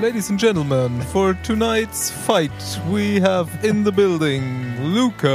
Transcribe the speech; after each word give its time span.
Ladies 0.00 0.30
and 0.30 0.38
gentlemen, 0.38 1.02
for 1.12 1.34
tonight's 1.42 2.08
fight, 2.08 2.52
we 2.88 3.20
have 3.20 3.48
in 3.64 3.82
the 3.82 3.90
building 3.90 4.76
Lukas 4.94 5.26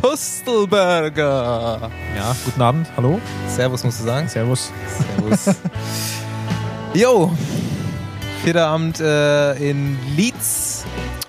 Pustelberger. 0.00 1.90
Ja, 2.14 2.36
guten 2.44 2.62
Abend, 2.62 2.86
hallo. 2.96 3.20
Servus, 3.48 3.82
musst 3.82 3.98
du 3.98 4.04
sagen. 4.04 4.28
Servus. 4.28 4.70
Servus. 5.16 5.56
Jo, 6.94 7.36
vierter 8.44 8.68
Abend 8.68 9.00
äh, 9.00 9.54
in 9.54 9.98
Leeds. 10.16 10.84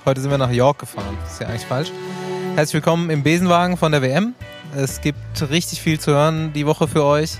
Heute 0.06 0.22
sind 0.22 0.30
wir 0.30 0.38
nach 0.38 0.52
York 0.52 0.78
gefahren. 0.78 1.18
Ist 1.26 1.42
ja 1.42 1.48
eigentlich 1.48 1.66
falsch. 1.66 1.92
Herzlich 2.54 2.76
willkommen 2.76 3.10
im 3.10 3.24
Besenwagen 3.24 3.78
von 3.78 3.92
der 3.92 4.04
WM. 4.04 4.36
Es 4.76 5.02
gibt 5.02 5.50
richtig 5.50 5.82
viel 5.82 6.00
zu 6.00 6.12
hören 6.12 6.54
die 6.54 6.68
Woche 6.68 6.88
für 6.88 7.04
euch. 7.04 7.32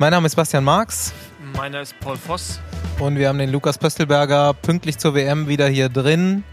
Mein 0.00 0.10
Name 0.10 0.26
ist 0.26 0.34
Bastian 0.34 0.64
Marx. 0.64 1.12
Meiner 1.58 1.80
ist 1.80 1.98
Paul 1.98 2.16
Voss. 2.16 2.60
Und 3.00 3.18
wir 3.18 3.26
haben 3.26 3.38
den 3.38 3.50
Lukas 3.50 3.78
Pöstelberger 3.78 4.54
pünktlich 4.54 4.96
zur 4.96 5.16
WM 5.16 5.48
wieder 5.48 5.66
hier 5.66 5.88
drin. 5.88 6.44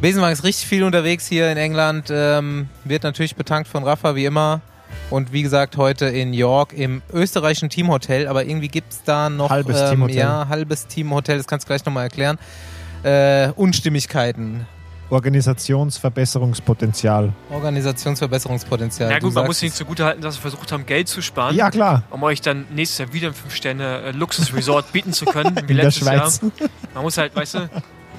Besenwagen 0.00 0.32
ist 0.32 0.44
richtig 0.44 0.68
viel 0.68 0.84
unterwegs 0.84 1.26
hier 1.26 1.50
in 1.50 1.58
England. 1.58 2.06
Ähm, 2.08 2.68
wird 2.84 3.02
natürlich 3.02 3.34
betankt 3.34 3.66
von 3.66 3.82
Rafa, 3.82 4.14
wie 4.14 4.24
immer. 4.24 4.60
Und 5.10 5.32
wie 5.32 5.42
gesagt, 5.42 5.76
heute 5.78 6.06
in 6.06 6.32
York 6.32 6.72
im 6.74 7.02
österreichischen 7.12 7.70
Teamhotel. 7.70 8.28
Aber 8.28 8.44
irgendwie 8.44 8.68
gibt 8.68 8.92
es 8.92 9.02
da 9.02 9.28
noch. 9.28 9.50
Halbes 9.50 9.80
ähm, 9.80 9.88
Teamhotel. 9.88 10.16
Ja, 10.16 10.46
halbes 10.48 10.86
Teamhotel. 10.86 11.38
Das 11.38 11.48
kannst 11.48 11.66
du 11.66 11.66
gleich 11.66 11.84
nochmal 11.84 12.04
erklären. 12.04 12.38
Äh, 13.02 13.48
Unstimmigkeiten. 13.56 14.64
Organisationsverbesserungspotenzial. 15.12 17.32
Organisationsverbesserungspotenzial. 17.50 19.10
Ja 19.10 19.18
Du 19.18 19.26
gut, 19.26 19.34
man 19.34 19.46
muss 19.46 19.62
ihnen 19.62 19.70
es. 19.70 19.76
zugute 19.76 20.04
halten, 20.04 20.22
dass 20.22 20.34
sie 20.36 20.40
versucht 20.40 20.70
haben, 20.72 20.86
Geld 20.86 21.08
zu 21.08 21.22
sparen, 21.22 21.54
Ja, 21.56 21.70
klar. 21.70 22.04
um 22.10 22.22
euch 22.22 22.40
dann 22.40 22.66
nächstes 22.74 22.98
Jahr 22.98 23.12
wieder 23.12 23.28
ein 23.28 23.34
5-Sterne-Luxus-Resort 23.34 24.92
bieten 24.92 25.12
zu 25.12 25.24
können, 25.26 25.56
wie 25.56 25.60
In 25.72 25.76
der 25.76 25.86
letztes 25.86 26.04
Schweiz. 26.06 26.40
Jahr. 26.42 26.50
Man 26.94 27.02
muss 27.04 27.18
halt, 27.18 27.34
weißt 27.36 27.54
du, 27.54 27.70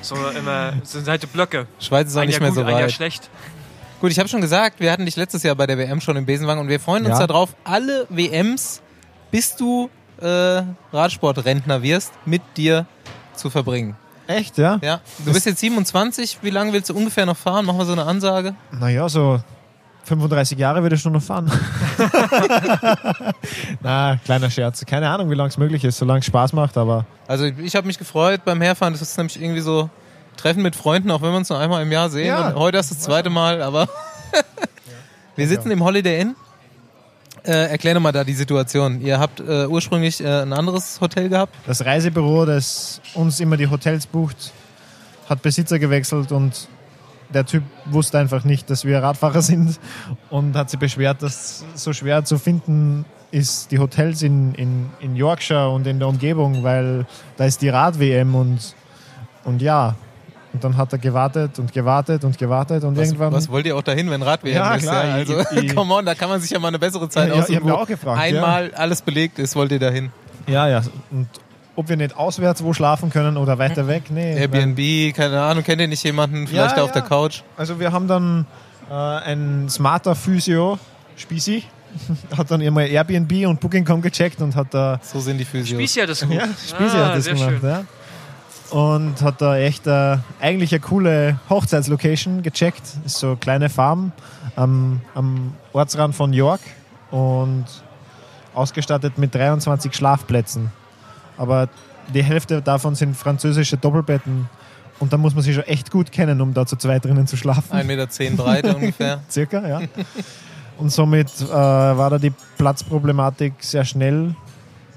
so 0.01 0.15
immer, 0.37 0.73
so 0.83 0.99
sind 0.99 1.07
halt 1.07 1.23
die 1.23 1.27
Blöcke. 1.27 1.67
Schweiz 1.79 2.09
ist 2.09 2.17
auch 2.17 2.21
Ein 2.21 2.27
nicht 2.27 2.33
Jahr 2.35 2.41
mehr 2.41 2.49
gut, 2.51 2.55
so 2.55 2.61
ein 2.63 2.69
Jahr 2.71 2.81
weit. 2.83 2.91
schlecht. 2.91 3.29
Gut, 4.01 4.11
ich 4.11 4.19
habe 4.19 4.27
schon 4.27 4.41
gesagt, 4.41 4.79
wir 4.79 4.91
hatten 4.91 5.05
dich 5.05 5.15
letztes 5.15 5.43
Jahr 5.43 5.55
bei 5.55 5.65
der 5.65 5.77
WM 5.77 6.01
schon 6.01 6.17
im 6.17 6.25
Besenwagen 6.25 6.59
und 6.61 6.67
wir 6.67 6.79
freuen 6.79 7.05
uns 7.05 7.19
Ja. 7.19 7.27
darauf, 7.27 7.55
alle 7.63 8.05
WMs, 8.09 8.81
bis 9.31 9.55
du 9.55 9.89
äh, 10.21 10.61
Radsportrentner 10.91 11.81
wirst, 11.81 12.11
mit 12.25 12.41
dir 12.57 12.85
zu 13.33 13.49
verbringen. 13.49 13.95
Echt, 14.27 14.57
ja? 14.57 14.79
Ja, 14.81 15.01
du 15.25 15.33
bist 15.33 15.45
jetzt 15.45 15.59
27, 15.59 16.39
wie 16.41 16.49
lange 16.49 16.71
willst 16.73 16.89
du 16.89 16.95
ungefähr 16.95 17.25
noch 17.25 17.37
fahren? 17.37 17.65
Machen 17.65 17.77
wir 17.77 17.85
so 17.85 17.91
eine 17.93 18.05
Ansage. 18.05 18.55
Naja, 18.71 19.09
so 19.09 19.41
35 20.05 20.57
Jahre 20.57 20.81
würde 20.81 20.95
ich 20.95 21.01
schon 21.01 21.13
noch 21.13 21.21
fahren. 21.21 21.51
Na, 23.81 24.17
kleiner 24.23 24.49
Scherz. 24.49 24.85
Keine 24.85 25.09
Ahnung, 25.09 25.29
wie 25.29 25.35
lange 25.35 25.49
es 25.49 25.57
möglich 25.57 25.83
ist, 25.83 25.97
solange 25.97 26.19
es 26.19 26.25
Spaß 26.25 26.53
macht, 26.53 26.77
aber 26.77 27.05
Also 27.27 27.45
ich 27.45 27.75
habe 27.75 27.87
mich 27.87 27.97
gefreut 27.97 28.41
beim 28.45 28.61
Herfahren, 28.61 28.93
das 28.93 29.01
ist 29.01 29.17
nämlich 29.17 29.41
irgendwie 29.41 29.61
so 29.61 29.89
Treffen 30.37 30.63
mit 30.63 30.75
Freunden, 30.75 31.11
auch 31.11 31.21
wenn 31.21 31.31
wir 31.31 31.37
uns 31.37 31.49
nur 31.49 31.59
einmal 31.59 31.81
im 31.83 31.91
Jahr 31.91 32.09
sehen. 32.09 32.27
Ja. 32.27 32.47
Und 32.49 32.55
heute 32.55 32.77
ist 32.77 32.91
das 32.91 32.99
zweite 32.99 33.29
Mal, 33.29 33.61
aber 33.61 33.87
wir 35.35 35.47
sitzen 35.47 35.71
im 35.71 35.83
Holiday 35.83 36.21
Inn. 36.21 36.35
Äh, 37.45 37.71
erklär 37.71 37.93
doch 37.95 38.01
mal 38.01 38.13
da 38.13 38.23
die 38.23 38.33
Situation. 38.33 39.01
Ihr 39.01 39.19
habt 39.19 39.41
äh, 39.41 39.65
ursprünglich 39.65 40.23
äh, 40.23 40.43
ein 40.43 40.53
anderes 40.53 41.01
Hotel 41.01 41.27
gehabt. 41.27 41.53
das 41.67 41.83
Reisebüro, 41.83 42.45
das 42.45 43.01
uns 43.15 43.41
immer 43.41 43.57
die 43.57 43.67
Hotels 43.67 44.07
bucht, 44.07 44.53
hat 45.27 45.41
Besitzer 45.41 45.77
gewechselt 45.77 46.31
und 46.31 46.69
der 47.33 47.45
Typ 47.45 47.63
wusste 47.85 48.19
einfach 48.19 48.45
nicht, 48.45 48.69
dass 48.69 48.85
wir 48.85 49.03
Radfahrer 49.03 49.41
sind 49.53 49.77
und 50.29 50.55
hat 50.55 50.69
sich 50.69 50.79
beschwert, 50.79 51.21
dass 51.21 51.65
so 51.75 51.91
schwer 51.91 52.23
zu 52.23 52.37
finden 52.37 53.05
ist 53.31 53.71
die 53.71 53.79
Hotels 53.79 54.21
in, 54.21 54.53
in, 54.53 54.91
in 54.99 55.15
Yorkshire 55.15 55.69
und 55.69 55.87
in 55.87 55.97
der 55.97 56.07
Umgebung, 56.07 56.63
weil 56.63 57.07
da 57.35 57.45
ist 57.45 57.61
die 57.61 57.69
Rad-WM 57.69 58.35
und, 58.35 58.75
und 59.43 59.61
ja. 59.61 59.95
Und 60.53 60.63
dann 60.63 60.77
hat 60.77 60.91
er 60.93 60.99
gewartet 60.99 61.57
und 61.57 61.73
gewartet 61.73 62.23
und 62.23 62.37
gewartet 62.37 62.83
und 62.83 62.95
Was, 62.95 63.07
irgendwann. 63.07 63.33
was 63.33 63.49
wollt 63.49 63.65
ihr 63.65 63.75
auch 63.75 63.81
dahin, 63.81 64.09
wenn 64.11 64.21
Rad-WM 64.21 64.55
Ja, 64.55 64.75
ist? 64.75 64.83
klar, 64.83 65.05
ja? 65.05 65.13
Also, 65.15 65.39
ich- 65.39 65.51
ich- 65.63 65.75
come 65.75 65.91
on, 65.93 66.05
da 66.05 66.13
kann 66.13 66.29
man 66.29 66.39
sich 66.39 66.51
ja 66.51 66.59
mal 66.59 66.67
eine 66.67 66.77
bessere 66.79 67.09
Zeit 67.09 67.29
Ja, 67.29 67.35
ja, 67.35 67.41
aussuchen. 67.41 67.65
ich 67.67 67.71
auch 67.71 67.87
gefragt, 67.87 68.17
ja. 68.19 68.23
Einmal 68.23 68.71
alles 68.75 69.01
belegt 69.01 69.39
ist, 69.39 69.55
wollt 69.55 69.71
ihr 69.71 69.79
dahin? 69.79 70.11
ja, 70.47 70.67
ja. 70.67 70.81
Und 71.11 71.27
ob 71.75 71.89
wir 71.89 71.97
nicht 71.97 72.15
auswärts 72.15 72.63
wo 72.63 72.71
schlafen 72.73 73.09
können 73.09 73.35
oder 73.35 73.57
weiter 73.57 73.87
weg? 73.87 74.03
Nee. 74.11 74.35
weil- 74.35 74.41
Airbnb, 74.41 75.15
keine 75.15 75.41
Ahnung, 75.41 75.63
kennt 75.63 75.81
ihr 75.81 75.87
nicht 75.87 76.03
jemanden? 76.03 76.45
Vielleicht 76.47 76.77
Ja, 76.77 76.83
auf 76.83 76.91
der 76.91 77.01
ja. 77.01 77.07
Couch? 77.07 77.41
Also 77.57 77.79
wir 77.79 77.91
haben 77.91 78.07
dann 78.07 78.45
äh, 78.91 78.93
ein 78.93 79.67
smarter 79.69 80.13
Physio, 80.13 80.77
Spisi, 81.15 81.63
hat 82.37 82.51
dann 82.51 82.61
immer 82.61 82.83
Airbnb 82.83 83.47
und 83.47 83.59
Booking.com 83.59 84.03
gecheckt 84.03 84.39
und 84.41 84.55
hat 84.55 84.67
da 84.71 84.99
So 85.01 85.19
sind 85.19 85.39
die 85.39 85.45
Physios. 85.45 85.79
Spießi 85.79 85.99
hat 86.01 86.09
das 86.09 86.21
gut. 86.21 86.31
ja, 86.35 86.43
Spisi 86.45 86.95
Ah, 86.97 87.05
hat 87.07 87.15
das 87.17 87.23
sehr 87.23 87.33
gemacht, 87.33 87.49
schön. 87.59 87.69
ja. 87.69 87.83
Und 88.73 89.21
hat 89.21 89.39
da 89.39 89.55
echt 89.55 89.85
äh, 89.85 90.17
eigentlich 90.41 90.71
eine 90.71 90.79
coole 90.79 91.39
Hochzeitslocation 91.47 92.41
gecheckt. 92.41 92.81
Ist 93.05 93.19
so 93.19 93.27
eine 93.27 93.35
kleine 93.35 93.69
Farm 93.69 94.11
am, 94.55 94.99
am 95.13 95.53
Ortsrand 95.73 96.15
von 96.15 96.33
York 96.33 96.61
und 97.11 97.65
ausgestattet 98.55 99.19
mit 99.19 99.35
23 99.35 99.93
Schlafplätzen. 99.93 100.71
Aber 101.37 101.69
die 102.15 102.23
Hälfte 102.23 102.63
davon 102.63 102.95
sind 102.95 103.15
französische 103.15 103.77
Doppelbetten. 103.77 104.49
Und 104.99 105.13
da 105.13 105.17
muss 105.17 105.35
man 105.35 105.43
sich 105.43 105.53
schon 105.53 105.65
echt 105.65 105.91
gut 105.91 106.11
kennen, 106.11 106.41
um 106.41 106.55
da 106.55 106.65
zu 106.65 106.75
zweit 106.75 107.05
drinnen 107.05 107.27
zu 107.27 107.37
schlafen. 107.37 107.77
1,10 107.77 107.83
Meter 107.83 108.43
Breite 108.43 108.75
ungefähr. 108.75 109.19
Circa, 109.29 109.67
ja. 109.67 109.81
Und 110.79 110.91
somit 110.91 111.29
äh, 111.41 111.51
war 111.51 112.09
da 112.09 112.17
die 112.17 112.33
Platzproblematik 112.57 113.53
sehr 113.59 113.85
schnell 113.85 114.33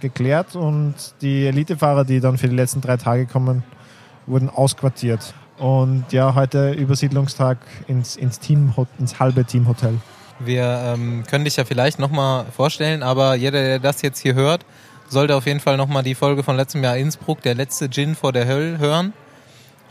geklärt 0.01 0.57
und 0.57 0.95
die 1.21 1.47
Elitefahrer, 1.47 2.05
die 2.05 2.21
dann 2.21 2.39
für 2.39 2.49
die 2.49 2.57
letzten 2.57 2.81
drei 2.81 2.97
Tage 2.97 3.27
kommen, 3.27 3.63
wurden 4.27 4.51
ausquartiert. 4.51 5.35
Und 5.59 6.13
ja, 6.13 6.35
heute 6.35 6.73
Übersiedlungstag 6.73 7.59
ins, 7.89 8.17
ins, 8.17 8.39
Team, 8.41 8.75
ins 8.99 9.19
halbe 9.19 9.45
Teamhotel. 9.45 9.99
Wir 10.39 10.95
ähm, 10.95 11.25
können 11.29 11.45
dich 11.45 11.57
ja 11.57 11.65
vielleicht 11.65 11.99
nochmal 11.99 12.45
vorstellen, 12.55 13.03
aber 13.03 13.35
jeder, 13.37 13.63
der 13.63 13.79
das 13.79 14.03
jetzt 14.03 14.21
hier 14.21 14.35
hört, 14.35 14.67
sollte 15.09 15.35
auf 15.35 15.47
jeden 15.47 15.61
Fall 15.61 15.77
nochmal 15.77 16.03
die 16.03 16.15
Folge 16.15 16.43
von 16.43 16.57
letztem 16.57 16.85
Jahr 16.85 16.97
Innsbruck, 16.97 17.41
der 17.43 17.55
letzte 17.55 17.89
Gin 17.89 18.15
vor 18.15 18.33
der 18.33 18.47
Hölle, 18.47 18.79
hören. 18.79 19.15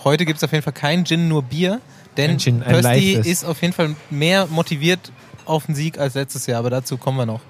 Heute 0.03 0.25
gibt 0.25 0.37
es 0.37 0.43
auf 0.43 0.51
jeden 0.51 0.63
Fall 0.63 0.73
kein 0.73 1.03
Gin, 1.05 1.27
nur 1.27 1.41
Bier, 1.41 1.81
denn 2.17 2.31
Ein 2.31 2.39
Gin, 2.39 2.61
ein 2.61 3.23
ist 3.23 3.43
auf 3.43 3.61
jeden 3.61 3.73
Fall 3.73 3.95
mehr 4.11 4.45
motiviert 4.47 5.11
auf 5.45 5.65
den 5.65 5.73
Sieg 5.73 5.97
als 5.97 6.13
letztes 6.13 6.45
Jahr, 6.45 6.59
aber 6.59 6.69
dazu 6.69 6.97
kommen 6.97 7.17
wir 7.17 7.25
noch. 7.25 7.41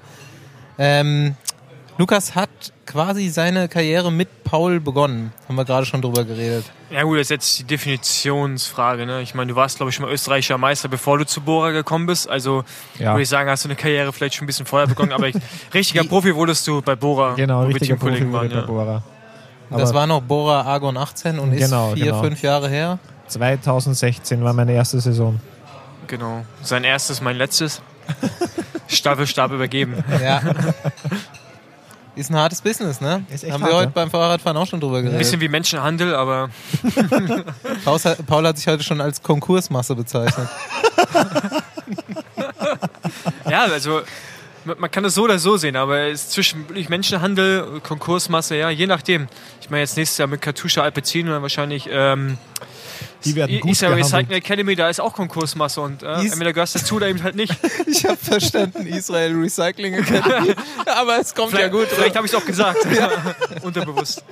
Ähm, 0.78 1.36
Lukas 1.98 2.36
hat 2.36 2.50
quasi 2.86 3.30
seine 3.30 3.70
Karriere 3.70 4.12
mit 4.12 4.44
Paul 4.44 4.82
begonnen. 4.82 5.32
Haben 5.48 5.56
wir 5.56 5.64
gerade 5.64 5.86
schon 5.86 6.02
drüber 6.02 6.26
geredet. 6.26 6.66
Ja 6.90 7.04
gut, 7.04 7.16
das 7.18 7.22
ist 7.28 7.30
jetzt 7.30 7.60
die 7.60 7.64
Definitionsfrage. 7.64 9.06
Ne? 9.06 9.22
Ich 9.22 9.34
meine, 9.34 9.52
du 9.52 9.56
warst, 9.56 9.78
glaube 9.78 9.90
ich, 9.92 9.96
schon 9.96 10.06
mal 10.06 10.12
österreichischer 10.12 10.58
Meister, 10.58 10.90
bevor 10.90 11.18
du 11.18 11.26
zu 11.26 11.40
Bora 11.42 11.72
gekommen 11.72 12.06
bist. 12.06 12.30
Also 12.30 12.66
Ja. 13.00 13.14
würde 13.14 13.22
ich 13.24 13.30
sagen, 13.30 13.50
hast 13.50 13.64
du 13.64 13.70
eine 13.70 13.78
Karriere 13.78 14.12
vielleicht 14.12 14.36
schon 14.36 14.44
ein 14.44 14.48
bisschen 14.48 14.66
vorher 14.66 14.88
begonnen. 14.88 15.14
Aber 15.14 15.28
ich, 15.30 15.36
richtiger 15.74 16.04
Profi 16.04 16.36
wurdest 16.36 16.68
du 16.68 16.82
bei 16.82 16.96
Bora, 16.98 17.36
Genau, 17.36 17.64
richtiger 17.64 17.96
Profi 17.96 18.32
waren. 18.34 18.50
bei 18.50 18.56
Ja. 18.56 18.62
Bora. 18.66 19.04
das 19.70 19.90
Aber- 19.92 20.00
war 20.00 20.08
noch 20.08 20.22
Bora 20.22 20.62
Argon 20.64 20.98
18 20.98 21.40
und 21.40 21.54
ist 21.54 21.70
Genau, 21.70 21.94
vier, 21.94 22.06
genau. 22.08 22.22
fünf 22.22 22.42
Jahre 22.42 22.68
her. 22.70 23.00
2016 23.30 24.44
war 24.44 24.52
meine 24.54 24.74
erste 24.74 25.00
Saison. 25.00 25.40
Genau. 26.08 26.46
Sein 26.62 26.84
erstes, 26.84 27.22
mein 27.22 27.38
letztes. 27.38 27.82
Stab 28.88 29.18
für 29.18 29.26
Stab 29.26 29.52
übergeben. 29.52 30.04
Ja. 30.22 30.42
Ist 32.16 32.30
ein 32.30 32.38
hartes 32.38 32.62
Business, 32.62 33.02
ne? 33.02 33.26
Ist 33.30 33.44
echt 33.44 33.54
Haben 33.54 33.64
hart, 33.64 33.72
wir 33.72 33.78
heute 33.78 33.88
ja. 33.88 33.92
beim 33.94 34.10
Fahrradfahren 34.10 34.58
auch 34.58 34.68
schon 34.68 34.80
drüber 34.80 34.98
Ein 34.98 35.04
geredet. 35.04 35.20
bisschen 35.20 35.42
wie 35.42 35.50
Menschenhandel, 35.50 36.16
aber 36.16 36.50
Paul 38.28 38.48
hat, 38.48 38.58
sich 38.58 38.68
heute 38.68 38.84
schon 38.84 39.02
als 39.02 39.22
Konkursmasse 39.22 39.96
bezeichnet. 39.96 40.48
ja, 43.50 43.64
also 43.64 44.02
man 44.64 44.90
kann 44.90 45.06
es 45.06 45.14
so 45.14 45.24
oder 45.24 45.38
so 45.38 45.58
sehen, 45.58 45.76
aber 45.76 46.08
es 46.08 46.24
ist 46.24 46.32
zwischen 46.32 46.66
Menschenhandel, 46.90 47.82
Konkursmasse, 47.82 48.56
ja, 48.56 48.70
je 48.70 48.88
nachdem. 48.88 49.28
Ich 49.62 49.70
meine 49.70 49.82
jetzt 49.82 49.98
nächstes 49.98 50.18
Jahr 50.18 50.28
mit 50.28 50.42
Katusha 50.42 50.82
Alpecin 50.82 51.28
und 51.28 51.34
dann 51.34 51.42
wahrscheinlich 51.42 51.88
ähm, 51.92 52.38
Die 53.24 53.36
werden 53.36 53.60
gut 53.60 53.72
Israel 53.72 53.96
gehandelt. 53.96 54.14
Recycling 54.14 54.38
Academy, 54.38 54.76
da 54.76 54.90
ist 54.90 55.00
auch 55.00 55.14
Konkursmasse 55.14 55.82
und 55.82 56.04
äh, 56.04 56.24
Is- 56.24 56.32
entweder 56.34 56.54
gehörst 56.54 56.76
du 56.76 56.80
dazu 56.80 56.96
oder 56.96 57.08
eben 57.08 57.22
halt 57.24 57.36
nicht. 57.36 57.56
Ich 57.88 58.06
habe 58.06 58.18
verstanden, 58.18 58.86
Israel 58.88 59.34
Recycling 59.36 59.94
Academy. 59.94 60.54
Aber 60.86 61.20
es 61.20 61.34
kommt 61.34 61.52
ja 61.54 61.58
Vielleicht, 61.60 61.74
gut. 61.74 61.88
vielleicht 61.88 62.16
habe 62.16 62.26
ich 62.28 62.34
es 62.34 62.38
auch 62.40 62.46
gesagt. 62.46 62.80
Unterbewusst. 63.64 64.24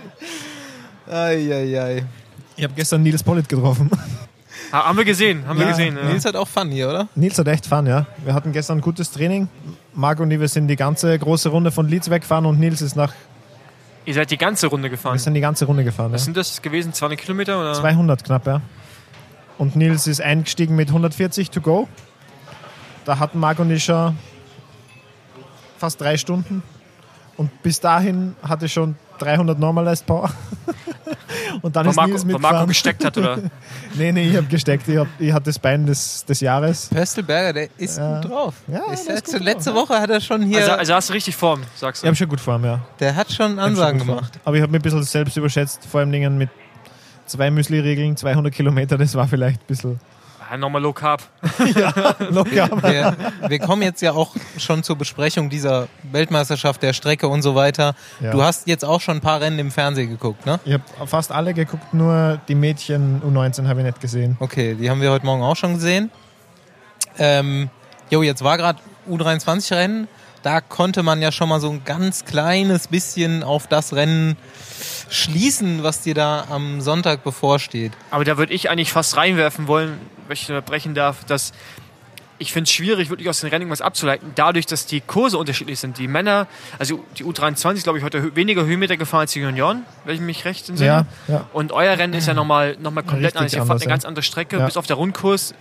Eieiei. 1.09 2.03
Ich 2.55 2.63
habe 2.63 2.73
gestern 2.75 3.03
Nils 3.03 3.23
Pollitt 3.23 3.49
getroffen. 3.49 3.89
Ha, 4.71 4.85
haben 4.85 4.97
wir 4.97 5.05
gesehen, 5.05 5.45
haben 5.47 5.57
wir 5.59 5.65
Ja, 5.65 5.71
gesehen. 5.71 5.97
Ja. 5.97 6.03
Nils 6.09 6.25
hat 6.25 6.35
auch 6.35 6.47
Fun 6.47 6.69
hier, 6.71 6.89
oder? 6.89 7.07
Nils 7.15 7.37
hat 7.37 7.47
echt 7.47 7.65
Fun, 7.67 7.85
ja. 7.85 8.05
Wir 8.23 8.33
hatten 8.33 8.51
gestern 8.51 8.77
ein 8.79 8.81
gutes 8.81 9.11
Training. 9.11 9.47
Marc 9.93 10.19
und 10.19 10.31
ich, 10.31 10.39
wir 10.39 10.47
sind 10.47 10.67
die 10.67 10.75
ganze 10.75 11.17
große 11.17 11.49
Runde 11.49 11.71
von 11.71 11.87
Leeds 11.87 12.09
weggefahren 12.09 12.45
und 12.45 12.59
Nils 12.59 12.81
ist 12.81 12.95
nach, 12.95 13.13
Ihr 14.05 14.13
seid 14.13 14.31
die 14.31 14.37
ganze 14.37 14.67
Runde 14.67 14.89
gefahren. 14.89 15.13
wir 15.13 15.19
sind 15.19 15.33
die 15.33 15.41
ganze 15.41 15.65
Runde 15.65 15.83
gefahren. 15.83 16.11
Ja. 16.11 16.15
Was 16.15 16.25
sind 16.25 16.35
das 16.35 16.61
gewesen? 16.61 16.93
200 16.93 17.19
Kilometer? 17.19 17.59
Oder? 17.59 17.73
200 17.73 18.23
knapp, 18.23 18.45
ja. 18.47 18.61
Und 19.57 19.75
Nils 19.75 20.07
ist 20.07 20.21
eingestiegen 20.21 20.75
mit 20.75 20.89
140 20.89 21.49
to 21.51 21.61
go. 21.61 21.87
Da 23.05 23.19
hatten 23.19 23.39
Marc 23.39 23.59
und 23.59 23.71
ich 23.71 23.83
schon 23.83 24.17
fast 25.77 26.01
drei 26.01 26.17
Stunden. 26.17 26.63
Und 27.37 27.63
bis 27.63 27.79
dahin 27.79 28.35
hatte 28.41 28.67
schon 28.69 28.95
300 29.19 29.57
Normalized 29.59 30.05
Power. 30.05 30.29
und 31.61 31.75
dann 31.75 31.85
Wo 31.85 31.89
ist 31.91 31.95
Marco, 31.95 32.11
Nils 32.11 32.23
wo 32.23 32.27
Marco 32.27 32.37
mitgefahren. 32.39 32.67
gesteckt 32.67 33.05
hat, 33.05 33.17
oder? 33.17 33.37
Nee, 33.95 34.11
nee, 34.11 34.29
ich 34.29 34.35
habe 34.35 34.47
gesteckt. 34.47 34.87
Ich, 34.87 34.97
hab, 34.97 35.07
ich 35.19 35.31
hatte 35.31 35.45
das 35.45 35.59
Bein 35.59 35.85
des, 35.85 36.25
des 36.25 36.39
Jahres. 36.39 36.87
Pöstelberger, 36.87 37.53
der 37.53 37.67
ist 37.77 37.97
Ja. 37.97 38.19
gut 38.21 38.31
drauf. 38.31 38.53
Ja, 38.67 38.91
ist 38.91 39.07
der 39.07 39.15
ist 39.15 39.31
gut 39.31 39.41
letzte 39.43 39.71
drauf, 39.71 39.89
Woche 39.89 39.99
hat 40.01 40.09
er 40.09 40.19
schon 40.19 40.41
hier, 40.41 40.59
Also, 40.59 40.71
also 40.73 40.93
hast 40.95 41.09
du 41.09 41.13
richtig 41.13 41.35
Form, 41.35 41.61
sagst 41.75 41.99
Ich 41.99 42.01
du. 42.01 42.07
habe 42.07 42.15
schon 42.15 42.29
gut 42.29 42.39
Form, 42.41 42.65
ja. 42.65 42.79
der 42.99 43.15
hat 43.15 43.31
schon 43.31 43.51
Ich 43.53 43.57
hab 43.59 43.65
Ansagen 43.65 43.99
schon 43.99 44.07
gemacht. 44.07 44.33
Form. 44.33 44.41
Aber 44.45 44.55
ich 44.55 44.61
habe 44.61 44.71
mich 44.71 44.79
ein 44.79 44.83
bisschen 44.83 45.03
selbst 45.03 45.37
überschätzt, 45.37 45.85
vor 45.85 45.99
allem 45.99 46.11
Dingen 46.11 46.37
mit 46.37 46.49
zwei 47.27 47.51
Müsli-Regeln, 47.51 48.17
200 48.17 48.53
Kilometer, 48.53 48.97
das 48.97 49.13
war 49.15 49.27
vielleicht 49.27 49.61
ein 49.61 49.67
bisschen 49.67 49.99
Ah, 50.49 50.57
Nochmal 50.57 50.81
Low 50.81 50.93
Carb. 50.93 51.21
locker. 52.29 52.69
Wir, 52.83 53.15
wir 53.47 53.59
kommen 53.59 53.81
jetzt 53.81 54.01
ja 54.01 54.11
auch 54.13 54.35
schon 54.57 54.83
zur 54.83 54.97
Besprechung 54.97 55.49
dieser 55.49 55.87
Weltmeisterschaft, 56.11 56.81
der 56.83 56.93
Strecke 56.93 57.27
und 57.27 57.41
so 57.41 57.55
weiter. 57.55 57.95
Ja. 58.19 58.31
Du 58.31 58.43
hast 58.43 58.67
jetzt 58.67 58.83
auch 58.85 59.01
schon 59.01 59.17
ein 59.17 59.21
paar 59.21 59.41
Rennen 59.41 59.59
im 59.59 59.71
Fernsehen 59.71 60.09
geguckt, 60.09 60.45
ne? 60.45 60.59
Ich 60.65 60.73
habe 60.73 60.83
fast 61.07 61.31
alle 61.31 61.53
geguckt, 61.53 61.93
nur 61.93 62.39
die 62.47 62.55
Mädchen 62.55 63.21
U19 63.21 63.67
habe 63.67 63.81
ich 63.81 63.85
nicht 63.85 64.01
gesehen. 64.01 64.37
Okay, 64.39 64.75
die 64.75 64.89
haben 64.89 65.01
wir 65.01 65.11
heute 65.11 65.25
Morgen 65.25 65.43
auch 65.43 65.55
schon 65.55 65.75
gesehen. 65.75 66.11
Ähm, 67.17 67.69
jo, 68.09 68.23
jetzt 68.23 68.43
war 68.43 68.57
gerade 68.57 68.79
U23-Rennen. 69.09 70.07
Da 70.43 70.61
konnte 70.61 71.03
man 71.03 71.21
ja 71.21 71.31
schon 71.31 71.49
mal 71.49 71.59
so 71.59 71.69
ein 71.69 71.83
ganz 71.85 72.25
kleines 72.25 72.87
bisschen 72.87 73.43
auf 73.43 73.67
das 73.67 73.93
Rennen 73.93 74.35
schließen, 75.09 75.83
was 75.83 76.01
dir 76.01 76.13
da 76.13 76.45
am 76.49 76.81
Sonntag 76.81 77.23
bevorsteht. 77.23 77.93
Aber 78.11 78.25
da 78.25 78.37
würde 78.37 78.53
ich 78.53 78.69
eigentlich 78.69 78.91
fast 78.91 79.15
reinwerfen 79.17 79.67
wollen, 79.67 79.99
wenn 80.27 80.33
ich 80.33 80.49
unterbrechen 80.49 80.93
darf, 80.93 81.23
dass 81.25 81.53
ich 82.39 82.51
finde 82.51 82.67
es 82.67 82.71
schwierig, 82.71 83.09
wirklich 83.09 83.29
aus 83.29 83.39
den 83.39 83.49
Rennen 83.51 83.69
was 83.69 83.79
abzuleiten, 83.81 84.31
dadurch, 84.35 84.65
dass 84.65 84.85
die 84.85 84.99
Kurse 84.99 85.37
unterschiedlich 85.37 85.79
sind. 85.79 85.97
Die 85.97 86.09
Männer, 86.09 86.47
also 86.77 87.05
die 87.17 87.23
U23 87.23 87.73
ist, 87.75 87.83
glaube 87.83 87.99
ich, 87.99 88.03
heute 88.03 88.35
weniger 88.35 88.65
Höhenmeter 88.65 88.97
gefahren 88.97 89.21
als 89.21 89.31
die 89.31 89.39
Junioren, 89.39 89.85
wenn 90.03 90.15
ich 90.15 90.21
mich 90.21 90.43
recht 90.43 90.67
entsinne. 90.67 91.05
Ja, 91.29 91.33
ja. 91.33 91.47
Und 91.53 91.71
euer 91.71 91.97
Rennen 91.97 92.13
ist 92.13 92.27
ja 92.27 92.33
nochmal 92.33 92.75
noch 92.81 92.91
mal 92.91 93.01
komplett 93.03 93.35
Richtig 93.35 93.39
anders. 93.39 93.53
Ihr 93.53 93.65
fahrt 93.65 93.81
eine 93.81 93.89
ganz 93.89 94.03
andere 94.03 94.23
Strecke, 94.23 94.57
Ja. 94.57 94.65
bis 94.65 94.75
auf 94.75 94.87
der 94.87 94.97
Rundkurs. 94.97 95.53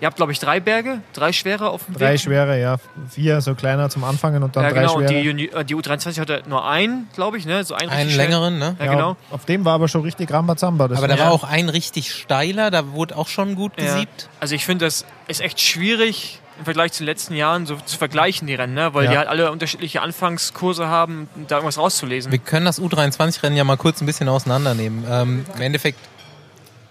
Ihr 0.00 0.06
habt, 0.06 0.16
glaube 0.16 0.32
ich, 0.32 0.38
drei 0.38 0.60
Berge, 0.60 1.00
drei 1.12 1.32
schwere 1.32 1.70
auf 1.70 1.84
dem 1.84 1.94
Drei 1.94 2.12
Weg. 2.14 2.20
schwere, 2.20 2.60
ja. 2.60 2.76
Vier 3.10 3.40
so 3.40 3.54
kleiner 3.54 3.90
zum 3.90 4.04
Anfangen 4.04 4.42
und 4.42 4.56
dann 4.56 4.64
ja, 4.64 4.70
drei 4.70 4.80
genau. 4.80 4.94
Und 4.96 5.10
die, 5.10 5.50
äh, 5.50 5.64
die 5.64 5.74
U23 5.76 6.18
hatte 6.20 6.42
nur 6.48 6.66
einen, 6.66 7.08
glaube 7.14 7.38
ich, 7.38 7.46
ne? 7.46 7.64
So 7.64 7.74
einen, 7.74 7.90
Einen 7.90 8.10
längeren, 8.10 8.58
ne? 8.58 8.76
Ja, 8.78 8.86
genau. 8.92 9.16
Auf 9.30 9.44
dem 9.44 9.64
war 9.64 9.74
aber 9.74 9.88
schon 9.88 10.02
richtig 10.02 10.32
Rambazamba. 10.32 10.88
Das 10.88 10.98
Aber 10.98 11.08
da 11.08 11.16
Ja. 11.16 11.24
war 11.26 11.32
auch 11.32 11.44
ein 11.44 11.68
richtig 11.68 12.12
steiler, 12.12 12.70
da 12.70 12.92
wurde 12.92 13.16
auch 13.16 13.28
schon 13.28 13.54
gut 13.54 13.72
Ja. 13.78 13.84
gesiebt. 13.94 14.28
Also 14.40 14.54
ich 14.54 14.64
finde, 14.64 14.84
das 14.86 15.04
ist 15.28 15.40
echt 15.40 15.60
schwierig 15.60 16.38
im 16.58 16.64
Vergleich 16.66 16.92
zu 16.92 17.02
den 17.02 17.06
letzten 17.06 17.34
Jahren 17.34 17.64
so 17.66 17.76
zu 17.76 17.96
vergleichen, 17.96 18.46
die 18.46 18.54
Rennen, 18.54 18.74
ne? 18.74 18.92
weil 18.94 19.04
Ja. 19.06 19.10
die 19.12 19.16
halt 19.18 19.28
alle 19.28 19.50
unterschiedliche 19.50 20.02
Anfangskurse 20.02 20.86
haben, 20.86 21.28
da 21.48 21.56
irgendwas 21.56 21.78
rauszulesen. 21.78 22.30
Wir 22.30 22.38
können 22.38 22.66
das 22.66 22.80
U23-Rennen 22.80 23.56
ja 23.56 23.64
mal 23.64 23.76
kurz 23.78 24.00
ein 24.02 24.06
bisschen 24.06 24.28
auseinandernehmen. 24.28 25.04
Ähm, 25.10 25.44
Im 25.56 25.60
Endeffekt 25.62 25.98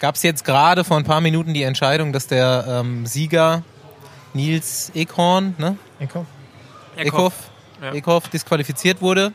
gab 0.02 0.16
es 0.16 0.24
jetzt 0.24 0.44
gerade 0.44 0.84
vor 0.84 0.98
ein 0.98 1.04
paar 1.04 1.22
Minuten 1.22 1.54
die 1.54 1.62
Entscheidung, 1.64 2.12
dass 2.12 2.26
der 2.28 2.66
ähm, 2.68 3.06
Sieger 3.06 3.62
Nils 4.34 4.92
Ekhorn, 4.96 5.54
ne? 5.60 5.78
Eko? 6.00 6.26
Eckhoff, 6.98 7.34
Ja. 7.82 7.94
Eckhoff 7.94 8.28
disqualifiziert 8.28 9.02
wurde. 9.02 9.32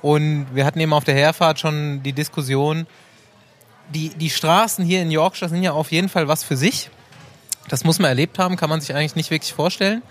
Und 0.00 0.46
wir 0.54 0.64
hatten 0.64 0.80
eben 0.80 0.94
auf 0.94 1.04
der 1.04 1.14
Herfahrt 1.14 1.60
schon 1.60 2.02
die 2.02 2.14
Diskussion, 2.14 2.86
die, 3.90 4.08
die 4.10 4.30
Straßen 4.30 4.84
hier 4.84 5.02
in 5.02 5.10
Yorkshire 5.10 5.50
sind 5.50 5.62
ja 5.62 5.72
auf 5.72 5.92
jeden 5.92 6.08
Fall 6.08 6.28
was 6.28 6.44
für 6.44 6.56
sich. 6.56 6.88
Das 7.68 7.84
muss 7.84 7.98
man 7.98 8.08
erlebt 8.08 8.38
haben, 8.38 8.56
kann 8.56 8.70
man 8.70 8.80
sich 8.80 8.94
eigentlich 8.94 9.16
nicht 9.16 9.30
wirklich 9.30 9.52
vorstellen. 9.52 10.02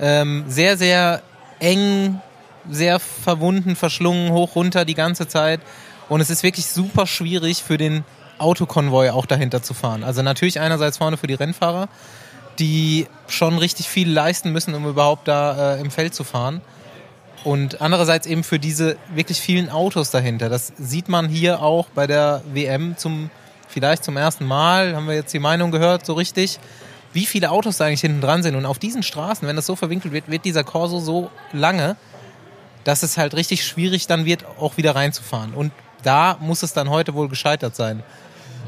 Ähm, 0.00 0.44
sehr, 0.48 0.78
sehr 0.78 1.22
eng, 1.58 2.20
sehr 2.70 2.98
verwunden, 2.98 3.76
verschlungen, 3.76 4.32
hoch, 4.32 4.56
runter 4.56 4.86
die 4.86 4.94
ganze 4.94 5.28
Zeit. 5.28 5.60
Und 6.08 6.22
es 6.22 6.30
ist 6.30 6.42
wirklich 6.42 6.66
super 6.66 7.06
schwierig 7.06 7.62
für 7.62 7.76
den 7.76 8.04
Autokonvoi 8.40 9.10
auch 9.10 9.26
dahinter 9.26 9.62
zu 9.62 9.74
fahren. 9.74 10.04
Also 10.04 10.22
natürlich 10.22 10.60
einerseits 10.60 10.98
vorne 10.98 11.16
für 11.16 11.26
die 11.26 11.34
Rennfahrer, 11.34 11.88
die 12.58 13.06
schon 13.28 13.58
richtig 13.58 13.88
viel 13.88 14.10
leisten 14.10 14.52
müssen, 14.52 14.74
um 14.74 14.86
überhaupt 14.86 15.28
da 15.28 15.74
äh, 15.74 15.80
im 15.80 15.90
Feld 15.90 16.14
zu 16.14 16.24
fahren. 16.24 16.60
Und 17.42 17.80
andererseits 17.80 18.26
eben 18.26 18.44
für 18.44 18.58
diese 18.58 18.96
wirklich 19.14 19.40
vielen 19.40 19.70
Autos 19.70 20.10
dahinter. 20.10 20.48
Das 20.48 20.72
sieht 20.78 21.08
man 21.08 21.28
hier 21.28 21.62
auch 21.62 21.86
bei 21.88 22.06
der 22.06 22.42
WM 22.52 22.96
zum, 22.98 23.30
vielleicht 23.66 24.04
zum 24.04 24.16
ersten 24.16 24.44
Mal, 24.44 24.94
haben 24.94 25.06
wir 25.06 25.14
jetzt 25.14 25.32
die 25.32 25.38
Meinung 25.38 25.70
gehört, 25.70 26.04
so 26.04 26.12
richtig, 26.12 26.58
wie 27.12 27.24
viele 27.24 27.50
Autos 27.50 27.78
da 27.78 27.86
eigentlich 27.86 28.02
hinten 28.02 28.20
dran 28.20 28.42
sind. 28.42 28.56
Und 28.56 28.66
auf 28.66 28.78
diesen 28.78 29.02
Straßen, 29.02 29.48
wenn 29.48 29.56
das 29.56 29.66
so 29.66 29.74
verwinkelt 29.74 30.12
wird, 30.12 30.30
wird 30.30 30.44
dieser 30.44 30.64
Corso 30.64 31.00
so 31.00 31.30
lange, 31.52 31.96
dass 32.84 33.02
es 33.02 33.16
halt 33.16 33.34
richtig 33.34 33.64
schwierig 33.64 34.06
dann 34.06 34.26
wird, 34.26 34.44
auch 34.58 34.76
wieder 34.76 34.94
reinzufahren. 34.94 35.54
Und 35.54 35.72
da 36.02 36.36
muss 36.40 36.62
es 36.62 36.72
dann 36.72 36.90
heute 36.90 37.14
wohl 37.14 37.28
gescheitert 37.28 37.74
sein. 37.76 38.02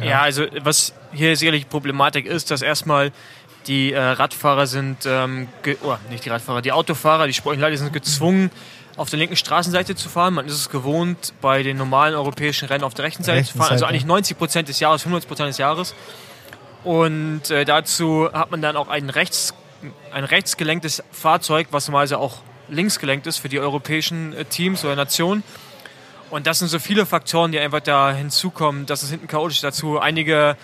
Ja. 0.00 0.22
also 0.22 0.44
was 0.60 0.94
hier 1.12 1.36
sicherlich 1.36 1.68
Problematik 1.68 2.26
ist, 2.26 2.50
dass 2.50 2.62
erstmal 2.62 3.12
die 3.66 3.92
äh, 3.92 4.00
Radfahrer 4.00 4.66
sind, 4.66 5.06
ähm, 5.06 5.48
oh, 5.82 5.96
nicht 6.10 6.24
die 6.24 6.28
Radfahrer, 6.28 6.62
die 6.62 6.72
Autofahrer, 6.72 7.26
die 7.26 7.32
sportlichen 7.32 7.62
Leute 7.62 7.78
sind 7.78 7.92
gezwungen, 7.92 8.50
auf 8.96 9.10
der 9.10 9.18
linken 9.18 9.36
Straßenseite 9.36 9.94
zu 9.94 10.08
fahren. 10.08 10.34
Man 10.34 10.46
ist 10.46 10.54
es 10.54 10.68
gewohnt, 10.68 11.32
bei 11.40 11.62
den 11.62 11.76
normalen 11.76 12.14
europäischen 12.14 12.66
Rennen 12.66 12.84
auf 12.84 12.94
der 12.94 13.04
rechten 13.04 13.22
Seite 13.22 13.38
Rechten 13.38 13.52
zu 13.52 13.58
fahren. 13.58 13.72
Also 13.72 13.82
Seite. 13.82 13.90
eigentlich 13.90 14.04
90 14.04 14.38
Prozent 14.38 14.68
des 14.68 14.80
Jahres, 14.80 15.02
95 15.02 15.28
Prozent 15.28 15.48
des 15.48 15.58
Jahres. 15.58 15.94
Und 16.84 17.50
äh, 17.50 17.64
dazu 17.64 18.28
hat 18.32 18.50
man 18.50 18.60
dann 18.60 18.76
auch 18.76 18.88
ein, 18.88 19.08
rechts, 19.08 19.54
ein 20.12 20.24
rechtsgelenktes 20.24 21.02
Fahrzeug, 21.12 21.68
was 21.70 21.86
normalerweise 21.86 22.18
auch 22.18 22.38
linksgelenkt 22.68 23.26
ist 23.26 23.38
für 23.38 23.48
die 23.48 23.60
europäischen 23.60 24.34
äh, 24.34 24.44
Teams 24.44 24.84
oder 24.84 24.96
Nationen. 24.96 25.42
Und 26.32 26.46
das 26.46 26.60
sind 26.60 26.68
so 26.68 26.78
viele 26.78 27.04
Faktoren, 27.04 27.52
die 27.52 27.58
einfach 27.58 27.80
da 27.80 28.10
hinzukommen, 28.10 28.86
dass 28.86 29.02
es 29.02 29.10
hinten 29.10 29.26
chaotisch 29.26 29.58
ist. 29.58 29.64
dazu. 29.64 29.98
Einige 29.98 30.56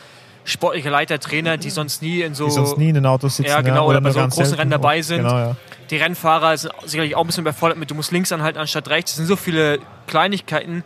sportliche 0.45 0.89
Leiter, 0.89 1.21
Trainer, 1.21 1.59
die 1.59 1.69
sonst 1.69 2.01
nie 2.01 2.23
in 2.23 2.35
so 2.35 2.47
Die 2.47 2.53
sonst 2.53 2.79
nie 2.79 2.89
in 2.89 2.95
den 2.95 3.05
Autos 3.05 3.37
sitzen. 3.37 3.51
Ja, 3.51 3.61
genau, 3.61 3.87
oder 3.87 4.01
bei 4.01 4.11
nur 4.11 4.31
so 4.31 4.37
großen. 4.37 4.55
Rennen 4.55 4.71
dabei 4.71 5.03
sind. 5.03 5.19
Genau, 5.19 5.37
ja. 5.37 5.57
die 5.91 5.99
Rennfahrer 5.99 6.57
sind 6.57 6.73
sicherlich 6.87 7.15
auch 7.17 7.21
ein 7.21 7.27
bisschen 7.27 7.43
überfordert 7.43 7.77
mit, 7.77 7.91
du 7.91 7.95
musst 7.95 8.13
links 8.13 8.33
anhalten 8.33 8.59
anstatt 8.59 8.89
rechts. 8.89 9.11
Es 9.11 9.17
sind 9.19 9.27
so 9.27 9.37
viele 9.37 9.79
Kleinigkeiten, 10.07 10.85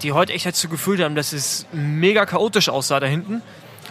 die 0.00 0.12
heute 0.12 0.32
echt 0.32 0.46
dazu 0.46 0.70
geführt 0.70 1.00
haben, 1.02 1.14
dass 1.14 1.34
es 1.34 1.66
mega 1.70 2.24
chaotisch 2.24 2.70
aussah 2.70 3.00
da 3.00 3.06
hinten. 3.06 3.42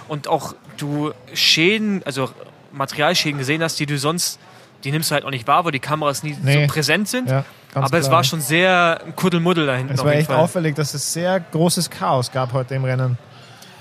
Und 0.08 0.28
auch 0.28 0.56
du 0.78 1.12
Schäden, 1.36 2.02
also 2.04 2.32
Materialschäden 2.72 3.38
gesehen 3.38 3.62
hast, 3.62 3.80
die 3.80 3.86
du 3.86 4.00
sonst, 4.00 4.40
die 4.84 4.92
nimmst 4.92 5.12
du 5.12 5.16
halt 5.16 5.26
auch 5.26 5.30
nicht 5.32 5.48
wahr, 5.48 5.66
wo 5.66 5.72
die 5.72 5.80
Kameras 5.80 6.24
nie 6.24 6.38
Nee. 6.42 6.66
so 6.68 6.74
präsent 6.74 7.08
sind. 7.08 7.30
Ja, 7.30 7.44
ganz 7.74 7.88
Aber 7.88 7.98
es 7.98 8.06
klar. 8.06 8.18
war 8.18 8.24
schon 8.24 8.42
sehr 8.42 9.02
ein 9.06 9.16
Kuddelmuddel 9.16 9.66
da 9.66 9.76
hinten 9.76 9.94
Es 9.94 10.04
war 10.04 10.14
echt 10.14 10.28
Fall. 10.28 10.38
auffällig, 10.38 10.76
dass 10.76 10.94
es 10.94 11.12
sehr 11.14 11.40
großes 11.40 11.90
Chaos 11.90 12.32
gab 12.32 12.54
heute 12.54 12.76
im 12.76 12.84
Rennen. 12.86 13.18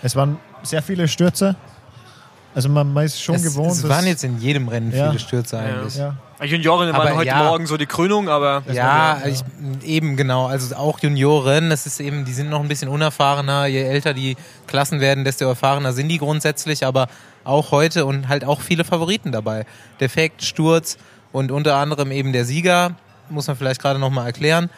Es 0.02 0.14
waren 0.16 0.38
sehr 0.62 0.82
viele 0.82 1.06
Stürze. 1.08 1.56
Also 2.54 2.68
man, 2.68 2.92
man 2.92 3.04
ist 3.04 3.22
schon 3.22 3.37
es, 3.37 3.44
gewohnt. 3.44 3.70
es 3.72 3.88
waren 3.88 4.06
jetzt 4.06 4.25
in 4.25 4.38
jedem 4.40 4.68
Rennen 4.68 4.90
Ja. 4.92 5.08
viele 5.08 5.18
Stürze 5.20 5.58
eigentlich. 5.58 5.96
ja. 5.96 6.14
Juniorinnen 6.42 6.94
Aber 6.94 7.04
waren 7.04 7.16
heute 7.16 7.26
ja. 7.26 7.42
Morgen 7.42 7.66
so 7.66 7.76
die 7.76 7.87
Krönung, 7.87 8.28
aber 8.28 8.62
Ja, 8.72 9.18
ich, 9.26 9.40
eben 9.84 10.16
genau. 10.16 10.46
Also 10.46 10.75
auch 10.76 11.00
Junioren, 11.00 11.68
das 11.68 11.84
ist 11.87 12.00
eben, 12.00 12.25
die 12.25 12.32
sind 12.32 12.49
noch 12.49 12.61
ein 12.61 12.68
bisschen 12.68 12.88
unerfahrener. 12.88 13.66
Je 13.66 13.82
älter 13.82 14.14
die 14.14 14.37
Klassen 14.68 15.00
werden, 15.00 15.25
desto 15.25 15.46
erfahrener 15.46 15.92
sind 15.92 16.08
die 16.08 16.18
grundsätzlich. 16.18 16.87
Aber 16.87 17.08
auch 17.48 17.70
heute 17.70 18.06
und 18.06 18.28
halt 18.28 18.44
auch 18.44 18.60
viele 18.60 18.84
Favoriten 18.84 19.32
dabei. 19.32 19.66
Defekt, 20.00 20.42
Sturz 20.44 20.98
und 21.32 21.50
unter 21.50 21.76
anderem 21.76 22.10
eben 22.12 22.32
der 22.32 22.44
Sieger, 22.44 22.92
muss 23.28 23.46
man 23.46 23.56
vielleicht 23.56 23.80
gerade 23.80 23.98
nochmal 23.98 24.26
erklären. 24.26 24.70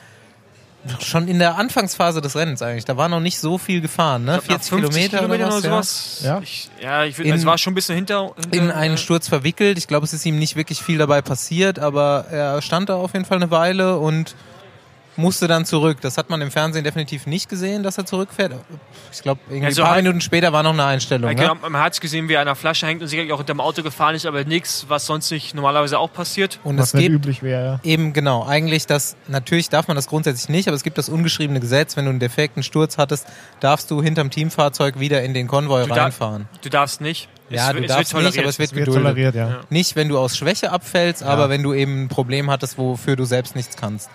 Schon 1.00 1.28
in 1.28 1.38
der 1.38 1.58
Anfangsphase 1.58 2.22
des 2.22 2.36
Rennens 2.36 2.62
eigentlich. 2.62 2.86
Da 2.86 2.96
war 2.96 3.10
noch 3.10 3.20
nicht 3.20 3.38
so 3.38 3.58
viel 3.58 3.82
gefahren, 3.82 4.24
ne? 4.24 4.38
ich 4.40 4.48
glaub, 4.48 4.60
nach 4.60 4.66
40 4.66 4.70
Kilometer, 4.76 5.18
Kilometer 5.18 5.46
oder, 5.46 5.54
was, 5.54 5.62
ja. 5.62 5.70
sowas. 5.70 6.20
Ja. 6.24 6.40
Ich, 6.40 6.70
ja, 6.82 7.04
ich, 7.04 7.18
In- 7.18 7.34
es 7.34 7.44
war 7.44 7.58
schon 7.58 7.72
ein 7.72 7.74
bisschen 7.74 7.96
hinter. 7.96 8.32
hinter 8.40 8.56
in 8.56 8.70
einen 8.70 8.94
äh, 8.94 8.98
Sturz 8.98 9.28
verwickelt. 9.28 9.76
Ich 9.76 9.88
glaube, 9.88 10.06
es 10.06 10.14
ist 10.14 10.24
ihm 10.24 10.38
nicht 10.38 10.56
wirklich 10.56 10.80
viel 10.82 10.96
dabei 10.96 11.20
passiert, 11.20 11.78
aber 11.78 12.24
er 12.30 12.62
stand 12.62 12.88
da 12.88 12.94
auf 12.94 13.12
jeden 13.12 13.26
Fall 13.26 13.36
eine 13.36 13.50
Weile 13.50 13.98
und 13.98 14.34
musste 15.16 15.48
dann 15.48 15.64
zurück. 15.64 15.98
Das 16.00 16.16
hat 16.16 16.30
man 16.30 16.40
im 16.40 16.50
Fernsehen 16.50 16.84
definitiv 16.84 17.26
nicht 17.26 17.48
gesehen, 17.48 17.82
dass 17.82 17.98
er 17.98 18.06
zurückfährt. 18.06 18.52
Ich 19.12 19.22
glaube, 19.22 19.40
irgendwie 19.48 19.66
Also 19.66 19.82
ein 19.82 19.88
paar 19.88 19.96
Minuten 19.96 20.20
später 20.20 20.52
war 20.52 20.62
noch 20.62 20.72
eine 20.72 20.84
Einstellung. 20.84 21.28
Ja, 21.30 21.34
Ne? 21.34 21.42
genau, 21.42 21.68
man 21.68 21.82
hat 21.82 21.92
es 21.94 22.00
gesehen, 22.00 22.28
wie 22.28 22.34
er 22.34 22.40
an 22.40 22.46
der 22.46 22.54
Flasche 22.54 22.86
hängt 22.86 23.02
und 23.02 23.08
sicherlich 23.08 23.32
auch 23.32 23.38
hinterm 23.38 23.60
Auto 23.60 23.82
gefahren 23.82 24.14
ist, 24.14 24.24
aber 24.24 24.44
nichts, 24.44 24.86
was 24.88 25.06
sonst 25.06 25.30
nicht 25.30 25.54
normalerweise 25.54 25.98
auch 25.98 26.12
passiert. 26.12 26.58
Und 26.64 26.78
Was 26.78 26.88
es 26.88 26.94
nicht 26.94 27.02
gibt 27.04 27.16
üblich 27.16 27.42
wäre. 27.42 27.80
eben 27.82 28.12
genau, 28.12 28.46
eigentlich 28.46 28.86
das, 28.86 29.16
natürlich 29.28 29.68
darf 29.68 29.88
man 29.88 29.94
das 29.96 30.06
grundsätzlich 30.06 30.48
nicht, 30.48 30.68
aber 30.68 30.76
es 30.76 30.82
gibt 30.84 30.96
das 30.96 31.08
ungeschriebene 31.08 31.60
Gesetz, 31.60 31.96
wenn 31.96 32.04
du 32.04 32.10
einen 32.10 32.20
defekten 32.20 32.62
Sturz 32.62 32.96
hattest, 32.96 33.26
darfst 33.60 33.90
du 33.90 34.02
hinterm 34.02 34.30
Teamfahrzeug 34.30 35.00
wieder 35.00 35.22
in 35.22 35.34
den 35.34 35.48
Konvoi 35.48 35.84
Du 35.86 35.92
reinfahren. 35.92 36.48
Du 36.62 36.68
darfst 36.70 37.00
nicht. 37.00 37.28
Ja, 37.50 37.62
Es 37.62 37.68
du 37.70 37.74
wird- 37.74 37.84
es 37.90 37.96
darfst 37.96 38.14
wird 38.14 38.24
nicht, 38.24 38.38
aber 38.38 38.48
es 38.48 38.56
toleriert. 38.56 38.58
wird 38.58 38.70
Es 38.70 38.74
wird 38.76 38.86
geduldet. 38.86 39.02
toleriert, 39.02 39.34
ja. 39.34 39.48
Ja. 39.48 39.60
Nicht, 39.70 39.96
wenn 39.96 40.08
du 40.08 40.18
aus 40.18 40.36
Schwäche 40.36 40.70
abfällst, 40.70 41.24
aber 41.24 41.48
wenn 41.48 41.64
du 41.64 41.74
eben 41.74 42.04
ein 42.04 42.08
Problem 42.08 42.48
hattest, 42.50 42.78
wofür 42.78 43.16
du 43.16 43.24
selbst 43.24 43.56
nichts 43.56 43.76
kannst. 43.76 44.08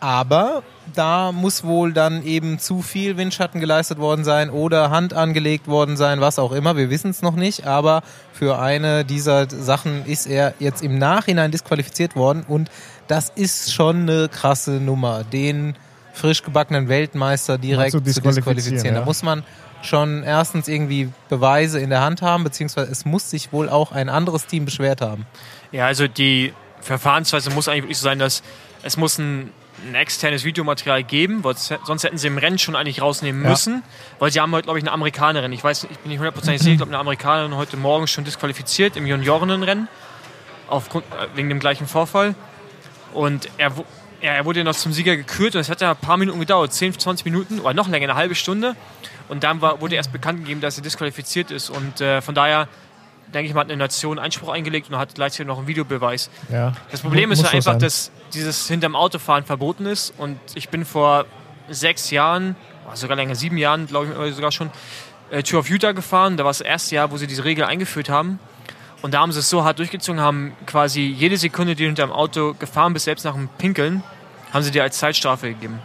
Aber 0.00 0.62
da 0.94 1.30
muss 1.30 1.62
wohl 1.62 1.92
dann 1.92 2.24
eben 2.24 2.58
zu 2.58 2.82
viel 2.82 3.16
Windschatten 3.16 3.60
geleistet 3.60 3.98
worden 3.98 4.24
sein 4.24 4.50
oder 4.50 4.90
Hand 4.90 5.12
angelegt 5.12 5.68
worden 5.68 5.96
sein, 5.96 6.20
was 6.20 6.38
auch 6.38 6.52
immer. 6.52 6.76
Wir 6.76 6.90
wissen 6.90 7.10
es 7.10 7.22
noch 7.22 7.36
nicht, 7.36 7.66
aber 7.66 8.02
für 8.32 8.58
eine 8.58 9.04
dieser 9.04 9.48
Sachen 9.48 10.06
ist 10.06 10.26
er 10.26 10.54
jetzt 10.58 10.82
im 10.82 10.98
Nachhinein 10.98 11.50
disqualifiziert 11.50 12.16
worden 12.16 12.44
und 12.48 12.70
das 13.08 13.28
ist 13.28 13.72
schon 13.72 14.02
eine 14.02 14.28
krasse 14.28 14.72
Nummer. 14.72 15.22
Den 15.24 15.74
frisch 16.12 16.42
gebackenen 16.42 16.88
Weltmeister 16.88 17.58
direkt 17.58 17.92
zu 17.92 17.98
zu 17.98 18.04
disqualifizieren, 18.04 18.56
disqualifizieren. 18.56 18.94
Da 18.94 19.00
ja. 19.00 19.06
muss 19.06 19.22
man 19.22 19.44
schon 19.82 20.22
erstens 20.22 20.68
irgendwie 20.68 21.10
Beweise 21.28 21.80
in 21.80 21.90
der 21.90 22.00
Hand 22.00 22.22
haben, 22.22 22.44
beziehungsweise 22.44 22.90
es 22.90 23.04
muss 23.04 23.30
sich 23.30 23.52
wohl 23.52 23.68
auch 23.68 23.92
ein 23.92 24.08
anderes 24.08 24.46
Team 24.46 24.64
beschwert 24.64 25.00
haben. 25.00 25.26
Ja, 25.72 25.86
also 25.86 26.08
die 26.08 26.52
Verfahrensweise 26.80 27.50
muss 27.50 27.68
eigentlich 27.68 27.82
wirklich 27.84 27.98
so 27.98 28.04
sein, 28.04 28.18
dass 28.18 28.42
es 28.82 28.96
muss 28.96 29.18
ein, 29.18 29.50
ein 29.86 29.94
externes 29.94 30.44
Videomaterial 30.44 31.02
geben, 31.04 31.42
sonst 31.84 32.04
hätten 32.04 32.18
sie 32.18 32.26
im 32.26 32.38
Rennen 32.38 32.58
schon 32.58 32.76
eigentlich 32.76 33.00
rausnehmen 33.02 33.42
Ja. 33.44 33.50
müssen, 33.50 33.82
weil 34.18 34.30
sie 34.30 34.40
haben 34.40 34.52
heute, 34.52 34.64
glaube 34.64 34.78
ich, 34.78 34.84
eine 34.84 34.92
Amerikanerin. 34.92 35.52
Ich 35.52 35.62
weiß, 35.64 35.84
ich 35.90 35.98
bin 35.98 36.10
nicht 36.10 36.18
hundertprozentig 36.18 36.60
sicher, 36.60 36.72
ich 36.72 36.78
glaube, 36.78 36.90
eine 36.90 36.98
Amerikanerin 36.98 37.54
heute 37.56 37.76
Morgen 37.76 38.06
schon 38.06 38.24
disqualifiziert 38.24 38.96
im 38.96 39.06
Juniorenrennen 39.06 39.88
aufgrund 40.68 41.04
äh, 41.06 41.26
wegen 41.36 41.48
dem 41.48 41.60
gleichen 41.60 41.86
Vorfall. 41.86 42.34
Und 43.12 43.48
er, 43.58 43.72
ja, 44.22 44.32
er 44.32 44.44
wurde 44.44 44.62
noch 44.64 44.74
zum 44.76 44.92
Sieger 44.92 45.16
gekürt 45.16 45.54
und 45.54 45.60
es 45.60 45.68
hat 45.70 45.80
ja 45.80 45.90
ein 45.90 45.96
paar 45.96 46.16
Minuten 46.16 46.38
gedauert, 46.40 46.72
10, 46.72 46.98
20 46.98 47.24
Minuten 47.24 47.58
oder 47.60 47.74
noch 47.74 47.88
länger, 47.88 48.04
eine 48.04 48.14
halbe 48.14 48.34
Stunde. 48.34 48.76
Und 49.28 49.44
dann 49.44 49.60
war, 49.60 49.80
wurde 49.80 49.96
erst 49.96 50.12
bekannt 50.12 50.40
gegeben, 50.40 50.60
dass 50.60 50.76
er 50.76 50.82
disqualifiziert 50.82 51.50
ist. 51.50 51.70
Und 51.70 52.00
äh, 52.00 52.20
von 52.20 52.34
daher, 52.34 52.68
denke 53.34 53.48
ich 53.48 53.54
mal, 53.54 53.60
hat 53.60 53.68
eine 53.68 53.76
Nation 53.76 54.18
Einspruch 54.18 54.48
eingelegt 54.48 54.90
und 54.90 54.96
hat 54.96 55.14
gleichzeitig 55.14 55.46
noch 55.46 55.58
einen 55.58 55.66
Videobeweis. 55.66 56.30
Ja. 56.50 56.72
Das 56.90 57.00
Problem 57.00 57.32
ist 57.32 57.42
ja 57.42 57.50
einfach, 57.50 57.72
sein. 57.72 57.80
dass 57.80 58.10
dieses 58.34 58.66
hinterm 58.68 58.96
Autofahren 58.96 59.44
verboten 59.44 59.86
ist. 59.86 60.12
Und 60.18 60.38
ich 60.54 60.68
bin 60.68 60.84
vor 60.84 61.26
sechs 61.68 62.10
Jahren, 62.10 62.56
oder 62.86 62.96
sogar 62.96 63.16
länger, 63.16 63.34
sieben 63.34 63.56
Jahren, 63.56 63.86
glaube 63.86 64.06
ich, 64.06 64.16
oder 64.16 64.32
sogar 64.32 64.52
schon, 64.52 64.70
äh, 65.30 65.42
Tour 65.42 65.60
of 65.60 65.70
Utah 65.70 65.92
gefahren. 65.92 66.36
Da 66.36 66.44
war 66.44 66.50
es 66.50 66.58
das 66.58 66.66
erste 66.66 66.94
Jahr, 66.96 67.10
wo 67.10 67.16
sie 67.16 67.26
diese 67.26 67.44
Regel 67.44 67.64
eingeführt 67.64 68.08
haben. 68.08 68.38
Und 69.02 69.14
da 69.14 69.20
haben 69.20 69.32
sie 69.32 69.38
es 69.38 69.48
so 69.48 69.64
hart 69.64 69.78
durchgezogen, 69.78 70.20
haben 70.20 70.52
quasi 70.66 71.00
jede 71.02 71.36
Sekunde, 71.36 71.74
die 71.74 71.84
du 71.84 71.88
hinterm 71.88 72.12
Auto 72.12 72.54
gefahren 72.58 72.92
bist, 72.92 73.06
selbst 73.06 73.24
nach 73.24 73.34
dem 73.34 73.48
Pinkeln, 73.56 74.02
haben 74.52 74.62
sie 74.62 74.70
dir 74.70 74.82
als 74.82 74.98
Zeitstrafe 74.98 75.48
gegeben. 75.48 75.78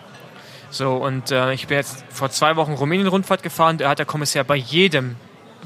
So, 0.69 0.95
und 0.95 1.31
äh, 1.31 1.53
ich 1.53 1.67
bin 1.67 1.77
jetzt 1.77 2.03
vor 2.09 2.29
zwei 2.29 2.57
Wochen 2.57 2.73
Rumänien-Rundfahrt 2.73 3.43
gefahren. 3.43 3.77
Da 3.77 3.89
hat 3.89 3.99
der 3.99 4.05
Kommissar 4.05 4.43
bei 4.43 4.57
jedem, 4.57 5.15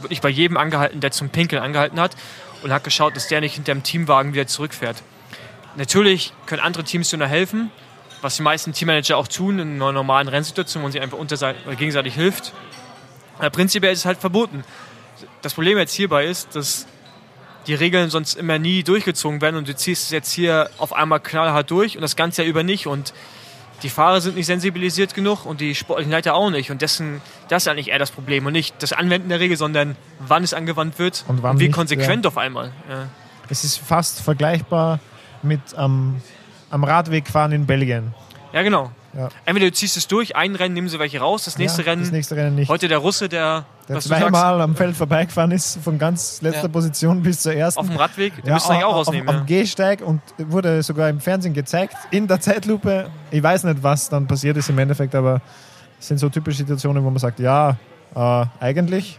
wirklich 0.02 0.22
bei 0.22 0.30
jedem 0.30 0.58
angehalten, 0.58 1.00
der 1.00 1.12
zum 1.12 1.30
Pinkeln 1.30 1.62
angehalten 1.62 2.00
hat 2.00 2.16
und 2.64 2.72
hat 2.72 2.84
geschaut, 2.84 3.16
dass 3.16 3.28
der 3.28 3.42
nicht 3.42 3.56
hinter 3.56 3.74
dem 3.74 3.84
Teamwagen 3.84 4.34
wieder 4.34 4.48
zurückfährt. 4.48 5.02
Natürlich 5.76 6.34
können 6.46 6.62
andere 6.62 6.84
Teams 6.84 7.12
nur 7.14 7.28
helfen, 7.28 7.72
was 8.22 8.36
die 8.36 8.42
meisten 8.42 8.74
Teammanager 8.74 9.18
auch 9.18 9.28
tun 9.28 9.60
in 9.60 9.76
einer 9.76 9.92
normalen 9.92 10.28
Rennsituation, 10.28 10.82
wo 10.82 10.86
man 10.86 10.92
sich 10.92 11.02
einfach 11.02 11.18
gegenseitig 11.78 12.16
hilft. 12.16 12.54
Aber 13.38 13.50
prinzipiell 13.50 13.94
ist 13.94 14.00
es 14.00 14.06
halt 14.06 14.20
verboten. 14.20 14.64
Das 15.42 15.54
Problem 15.54 15.78
jetzt 15.78 15.94
hierbei 15.94 16.26
ist, 16.26 16.56
dass 16.56 16.88
die 17.68 17.74
Regeln 17.74 18.10
sonst 18.10 18.36
immer 18.36 18.58
nie 18.58 18.84
durchgezogen 18.84 19.42
werden 19.42 19.56
und 19.56 19.68
du 19.68 19.76
ziehst 19.76 20.06
es 20.06 20.10
jetzt 20.10 20.32
hier 20.32 20.70
auf 20.78 20.94
einmal 20.94 21.20
knallhart 21.20 21.70
durch 21.72 21.96
und 21.96 22.02
das 22.02 22.16
ganze 22.16 22.42
Jahr 22.42 22.50
über 22.50 22.64
nicht 22.64 22.88
und 22.88 23.14
die 23.84 23.90
Fahrer 23.90 24.22
sind 24.22 24.36
nicht 24.36 24.46
sensibilisiert 24.46 25.14
genug 25.14 25.46
und 25.46 25.62
die 25.62 25.76
sportlichen 25.76 26.12
Leiter 26.12 26.36
auch 26.36 26.50
nicht 26.50 26.72
und 26.72 26.82
dessen, 26.82 27.22
das 27.48 27.64
ist 27.64 27.68
eigentlich 27.68 27.90
eher 27.90 28.00
das 28.00 28.12
Problem 28.12 28.46
und 28.46 28.54
nicht 28.54 28.82
das 28.82 28.94
Anwenden 28.94 29.30
der 29.30 29.40
Regel, 29.40 29.58
sondern 29.58 29.96
wann 30.20 30.44
es 30.44 30.54
angewandt 30.54 31.00
wird 31.00 31.26
Und 31.28 31.44
wann 31.44 31.60
wie 31.60 31.66
nicht, 31.66 31.76
konsequent 31.76 32.26
auf 32.28 32.38
einmal. 32.38 32.72
Ja. 32.90 33.08
Es 33.50 33.64
ist 33.64 33.78
fast 33.78 34.22
vergleichbar 34.22 35.00
mit 35.42 35.74
am 35.76 36.22
am 36.70 36.84
Radweg 36.84 37.28
fahren 37.28 37.52
in 37.52 37.66
Belgien. 37.66 38.14
ja, 38.54 38.62
genau. 38.62 38.92
Ja. 39.18 39.30
Entweder 39.46 39.68
du 39.68 39.74
ziehst 39.74 39.98
es 39.98 40.08
durch, 40.08 40.36
ein 40.36 40.56
Rennen 40.56 40.76
nehmen 40.76 40.88
sie 40.90 41.00
welche 41.00 41.20
raus, 41.20 41.46
das 41.46 41.58
nächste 41.58 41.82
ja, 41.82 41.90
Rennen, 41.92 42.04
Das 42.04 42.12
nächste 42.12 42.36
Rennen 42.36 42.56
nicht. 42.56 42.70
heute 42.70 42.88
der 42.88 43.00
Russe, 43.00 43.28
der, 43.28 43.66
der 43.88 43.96
was 43.96 44.04
zweimal 44.06 44.62
am 44.62 44.76
Feld 44.76 44.96
vorbeigefahren 44.96 45.50
ist, 45.52 45.80
von 45.84 45.98
ganz 45.98 46.42
letzter 46.42 46.64
Ja. 46.64 46.68
Position 46.68 47.24
bis 47.24 47.42
zur 47.42 47.54
ersten. 47.54 47.80
auf 47.80 47.88
dem 47.88 47.96
Radweg, 47.98 48.36
den 48.36 48.46
Ja, 48.46 48.54
müssen 48.54 48.72
eigentlich 48.72 48.84
auch 48.84 48.90
auf- 48.96 49.08
rausnehmen. 49.08 49.28
Am 49.30 49.36
ja. 49.38 49.44
Gehsteig 49.46 50.02
und 50.02 50.22
wurde 50.38 50.84
sogar 50.84 51.10
im 51.10 51.20
Fernsehen 51.20 51.54
gezeigt, 51.56 51.96
in 52.12 52.28
der 52.28 52.40
Zeitlupe. 52.40 53.10
Ich 53.32 53.42
weiß 53.42 53.64
nicht, 53.64 53.82
was 53.82 54.10
dann 54.10 54.28
passiert 54.28 54.58
ist 54.58 54.70
im 54.70 54.78
Endeffekt, 54.78 55.16
aber 55.16 55.42
es 56.00 56.08
sind 56.08 56.20
so 56.20 56.30
typische 56.30 56.58
Situationen, 56.60 57.04
wo 57.04 57.10
man 57.10 57.18
sagt, 57.20 57.40
ja, 57.40 57.78
äh, 58.16 58.46
eigentlich, 58.60 59.18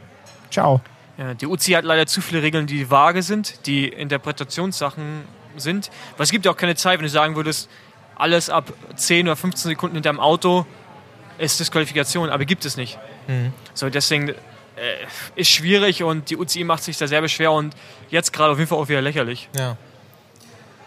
ciao. 0.50 0.80
Die 1.40 1.46
UCI 1.46 1.72
hat 1.72 1.84
leider 1.84 2.06
zu 2.06 2.22
viele 2.22 2.42
Regeln, 2.42 2.66
die 2.66 2.90
vage 2.90 3.22
sind, 3.22 3.66
die 3.66 3.88
Interpretationssachen 3.88 5.22
sind. 5.56 5.90
Es 6.18 6.30
gibt 6.30 6.44
ja 6.46 6.52
auch 6.52 6.56
keine 6.56 6.76
Zeit, 6.76 6.98
wenn 6.98 7.04
du 7.04 7.10
sagen 7.10 7.36
würdest, 7.36 7.68
alles 8.20 8.50
ab 8.50 8.72
10 8.96 9.26
oder 9.28 9.36
15 9.36 9.70
Sekunden 9.70 9.96
hinterm 9.96 10.20
Auto 10.20 10.66
ist 11.38 11.58
Disqualifikation, 11.58 12.30
aber 12.30 12.44
gibt 12.44 12.64
es 12.64 12.76
nicht. 12.76 12.98
Mhm. 13.26 13.52
So, 13.74 13.88
deswegen 13.88 14.28
äh, 14.28 14.34
ist 15.36 15.50
schwierig 15.50 16.02
und 16.02 16.30
die 16.30 16.36
UCI 16.36 16.64
macht 16.64 16.82
sich 16.84 16.98
da 16.98 17.06
sehr 17.06 17.26
schwer 17.28 17.52
und 17.52 17.74
jetzt 18.10 18.32
gerade 18.32 18.52
auf 18.52 18.58
jeden 18.58 18.68
Fall 18.68 18.78
auch 18.78 18.88
wieder 18.88 19.00
lächerlich. 19.02 19.48
Ja. 19.56 19.76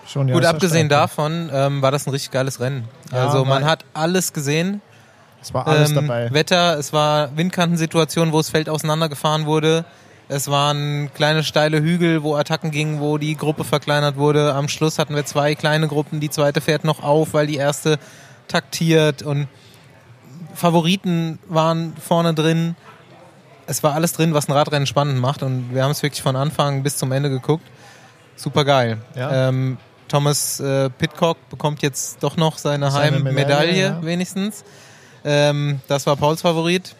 Schon, 0.07 0.27
ja, 0.27 0.35
Gut, 0.35 0.45
abgesehen 0.45 0.89
davon 0.89 1.49
ähm, 1.51 1.81
war 1.81 1.91
das 1.91 2.05
ein 2.05 2.11
richtig 2.11 2.31
geiles 2.31 2.59
Rennen. 2.59 2.87
Ja, 3.11 3.25
also 3.27 3.45
man 3.45 3.65
hat 3.65 3.85
alles 3.93 4.33
gesehen. 4.33 4.81
Es 5.41 5.53
war 5.53 5.65
alles 5.67 5.89
Ähm, 5.89 5.95
dabei. 6.07 6.33
Wetter, 6.33 6.77
es 6.77 6.93
war 6.93 7.35
Windkantensituationen, 7.37 8.33
wo 8.33 8.37
das 8.37 8.49
Feld 8.49 8.69
auseinandergefahren 8.69 9.45
wurde. 9.45 9.85
Es 10.29 10.49
waren 10.49 11.11
kleine 11.13 11.43
steile 11.43 11.81
Hügel, 11.81 12.23
wo 12.23 12.35
Attacken 12.35 12.71
gingen, 12.71 12.99
wo 12.99 13.17
die 13.17 13.35
Gruppe 13.35 13.63
verkleinert 13.63 14.17
wurde. 14.17 14.53
Am 14.53 14.67
Schluss 14.67 14.97
hatten 14.97 15.15
wir 15.15 15.25
zwei 15.25 15.55
kleine 15.55 15.87
Gruppen. 15.87 16.19
Die 16.19 16.29
zweite 16.29 16.61
fährt 16.61 16.85
noch 16.85 17.03
auf, 17.03 17.33
weil 17.33 17.47
die 17.47 17.57
erste 17.57 17.99
taktiert. 18.47 19.21
Und 19.21 19.47
Favoriten 20.55 21.39
waren 21.47 21.95
vorne 21.97 22.33
drin. 22.33 22.75
Es 23.67 23.83
war 23.83 23.93
alles 23.93 24.13
drin, 24.13 24.33
was 24.33 24.47
ein 24.47 24.53
Radrennen 24.53 24.87
spannend 24.87 25.19
macht. 25.19 25.43
Und 25.43 25.73
wir 25.73 25.83
haben 25.83 25.91
es 25.91 26.01
wirklich 26.03 26.21
von 26.21 26.35
Anfang 26.35 26.83
bis 26.83 26.97
zum 26.97 27.11
Ende 27.11 27.29
geguckt. 27.29 27.65
Super 28.35 28.65
geil. 28.65 28.97
Ja. 29.15 29.49
Ähm, 29.49 29.77
Thomas 30.07 30.59
äh, 30.59 30.89
Pitcock 30.89 31.37
bekommt 31.49 31.81
jetzt 31.81 32.21
doch 32.21 32.37
noch 32.37 32.57
seine, 32.57 32.91
Seine 32.91 33.15
Heimmedaille, 33.15 33.33
Medaille, 33.33 33.81
ja. 33.81 34.03
wenigstens. 34.03 34.63
Ähm, 35.25 35.81
das 35.87 36.05
war 36.05 36.15
Pauls 36.15 36.41
Favorit. 36.41 36.95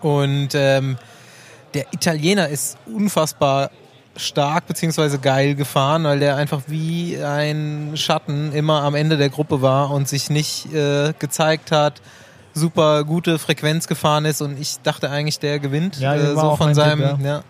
Und 0.00 0.50
ähm, 0.54 0.96
der 1.74 1.86
Italiener 1.92 2.48
ist 2.48 2.78
unfassbar 2.86 3.70
stark 4.16 4.66
bzw. 4.66 5.18
geil 5.18 5.54
gefahren, 5.54 6.04
weil 6.04 6.20
der 6.20 6.36
einfach 6.36 6.62
wie 6.68 7.18
ein 7.22 7.92
Schatten 7.96 8.52
immer 8.52 8.82
am 8.82 8.94
Ende 8.94 9.16
der 9.16 9.28
Gruppe 9.28 9.60
war 9.60 9.90
und 9.90 10.08
sich 10.08 10.30
nicht 10.30 10.72
äh, 10.72 11.12
gezeigt 11.18 11.72
hat, 11.72 12.00
super 12.52 13.04
gute 13.04 13.38
Frequenz 13.38 13.88
gefahren 13.88 14.24
ist 14.24 14.40
und 14.40 14.60
ich 14.60 14.76
dachte 14.82 15.10
eigentlich, 15.10 15.40
der 15.40 15.58
gewinnt. 15.58 15.98
Ja, 15.98 16.14
äh, 16.14 16.34
so 16.34 16.56
von 16.56 16.74
seinem, 16.74 17.16
Tipp, 17.16 17.26
ja. 17.26 17.42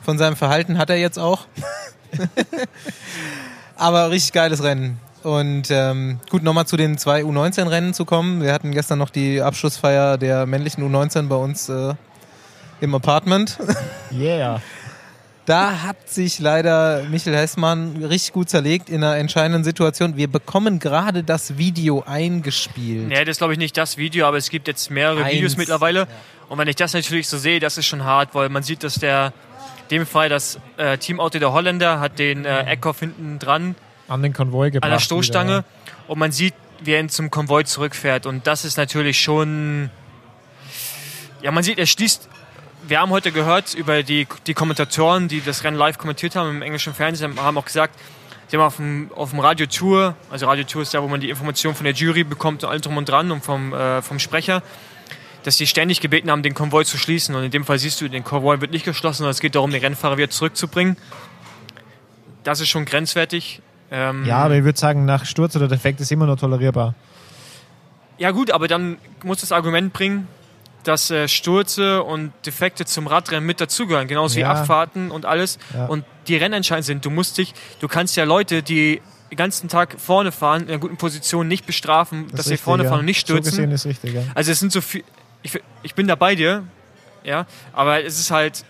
von 0.00 0.16
seinem 0.16 0.36
Verhalten 0.36 0.78
hat 0.78 0.88
er 0.88 0.96
jetzt 0.96 1.18
auch. 1.18 1.40
Aber 3.76 4.10
richtig 4.10 4.32
geiles 4.32 4.62
Rennen. 4.62 4.98
Und 5.22 5.70
ähm, 5.70 6.20
gut, 6.30 6.42
nochmal 6.42 6.66
zu 6.66 6.76
den 6.76 6.96
zwei 6.96 7.22
U19-Rennen 7.22 7.92
zu 7.92 8.04
kommen. 8.04 8.40
Wir 8.40 8.52
hatten 8.52 8.70
gestern 8.70 8.98
noch 8.98 9.10
die 9.10 9.42
Abschlussfeier 9.42 10.16
der 10.16 10.46
männlichen 10.46 10.82
U19 10.82 11.28
bei 11.28 11.36
uns 11.36 11.68
äh, 11.68 11.94
im 12.80 12.94
Apartment. 12.94 13.58
Yeah. 14.12 14.60
Da 15.46 15.82
hat 15.82 16.10
sich 16.10 16.38
leider 16.40 17.04
Michael 17.10 17.34
Hessmann 17.34 18.04
richtig 18.04 18.34
gut 18.34 18.50
zerlegt 18.50 18.90
in 18.90 19.02
einer 19.02 19.16
entscheidenden 19.16 19.64
Situation. 19.64 20.16
Wir 20.16 20.28
bekommen 20.28 20.78
gerade 20.78 21.24
das 21.24 21.56
Video 21.56 22.04
eingespielt. 22.06 23.08
Nee, 23.08 23.20
das 23.24 23.32
ist 23.32 23.38
glaube 23.38 23.54
ich 23.54 23.58
nicht 23.58 23.76
das 23.78 23.96
Video, 23.96 24.26
aber 24.26 24.36
es 24.36 24.50
gibt 24.50 24.68
jetzt 24.68 24.90
mehrere 24.90 25.24
Eins, 25.24 25.34
Videos 25.34 25.56
mittlerweile. 25.56 26.00
ja. 26.00 26.06
Und 26.50 26.58
wenn 26.58 26.68
ich 26.68 26.76
das 26.76 26.92
natürlich 26.92 27.28
so 27.28 27.38
sehe, 27.38 27.60
das 27.60 27.78
ist 27.78 27.86
schon 27.86 28.04
hart, 28.04 28.34
weil 28.34 28.50
man 28.50 28.62
sieht, 28.62 28.82
dass 28.82 28.94
der, 28.96 29.32
in 29.88 29.98
dem 29.98 30.06
Fall 30.06 30.28
das 30.28 30.58
äh, 30.76 30.98
Teamauto 30.98 31.38
der 31.38 31.52
Holländer 31.52 31.98
hat 32.00 32.18
den 32.18 32.44
äh, 32.44 32.64
Eckhoff 32.64 33.00
hinten 33.00 33.38
dran 33.38 33.74
An 34.06 34.22
den 34.22 34.32
Konvoi 34.34 34.70
gebracht. 34.70 34.86
an 34.86 34.94
der 34.94 35.00
Stoßstange 35.00 35.48
wieder, 35.58 35.64
und 36.08 36.18
man 36.18 36.30
sieht, 36.32 36.54
wie 36.82 36.92
er 36.92 37.00
ihn 37.00 37.08
zum 37.08 37.30
Konvoi 37.30 37.64
zurückfährt. 37.64 38.26
Und 38.26 38.46
das 38.46 38.64
ist 38.66 38.76
natürlich 38.76 39.18
schon. 39.20 39.90
Ja, 41.42 41.50
man 41.52 41.62
sieht, 41.62 41.78
er 41.78 41.86
schließt. 41.86 42.28
Wir 42.88 43.00
haben 43.00 43.10
heute 43.10 43.32
gehört 43.32 43.74
über 43.74 44.02
die, 44.02 44.26
die 44.46 44.54
Kommentatoren, 44.54 45.28
die 45.28 45.42
das 45.42 45.62
Rennen 45.62 45.76
live 45.76 45.98
kommentiert 45.98 46.34
haben 46.36 46.48
im 46.48 46.62
englischen 46.62 46.94
Fernsehen, 46.94 47.38
haben 47.38 47.58
auch 47.58 47.64
gesagt, 47.66 47.94
sie 48.46 48.56
haben 48.56 48.64
auf 48.64 48.76
dem, 48.76 49.10
auf 49.14 49.28
dem 49.28 49.40
Radio 49.40 49.66
Tour, 49.66 50.16
also 50.30 50.46
Radio 50.46 50.64
Tour 50.64 50.80
ist 50.80 50.94
da, 50.94 51.02
wo 51.02 51.06
man 51.06 51.20
die 51.20 51.28
Informationen 51.28 51.74
von 51.74 51.84
der 51.84 51.92
Jury 51.92 52.24
bekommt 52.24 52.64
und 52.64 52.70
allem 52.70 52.80
drum 52.80 52.96
und 52.96 53.06
dran 53.06 53.30
und 53.30 53.44
vom, 53.44 53.74
äh, 53.74 54.00
vom 54.00 54.18
Sprecher, 54.18 54.62
dass 55.42 55.58
sie 55.58 55.66
ständig 55.66 56.00
gebeten 56.00 56.30
haben, 56.30 56.42
den 56.42 56.54
Konvoi 56.54 56.82
zu 56.84 56.96
schließen. 56.96 57.34
Und 57.34 57.44
in 57.44 57.50
dem 57.50 57.66
Fall 57.66 57.78
siehst 57.78 58.00
du, 58.00 58.08
den 58.08 58.24
Konvoi 58.24 58.58
wird 58.62 58.70
nicht 58.70 58.86
geschlossen, 58.86 59.18
sondern 59.18 59.32
es 59.32 59.40
geht 59.40 59.54
darum, 59.54 59.70
den 59.70 59.82
Rennfahrer 59.82 60.16
wieder 60.16 60.30
zurückzubringen. 60.30 60.96
Das 62.42 62.58
ist 62.60 62.70
schon 62.70 62.86
grenzwertig. 62.86 63.60
Ähm, 63.90 64.24
Ja, 64.24 64.38
aber 64.38 64.56
ich 64.56 64.64
würde 64.64 64.78
sagen, 64.78 65.04
nach 65.04 65.26
Sturz 65.26 65.54
oder 65.56 65.68
Defekt 65.68 66.00
ist 66.00 66.10
immer 66.10 66.24
noch 66.24 66.40
tolerierbar. 66.40 66.94
Ja 68.16 68.30
gut, 68.30 68.50
aber 68.50 68.66
dann 68.66 68.96
muss 69.22 69.42
das 69.42 69.52
Argument 69.52 69.92
bringen, 69.92 70.26
dass 70.84 71.10
äh, 71.10 71.28
Stürze 71.28 72.02
und 72.02 72.32
Defekte 72.46 72.86
zum 72.86 73.06
Radrennen 73.06 73.44
mit 73.44 73.60
dazugehören, 73.60 74.08
genauso 74.08 74.36
wie 74.36 74.40
Ja. 74.40 74.52
Abfahrten 74.52 75.10
und 75.10 75.26
alles. 75.26 75.58
Ja. 75.74 75.86
Und 75.86 76.04
die 76.28 76.36
Rennentscheidend 76.36 76.84
sind. 76.86 77.04
Du 77.04 77.10
musst 77.10 77.36
dich, 77.38 77.52
du 77.80 77.88
kannst 77.88 78.16
ja 78.16 78.24
Leute, 78.24 78.62
die 78.62 79.00
den 79.30 79.36
ganzen 79.36 79.68
Tag 79.68 79.96
vorne 79.98 80.32
fahren, 80.32 80.62
in 80.62 80.68
einer 80.68 80.78
guten 80.78 80.96
Position 80.96 81.48
nicht 81.48 81.66
bestrafen, 81.66 82.28
Das 82.28 82.36
dass 82.36 82.46
sie 82.46 82.52
richtig, 82.52 82.64
vorne 82.64 82.84
ja. 82.84 82.88
fahren 82.90 83.00
und 83.00 83.04
nicht 83.04 83.26
So 83.26 83.34
stürzen. 83.34 83.50
gesehen 83.50 83.70
ist 83.72 83.84
richtig, 83.86 84.14
ja. 84.14 84.22
Also 84.34 84.52
es 84.52 84.58
sind 84.60 84.72
so 84.72 84.80
viel. 84.80 85.04
Ich, 85.42 85.60
ich 85.82 85.94
bin 85.94 86.06
da 86.08 86.14
bei 86.14 86.34
dir, 86.34 86.64
ja, 87.24 87.46
aber 87.72 88.02
es 88.04 88.18
ist 88.18 88.30
halt, 88.30 88.64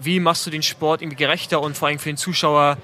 wie 0.00 0.18
machst 0.20 0.46
du 0.46 0.50
den 0.50 0.62
Sport 0.62 1.02
irgendwie 1.02 1.16
gerechter 1.18 1.60
und 1.60 1.76
vor 1.76 1.88
allem 1.88 1.98
für 1.98 2.08
den 2.08 2.16
Zuschauer 2.16 2.78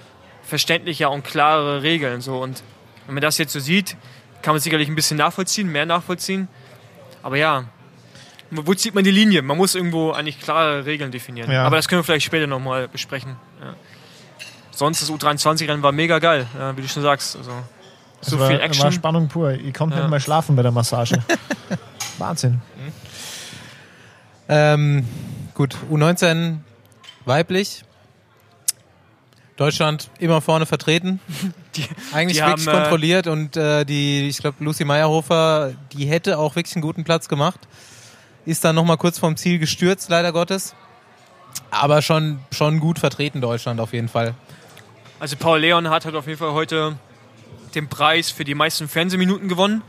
verständlicher 0.44 1.10
und 1.10 1.24
klarere 1.24 1.82
Regeln 1.82 2.20
so 2.20 2.38
und 2.40 2.62
wenn 3.06 3.14
man 3.14 3.22
das 3.22 3.38
jetzt 3.38 3.52
so 3.52 3.60
sieht, 3.60 3.96
kann 4.42 4.52
man 4.54 4.60
sicherlich 4.60 4.88
ein 4.88 4.94
bisschen 4.94 5.16
nachvollziehen, 5.16 5.70
mehr 5.72 5.86
nachvollziehen. 5.86 6.48
Aber 7.22 7.36
ja, 7.36 7.64
wo 8.50 8.74
zieht 8.74 8.94
man 8.94 9.04
die 9.04 9.10
Linie? 9.10 9.42
Man 9.42 9.56
muss 9.56 9.74
irgendwo 9.74 10.12
eigentlich 10.12 10.40
klare 10.40 10.84
Regeln 10.86 11.10
definieren. 11.10 11.50
Ja. 11.50 11.64
Aber 11.64 11.76
das 11.76 11.88
können 11.88 12.00
wir 12.00 12.04
vielleicht 12.04 12.26
später 12.26 12.46
nochmal 12.46 12.88
besprechen. 12.88 13.36
Ja. 13.60 13.74
Sonst 14.70 15.00
das 15.02 15.10
U23-Rennen 15.10 15.82
war 15.82 15.92
mega 15.92 16.18
geil, 16.18 16.46
ja, 16.58 16.76
wie 16.76 16.82
du 16.82 16.88
schon 16.88 17.02
sagst. 17.02 17.36
Also, 17.36 17.50
so 18.20 18.38
war, 18.38 18.48
viel 18.48 18.58
war 18.58 18.64
Action. 18.64 18.92
Spannung 18.92 19.28
pur. 19.28 19.52
Ich 19.52 19.72
konnte 19.74 19.96
Ja. 19.96 20.02
nicht 20.02 20.10
mal 20.10 20.20
schlafen 20.20 20.54
bei 20.56 20.62
der 20.62 20.72
Massage. 20.72 21.16
Wahnsinn. 22.18 22.60
Ähm, 24.48 25.06
gut, 25.54 25.76
U19 25.90 26.58
weiblich. 27.24 27.82
Deutschland 29.56 30.10
immer 30.18 30.40
vorne 30.42 30.66
vertreten. 30.66 31.20
Die- 31.76 31.84
Eigentlich 32.12 32.38
die 32.38 32.44
wirklich 32.44 32.66
haben, 32.68 32.76
äh, 32.76 32.80
kontrolliert 32.80 33.26
und 33.26 33.56
äh, 33.56 33.84
die, 33.84 34.28
ich 34.28 34.38
glaube, 34.38 34.62
Lucy 34.64 34.84
Meyerhofer, 34.84 35.72
die 35.92 36.06
hätte 36.06 36.38
auch 36.38 36.56
wirklich 36.56 36.74
einen 36.76 36.82
guten 36.82 37.04
Platz 37.04 37.28
gemacht. 37.28 37.60
Ist 38.46 38.64
dann 38.64 38.74
nochmal 38.74 38.96
kurz 38.96 39.18
vorm 39.18 39.36
Ziel 39.36 39.58
gestürzt, 39.58 40.08
leider 40.08 40.32
Gottes. 40.32 40.74
Aber 41.70 42.00
schon, 42.00 42.38
schon 42.52 42.80
gut 42.80 42.98
vertreten, 42.98 43.40
Deutschland 43.40 43.80
auf 43.80 43.92
jeden 43.92 44.08
Fall. 44.08 44.34
Also 45.18 45.36
Paul 45.36 45.60
Leon 45.60 45.90
hat 45.90 46.04
halt 46.04 46.14
auf 46.14 46.26
jeden 46.26 46.38
Fall 46.38 46.52
heute 46.52 46.96
den 47.74 47.88
Preis 47.88 48.30
für 48.30 48.44
die 48.44 48.54
meisten 48.54 48.88
Fernsehminuten 48.88 49.48
gewonnen. 49.48 49.82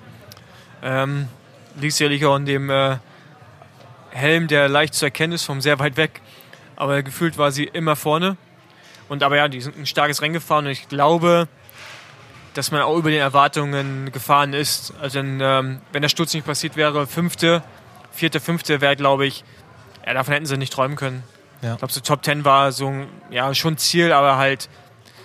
Ähm, 0.82 1.28
liegt 1.80 1.94
sicherlich 1.94 2.26
auch 2.26 2.36
an 2.36 2.46
dem 2.46 2.70
äh, 2.70 2.98
Helm, 4.10 4.48
der 4.48 4.70
leicht 4.70 4.94
zu 4.94 5.06
erkennen 5.06 5.34
ist, 5.34 5.44
vom 5.44 5.62
sehr 5.62 5.80
weit 5.80 5.98
weg. 5.98 6.22
Aber 6.76 7.02
gefühlt 7.04 7.38
war 7.38 7.52
sie 7.52 7.66
immer 7.66 7.96
vorne. 7.96 8.38
Und 9.10 9.24
aber 9.24 9.38
ja, 9.38 9.48
die 9.48 9.62
sind 9.62 9.78
ein 9.78 9.86
starkes 9.86 10.22
Rennen 10.22 10.34
gefahren 10.34 10.66
und 10.66 10.72
ich 10.72 10.90
glaube, 10.90 11.48
dass 12.54 12.72
man 12.72 12.82
auch 12.82 12.98
über 12.98 13.10
den 13.10 13.20
Erwartungen 13.20 14.12
gefahren 14.12 14.54
ist. 14.54 14.94
Also 15.00 15.20
ähm, 15.20 15.82
wenn 15.92 16.02
der 16.02 16.10
Sturz 16.10 16.34
nicht 16.34 16.46
passiert 16.46 16.76
wäre, 16.76 17.08
fünfte, 17.08 17.64
vierte, 18.18 18.40
fünfte 18.40 18.82
wäre, 18.82 18.96
glaube 18.96 19.26
ich, 19.26 19.44
ja, 20.06 20.14
davon 20.14 20.34
hätten 20.34 20.46
sie 20.46 20.58
nicht 20.58 20.74
träumen 20.74 20.98
können. 20.98 21.24
Ja. 21.62 21.74
Ich 21.74 21.80
glaube, 21.80 21.94
so 21.94 22.02
Top 22.02 22.24
10 22.24 22.46
war 22.46 22.72
so 22.72 22.88
ein, 22.88 23.08
ja, 23.30 23.54
schon 23.54 23.78
Ziel, 23.78 24.12
aber 24.12 24.38
halt 24.38 24.70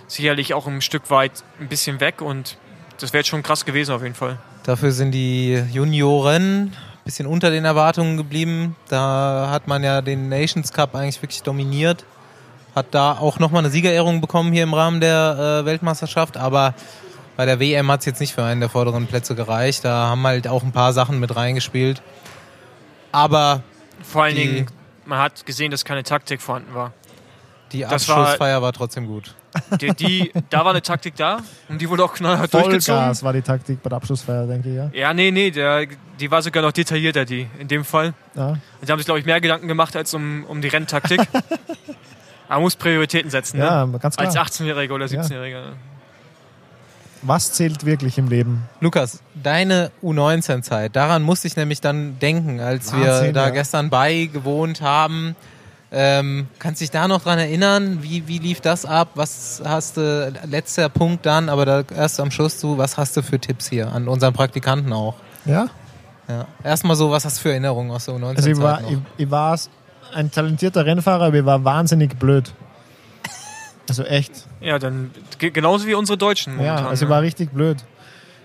sicherlich 0.07 0.55
auch 0.55 0.67
ein 0.67 0.81
Stück 0.81 1.11
weit 1.11 1.33
ein 1.61 1.69
bisschen 1.69 2.01
weg 2.01 2.21
und 2.21 2.57
das 3.01 3.13
wäre 3.13 3.21
jetzt 3.21 3.29
schon 3.29 3.43
krass 3.43 3.65
gewesen 3.65 3.95
auf 3.95 4.03
jeden 4.03 4.15
Fall. 4.15 4.39
Dafür 4.65 4.93
sind 4.93 5.13
die 5.13 5.55
Junioren 5.73 6.67
ein 6.67 7.05
bisschen 7.05 7.27
unter 7.27 7.51
den 7.51 7.65
Erwartungen 7.65 8.17
geblieben. 8.17 8.77
Da 8.89 9.49
hat 9.51 9.67
man 9.67 9.83
ja 9.83 10.03
den 10.03 10.29
Nations 10.29 10.73
Cup 10.73 10.95
eigentlich 10.95 11.21
wirklich 11.21 11.43
dominiert. 11.43 12.05
Hat 12.77 12.87
da 12.93 13.13
auch 13.19 13.39
nochmal 13.39 13.63
eine 13.63 13.71
Siegerehrung 13.71 14.21
bekommen 14.21 14.53
hier 14.53 14.63
im 14.63 14.73
Rahmen 14.73 15.01
der 15.01 15.63
äh, 15.63 15.67
Weltmeisterschaft. 15.67 16.37
Aber 16.37 16.75
bei 17.37 17.45
der 17.45 17.59
WM 17.59 17.91
hat 17.91 18.01
es 18.01 18.07
jetzt 18.07 18.21
nicht 18.21 18.35
für 18.35 18.45
einen 18.45 18.61
der 18.61 18.69
vorderen 18.69 19.07
Plätze 19.07 19.35
gereicht. 19.35 19.85
Da 19.85 20.09
haben 20.09 20.25
halt 20.25 20.47
auch 20.47 20.63
ein 20.63 20.73
paar 20.73 20.93
Sachen 20.93 21.19
mit 21.19 21.35
reingespielt. 21.35 22.03
Aber 23.12 23.62
Vor 24.02 24.25
allen 24.25 24.35
Die- 24.35 24.42
Dingen, 24.42 24.66
man 25.04 25.19
hat 25.19 25.45
gesehen, 25.47 25.71
dass 25.71 25.85
keine 25.85 26.02
Taktik 26.02 26.40
vorhanden 26.40 26.75
war. 26.75 26.92
die 27.73 27.81
Das 27.81 28.09
war- 28.09 28.19
Abschlussfeier 28.19 28.61
war, 28.62 28.73
trotzdem 28.73 29.07
gut. 29.07 29.35
Die, 29.81 29.90
die, 29.95 30.33
da 30.50 30.64
war 30.64 30.71
eine 30.71 30.81
Taktik 30.83 31.14
da 31.16 31.38
und 31.69 31.78
die 31.81 31.88
wurde 31.88 32.04
auch 32.04 32.14
knallhart 32.14 32.52
durchgezogen. 32.54 33.00
Vollgas 33.00 33.23
war 33.23 33.33
die 33.35 33.42
Taktik 33.42 33.83
bei 33.83 33.90
der 33.90 33.97
Abschlussfeier, 33.99 34.47
denke 34.47 34.69
ich. 34.71 34.76
Ja. 34.76 34.90
Ja, 34.92 35.14
nee, 35.14 35.31
nee, 35.31 35.50
der, 35.50 35.87
die 36.19 36.31
war 36.31 36.40
sogar 36.42 36.62
noch 36.62 36.73
detaillierter, 36.73 37.25
die 37.26 37.47
in 37.59 37.69
dem 37.69 37.85
Fall. 37.85 38.14
Ja. 38.35 38.49
Und 38.49 38.61
sie 38.83 38.90
haben 38.90 38.99
sich, 38.99 39.04
glaube 39.04 39.21
ich, 39.21 39.26
mehr 39.26 39.40
Gedanken 39.42 39.69
gemacht 39.69 39.95
als 39.95 40.14
um, 40.14 40.45
um 40.45 40.62
die 40.62 40.69
Renntaktik. 40.69 41.21
Man 42.49 42.61
muss 42.62 42.76
Prioritäten 42.76 43.31
setzen. 43.31 43.59
ja, 43.59 43.87
ne? 43.87 43.99
ganz 43.99 44.16
Als 44.19 44.33
klar. 44.35 44.47
18-Jähriger 44.47 44.92
oder 44.92 45.07
17-Jähriger. 45.07 45.73
Was 47.23 47.52
zählt 47.52 47.87
wirklich 47.87 48.19
im 48.19 48.29
Leben? 48.29 48.64
Lukas, 48.81 49.21
deine 49.41 49.91
U19-Zeit, 50.02 50.97
daran 50.97 51.23
musste 51.23 51.47
ich 51.47 51.57
nämlich 51.57 51.81
dann 51.81 52.19
denken, 52.19 52.61
als 52.61 52.93
wir 52.93 53.07
Wahnsinn, 53.07 53.35
da 53.35 53.45
ja. 53.45 53.50
gestern 53.50 53.91
beigewohnt 53.91 54.81
haben. 54.81 55.37
Ähm, 55.94 56.49
kannst 56.59 56.81
dich 56.81 56.90
da 56.90 57.07
noch 57.07 57.23
dran 57.23 57.38
erinnern? 57.38 57.99
Wie, 58.03 58.27
wie 58.27 58.38
lief 58.38 58.61
das 58.61 58.85
ab? 58.85 59.11
Was 59.14 59.62
hast 59.64 59.99
du, 59.99 60.33
letzter 60.47 60.88
Punkt 60.88 61.27
dann, 61.27 61.49
aber 61.49 61.66
da 61.66 61.85
erst 61.94 62.18
am 62.18 62.31
Schluss 62.31 62.59
zu, 62.59 62.79
was 62.79 62.97
hast 62.97 63.16
du 63.16 63.23
für 63.23 63.38
Tipps 63.38 63.68
hier 63.68 63.92
an 63.92 64.09
unseren 64.09 64.33
Praktikanten 64.33 64.92
auch? 64.92 65.14
Ja? 65.44 65.68
Ja. 66.29 66.47
Erstmal 66.64 66.97
so, 66.97 67.11
was 67.11 67.25
hast 67.25 67.38
du 67.38 67.42
für 67.42 67.51
Erinnerungen 67.51 67.90
aus 67.90 68.07
der 68.07 68.14
U19-Zeit 68.14 68.37
Also 68.38 68.51
ich 68.51 68.61
war, 68.61 68.81
ich, 68.90 68.99
ich 69.18 69.31
war 69.31 69.59
ein 70.14 70.31
talentierter 70.31 70.87
Rennfahrer, 70.87 71.27
aber 71.27 71.37
ich 71.37 71.44
war 71.44 71.62
wahnsinnig 71.62 72.18
blöd. 72.18 72.53
Also 73.88 74.05
echt. 74.05 74.47
Ja, 74.61 74.79
dann 74.79 75.11
ge- 75.38 75.51
genauso 75.51 75.87
wie 75.87 75.95
unsere 75.95 76.16
Deutschen 76.18 76.55
momentan. 76.57 76.85
Ja, 76.85 76.88
also 76.88 77.05
ne? 77.07 77.11
war 77.11 77.23
richtig 77.23 77.51
blöd. 77.53 77.79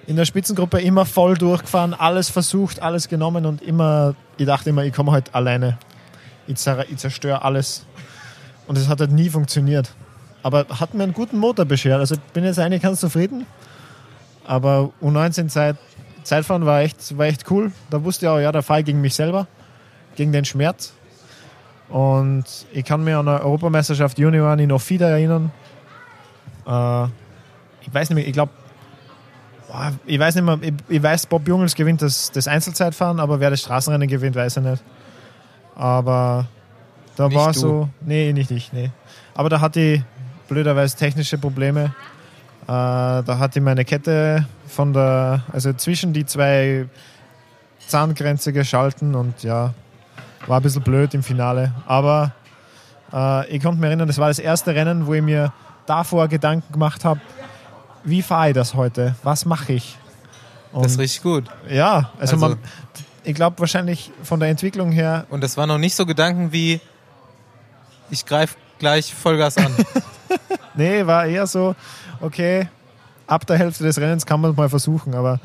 In 0.08 0.16
der 0.16 0.26
Spitzengruppe 0.26 0.80
immer 0.82 1.06
voll 1.06 1.36
durchgefahren, 1.38 1.94
alles 1.94 2.30
versucht, 2.30 2.82
alles 2.82 3.08
genommen 3.10 3.46
und 3.46 3.62
immer, 3.62 4.16
ich 4.38 4.46
dachte 4.46 4.70
immer, 4.70 4.84
ich 4.86 4.94
komme 4.94 5.12
heute 5.12 5.34
alleine. 5.36 5.78
Ich, 6.48 6.56
zer 6.56 6.90
ich 6.90 6.98
zerstöre 6.98 7.44
alles. 7.44 7.86
Und 8.68 8.78
es 8.78 8.88
hat 8.88 9.00
halt 9.02 9.12
nie 9.12 9.30
funktioniert. 9.30 9.92
Aber 10.44 10.66
hat 10.80 10.94
mir 10.94 11.04
einen 11.04 11.14
guten 11.14 11.38
Motor 11.38 11.66
beschert. 11.66 12.00
Also 12.00 12.16
ich 12.16 12.22
bin 12.34 12.44
jetzt 12.46 12.58
eigentlich 12.58 12.82
ganz 12.82 13.00
zufrieden. 13.02 13.46
Aber 14.46 14.92
U19-Zeit, 15.02 15.76
Zeitfahren 16.24 16.66
war 16.66 16.82
echt, 16.82 17.18
war 17.18 17.26
echt 17.26 17.50
cool. 17.52 17.72
Da 17.90 18.04
wusste 18.04 18.26
ich 18.26 18.30
auch, 18.30 18.40
ja, 18.40 18.52
da 18.52 18.62
fahre 18.62 18.80
ich 18.82 18.86
gegen 18.86 19.02
mich 19.02 19.14
selber, 19.14 19.48
gegen 20.16 20.32
den 20.32 20.46
Schmerz. 20.46 20.94
Und 21.90 22.44
ich 22.74 22.84
kann 22.84 23.04
mich 23.04 23.14
an 23.16 23.28
eine 23.28 23.42
Europameisterschaft 23.42 24.20
Junioren 24.20 24.60
in 24.60 24.72
Ofida 24.72 25.10
erinnern. 25.10 25.52
Äh, 26.66 27.06
ich 27.82 27.94
weiß 27.94 28.10
nicht 28.10 28.16
mehr, 28.16 28.28
ich 28.28 28.34
glaube, 28.34 28.52
ich 30.06 30.20
weiß 30.20 30.36
nicht 30.36 30.44
mehr, 30.44 30.60
ich, 30.62 30.74
ich 30.90 31.04
weiß, 31.04 31.28
Bob 31.28 31.48
Jungels 31.48 31.76
gewinnt 31.76 32.02
das, 32.02 32.32
das 32.32 32.48
Einzelzeitfahren, 32.48 33.20
aber 33.20 33.40
wer 33.40 33.50
das 33.50 33.62
Straßenrennen 33.62 34.08
gewinnt, 34.08 34.36
weiß 34.36 34.58
ich 34.58 34.64
nicht. 34.64 34.84
Aber 35.76 36.48
da 37.16 37.28
Nicht 37.28 37.38
war 37.38 37.54
du. 37.54 37.60
so, 37.60 37.90
nee, 38.02 38.34
nicht 38.34 38.52
ich, 38.52 38.74
nee. 38.74 38.92
Aber 39.34 39.50
da 39.50 39.62
hatte 39.62 39.80
ich 39.80 40.02
blöderweise 40.48 40.98
technische 40.98 41.38
Probleme. 41.38 41.94
Äh, 42.64 42.68
da 42.68 43.38
hatte 43.40 43.60
ich 43.60 43.66
meine 43.66 43.86
Kette 43.86 44.46
von 44.68 44.94
der, 44.94 45.44
also 45.52 45.74
zwischen 45.74 46.14
die 46.14 46.26
zwei 46.26 46.86
Zahngrenze 47.88 48.52
geschalten 48.52 49.16
und 49.16 49.44
ja, 49.44 49.74
war 50.48 50.60
ein 50.60 50.64
bisschen 50.64 50.82
blöd 50.84 51.14
im 51.14 51.24
Finale. 51.24 51.74
Aber 51.86 52.34
äh, 53.14 53.48
ich 53.56 53.62
konnte 53.62 53.80
mich 53.80 53.88
erinnern, 53.88 54.08
das 54.08 54.18
war 54.18 54.28
das 54.30 54.40
erste 54.40 54.74
Rennen, 54.74 55.06
wo 55.08 55.14
ich 55.14 55.22
mir 55.22 55.54
davor 55.86 56.28
Gedanken 56.28 56.74
gemacht 56.74 57.06
habe, 57.06 57.20
wie 58.04 58.22
fahre 58.22 58.50
ich 58.50 58.54
das 58.56 58.74
heute? 58.74 59.16
Was 59.24 59.46
mache 59.46 59.74
ich? 59.74 59.98
Und 60.72 60.86
das 60.86 60.94
ist 60.94 61.00
richtig 61.00 61.24
gut. 61.24 61.46
ja, 61.70 62.12
also, 62.20 62.36
Also- 62.36 62.38
man, 62.50 62.58
ich 63.24 63.36
glaube 63.36 63.60
wahrscheinlich 63.60 64.12
von 64.24 64.40
der 64.40 64.50
Entwicklung 64.50 64.92
her, 64.92 65.26
Und 65.30 65.44
das 65.44 65.58
waren 65.58 65.68
noch 65.68 65.78
nicht 65.78 65.96
so 65.96 66.06
Gedanken 66.06 66.52
wie, 66.54 66.80
ich 68.10 68.26
greife 68.26 68.56
gleich 68.80 69.14
Vollgas 69.14 69.58
an. 69.58 69.76
nee, 70.76 71.06
war 71.06 71.26
eher 71.26 71.46
so, 71.48 71.76
okay, 72.22 72.70
ab 73.26 73.46
der 73.46 73.58
Hälfte 73.58 73.84
des 73.84 74.00
Rennens 74.00 74.26
kann 74.26 74.40
man 74.40 74.52
es 74.52 74.58
mal 74.58 74.70
versuchen, 74.70 75.14
aber 75.14 75.40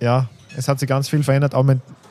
ja, 0.00 0.26
es 0.56 0.68
hat 0.68 0.78
sich 0.80 0.88
ganz 0.88 1.08
viel 1.08 1.22
verändert, 1.22 1.54
auch 1.54 1.62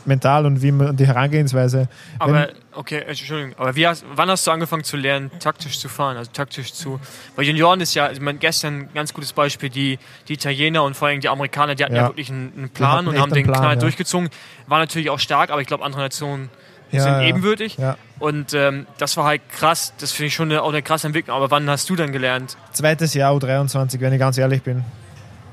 mental 0.06 0.46
und 0.46 0.62
wie 0.62 0.72
man 0.72 0.96
die 0.96 1.08
Herangehensweise. 1.08 1.88
Aber, 2.20 2.50
okay, 2.74 3.04
Entschuldigung, 3.08 3.54
aber 3.58 3.76
wie 3.76 3.88
hast, 3.88 4.04
wann 4.16 4.30
hast 4.30 4.46
du 4.46 4.52
angefangen 4.52 4.84
zu 4.84 4.98
lernen, 4.98 5.32
taktisch 5.40 5.80
zu 5.80 5.90
fahren? 5.90 6.18
Also 6.18 6.32
taktisch 6.32 6.74
zu. 6.74 7.00
Weil 7.36 7.46
Junioren 7.46 7.82
ist 7.82 7.94
ja, 7.94 8.12
ich 8.12 8.20
meine, 8.20 8.40
gestern 8.40 8.82
ein 8.82 8.90
ganz 8.94 9.14
gutes 9.14 9.34
Beispiel, 9.34 9.70
die, 9.70 10.00
die 10.28 10.34
Italiener 10.34 10.84
und 10.84 10.96
vor 10.96 11.08
allem 11.08 11.22
die 11.22 11.30
Amerikaner, 11.30 11.76
die 11.76 11.84
hatten 11.84 11.96
ja, 11.96 12.04
Ja. 12.04 12.08
wirklich 12.10 12.30
einen, 12.30 12.54
einen 12.56 12.70
Plan 12.70 12.92
hatten 12.98 13.08
und 13.08 13.20
haben 13.20 13.34
den 13.34 13.46
Plan, 13.46 13.60
Knall 13.60 13.74
ja. 13.76 13.80
durchgezogen. 13.80 14.30
War 14.68 14.80
natürlich 14.80 15.10
auch 15.10 15.20
stark, 15.20 15.50
aber 15.50 15.62
ich 15.62 15.68
glaube, 15.68 15.84
andere 15.84 16.02
Nationen 16.02 16.50
Ja, 16.92 17.02
sind. 17.22 17.78
Ja. 17.78 17.98
Und 18.20 18.54
ähm, 18.54 18.86
das 18.98 19.18
war 19.18 19.26
halt 19.26 19.42
krass, 19.50 19.94
das 20.00 20.12
finde 20.12 20.28
ich 20.28 20.34
schon 20.36 20.52
eine, 20.52 20.62
auch 20.62 20.70
eine 20.70 20.82
krasse 20.82 21.08
Entwicklung. 21.08 21.36
Aber 21.36 21.50
wann 21.52 21.70
hast 21.70 21.90
du 21.90 21.96
dann 21.96 22.12
gelernt? 22.12 22.56
Zweites 22.72 23.14
Jahr 23.14 23.34
U23, 23.34 24.00
wenn 24.00 24.14
ich 24.14 24.20
ganz 24.20 24.38
ehrlich 24.38 24.62
bin. 24.62 24.84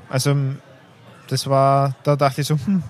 Also, 0.09 0.35
das 1.27 1.49
war, 1.49 1.95
da 2.03 2.15
dachte 2.15 2.41
ich 2.41 2.47
so, 2.47 2.55
hm, 2.55 2.83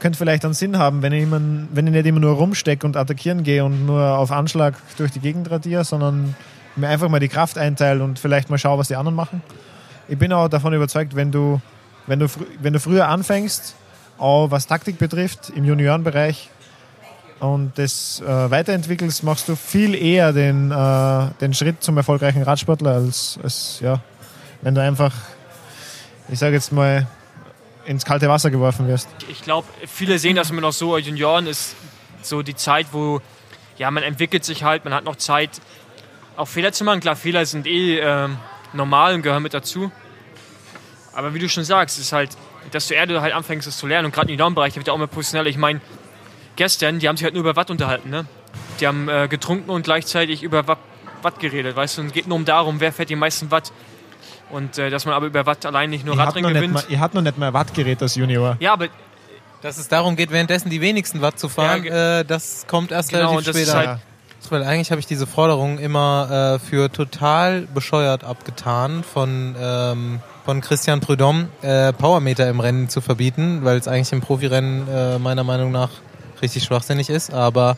könnte 0.00 0.18
vielleicht 0.18 0.44
einen 0.44 0.54
Sinn 0.54 0.78
haben, 0.78 1.02
wenn 1.02 1.12
ich, 1.12 1.22
immer, 1.22 1.40
wenn 1.72 1.86
ich 1.86 1.92
nicht 1.92 2.06
immer 2.06 2.20
nur 2.20 2.34
rumstecke 2.34 2.86
und 2.86 2.96
attackieren 2.96 3.42
gehe 3.42 3.64
und 3.64 3.86
nur 3.86 4.18
auf 4.18 4.32
Anschlag 4.32 4.74
durch 4.96 5.10
die 5.10 5.20
Gegend 5.20 5.50
radiere, 5.50 5.84
sondern 5.84 6.34
mir 6.76 6.88
einfach 6.88 7.08
mal 7.08 7.20
die 7.20 7.28
Kraft 7.28 7.58
einteile 7.58 8.02
und 8.02 8.18
vielleicht 8.18 8.50
mal 8.50 8.58
schaue, 8.58 8.78
was 8.78 8.88
die 8.88 8.96
anderen 8.96 9.14
machen. 9.14 9.42
Ich 10.08 10.18
bin 10.18 10.32
auch 10.32 10.48
davon 10.48 10.72
überzeugt, 10.72 11.14
wenn 11.14 11.30
du, 11.30 11.60
wenn 12.06 12.18
du, 12.18 12.26
wenn 12.60 12.72
du 12.72 12.80
früher 12.80 13.08
anfängst, 13.08 13.76
auch 14.18 14.50
was 14.50 14.66
Taktik 14.66 14.98
betrifft, 14.98 15.50
im 15.54 15.64
Juniorenbereich, 15.64 16.50
und 17.40 17.78
das 17.78 18.20
äh, 18.20 18.50
weiterentwickelst, 18.50 19.24
machst 19.24 19.48
du 19.48 19.56
viel 19.56 19.94
eher 19.94 20.32
den, 20.32 20.70
äh, 20.70 21.28
den 21.40 21.54
Schritt 21.54 21.82
zum 21.82 21.96
erfolgreichen 21.96 22.42
Radsportler, 22.42 22.92
als, 22.92 23.38
als 23.42 23.80
ja, 23.80 24.00
wenn 24.60 24.74
du 24.74 24.82
einfach, 24.82 25.14
ich 26.28 26.38
sage 26.38 26.56
jetzt 26.56 26.70
mal, 26.70 27.06
ins 27.90 28.04
kalte 28.04 28.28
Wasser 28.28 28.52
geworfen 28.52 28.86
wirst. 28.86 29.08
Ich 29.28 29.42
glaube, 29.42 29.66
viele 29.88 30.20
sehen 30.20 30.36
das 30.36 30.50
immer 30.50 30.60
noch 30.60 30.72
so, 30.72 30.96
Junioren 30.96 31.48
ist 31.48 31.74
so 32.22 32.40
die 32.42 32.54
Zeit, 32.54 32.86
wo 32.92 33.20
ja, 33.78 33.90
man 33.90 34.04
entwickelt 34.04 34.44
sich 34.44 34.62
halt, 34.62 34.84
man 34.84 34.94
hat 34.94 35.02
noch 35.04 35.16
Zeit, 35.16 35.60
auch 36.36 36.46
Fehler 36.46 36.70
zu 36.70 36.84
machen. 36.84 37.00
Klar, 37.00 37.16
Fehler 37.16 37.44
sind 37.46 37.66
eh 37.66 37.98
ähm, 37.98 38.36
normal 38.72 39.14
und 39.14 39.22
gehören 39.22 39.42
mit 39.42 39.54
dazu. 39.54 39.90
Aber 41.12 41.34
wie 41.34 41.40
du 41.40 41.48
schon 41.48 41.64
sagst, 41.64 41.98
ist 41.98 42.12
halt 42.12 42.30
desto 42.72 42.94
eher 42.94 43.06
du 43.06 43.20
halt 43.20 43.34
anfängst, 43.34 43.66
es 43.66 43.76
zu 43.76 43.88
lernen. 43.88 44.06
Und 44.06 44.14
gerade 44.14 44.30
im 44.30 44.38
Down-Bereich 44.38 44.76
wird 44.76 44.86
ja 44.86 44.92
auch 44.92 44.96
immer 44.96 45.08
professioneller. 45.08 45.50
Ich 45.50 45.56
meine, 45.56 45.80
gestern, 46.54 47.00
die 47.00 47.08
haben 47.08 47.16
sich 47.16 47.24
halt 47.24 47.34
nur 47.34 47.42
über 47.42 47.56
Watt 47.56 47.70
unterhalten. 47.70 48.08
Ne? 48.08 48.26
Die 48.78 48.86
haben 48.86 49.08
äh, 49.08 49.26
getrunken 49.28 49.68
und 49.68 49.82
gleichzeitig 49.82 50.44
über 50.44 50.68
Watt, 50.68 50.78
geredet, 51.40 51.74
weißt 51.74 51.98
du. 51.98 52.02
Es 52.02 52.12
geht 52.12 52.28
nur 52.28 52.36
um 52.36 52.44
darum, 52.44 52.78
wer 52.78 52.92
fährt 52.92 53.10
die 53.10 53.16
meisten 53.16 53.50
Watt. 53.50 53.72
Und 54.52 54.78
äh, 54.78 54.90
dass 54.90 55.04
man 55.06 55.14
aber 55.14 55.26
über 55.26 55.46
Watt 55.46 55.64
allein 55.66 55.90
nicht 55.90 56.04
nur 56.04 56.16
noch 56.16 56.26
Radrennen 56.26 56.52
gewinnt. 56.54 56.74
mal, 56.74 56.82
ihr 56.88 56.98
habt 57.00 57.14
noch 57.14 57.22
nicht 57.22 57.38
mal 57.38 57.52
Wattgerät 57.52 58.02
als 58.02 58.14
Junior. 58.16 58.56
Ja, 58.60 58.72
aber 58.72 58.88
Dass 59.62 59.76
es 59.78 59.88
darum 59.88 60.16
geht, 60.16 60.30
währenddessen 60.30 60.70
die 60.70 60.80
wenigsten 60.80 61.20
Watt 61.20 61.38
zu 61.38 61.48
fahren, 61.50 61.84
Ja, 61.84 62.20
äh, 62.20 62.24
das 62.24 62.64
kommt 62.66 62.90
erst 62.92 63.10
Genau, 63.10 63.30
relativ 63.32 63.54
später. 63.56 63.74
halt- 63.74 63.86
Ja. 63.86 64.00
Weil 64.48 64.64
eigentlich 64.64 64.90
habe 64.90 64.98
ich 65.00 65.06
diese 65.06 65.26
Forderung 65.28 65.78
immer 65.78 66.56
äh, 66.56 66.58
für 66.58 66.90
total 66.90 67.68
bescheuert 67.72 68.24
abgetan 68.24 69.04
von, 69.04 69.54
ähm, 69.60 70.20
von 70.46 70.60
Christian 70.62 71.00
Prudhomme, 71.00 71.48
äh, 71.62 71.92
Powermeter 71.92 72.48
im 72.48 72.58
Rennen 72.58 72.88
zu 72.88 73.00
verbieten, 73.02 73.60
weil 73.62 73.76
es 73.76 73.86
eigentlich 73.86 74.10
im 74.12 74.22
Profirennen 74.22 74.88
äh, 74.88 75.18
meiner 75.20 75.44
Meinung 75.44 75.70
nach 75.70 75.90
richtig 76.42 76.64
schwachsinnig 76.64 77.10
ist. 77.10 77.32
Aber 77.32 77.76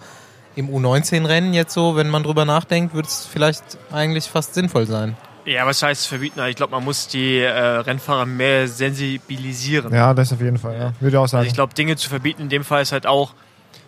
im 0.54 0.68
U19-Rennen 0.70 1.52
jetzt 1.52 1.74
so, 1.74 1.96
wenn 1.96 2.08
man 2.08 2.22
drüber 2.22 2.44
nachdenkt, 2.44 2.94
wird 2.94 3.06
es 3.06 3.26
vielleicht 3.30 3.64
eigentlich 3.90 4.26
fast 4.26 4.54
sinnvoll 4.54 4.86
sein. 4.86 5.16
Ja, 5.44 5.66
was 5.66 5.82
heißt 5.82 6.06
verbieten? 6.06 6.40
Ich 6.46 6.56
glaube, 6.56 6.70
man 6.72 6.84
muss 6.84 7.08
die 7.08 7.38
äh, 7.38 7.50
Rennfahrer 7.50 8.26
mehr 8.26 8.68
sensibilisieren. 8.68 9.92
Ja, 9.92 10.14
das 10.14 10.32
auf 10.32 10.40
jeden 10.40 10.58
Fall. 10.58 10.74
Ja. 10.78 10.92
Würde 11.00 11.16
ich 11.16 11.20
auch 11.20 11.26
sagen. 11.26 11.40
Also 11.40 11.48
ich 11.48 11.54
glaube, 11.54 11.74
Dinge 11.74 11.96
zu 11.96 12.08
verbieten 12.08 12.42
in 12.42 12.48
dem 12.48 12.64
Fall 12.64 12.82
ist 12.82 12.92
halt 12.92 13.06
auch 13.06 13.34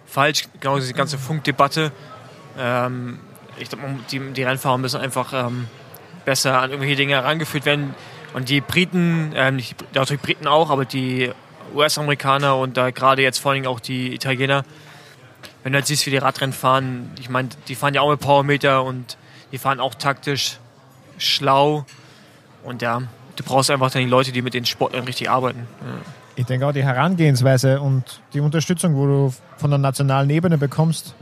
falsch. 0.06 0.44
Genau 0.60 0.76
diese 0.78 0.94
ganze 0.94 1.16
Funkdebatte. 1.16 1.92
Ähm, 2.58 3.18
ich 3.58 3.68
glaube, 3.68 3.84
die, 4.10 4.18
die 4.32 4.42
Rennfahrer 4.42 4.78
müssen 4.78 5.00
einfach 5.00 5.32
ähm, 5.32 5.68
besser 6.24 6.60
an 6.60 6.70
irgendwelche 6.70 6.96
Dinge 6.96 7.14
herangeführt 7.14 7.66
werden. 7.66 7.94
Und 8.32 8.48
die 8.48 8.60
Briten, 8.60 9.32
ähm, 9.36 9.56
nicht, 9.56 9.80
die- 9.80 9.84
natürlich 9.96 10.22
Briten 10.22 10.48
auch, 10.48 10.70
aber 10.70 10.84
die 10.84 11.30
US-Amerikaner 11.72 12.56
und 12.56 12.76
da 12.76 12.90
gerade 12.90 13.22
jetzt 13.22 13.38
vor 13.38 13.52
allem 13.52 13.66
auch 13.66 13.78
die 13.78 14.12
Italiener, 14.12 14.64
wenn 15.62 15.72
du 15.72 15.76
halt 15.78 15.86
siehst, 15.86 16.04
wie 16.06 16.10
die 16.10 16.16
Radrennen 16.18 16.52
fahren, 16.52 17.10
ich 17.20 17.28
meine, 17.30 17.48
die 17.68 17.74
fahren 17.76 17.94
ja 17.94 18.00
auch 18.00 18.10
mit 18.10 18.20
Powermeter 18.20 18.82
und 18.82 19.16
die 19.52 19.58
fahren 19.58 19.78
auch 19.80 19.94
taktisch 19.94 20.58
schlau. 21.18 21.84
Und 22.62 22.82
ja, 22.82 23.02
du 23.36 23.44
brauchst 23.44 23.70
einfach 23.70 23.90
dann 23.90 24.02
die 24.02 24.08
Leute, 24.08 24.32
die 24.32 24.42
mit 24.42 24.54
den 24.54 24.64
Sportlern 24.64 25.04
richtig 25.04 25.30
arbeiten. 25.30 25.66
Ja. 25.80 26.10
Ich 26.36 26.46
denke 26.46 26.66
auch 26.66 26.72
die 26.72 26.82
Herangehensweise 26.82 27.80
und 27.80 28.20
die 28.32 28.40
Unterstützung, 28.40 28.96
wo 28.96 29.06
du 29.06 29.34
von 29.56 29.70
der 29.70 29.78
nationalen 29.78 30.28
Ebene 30.30 30.58
bekommst, 30.58 31.14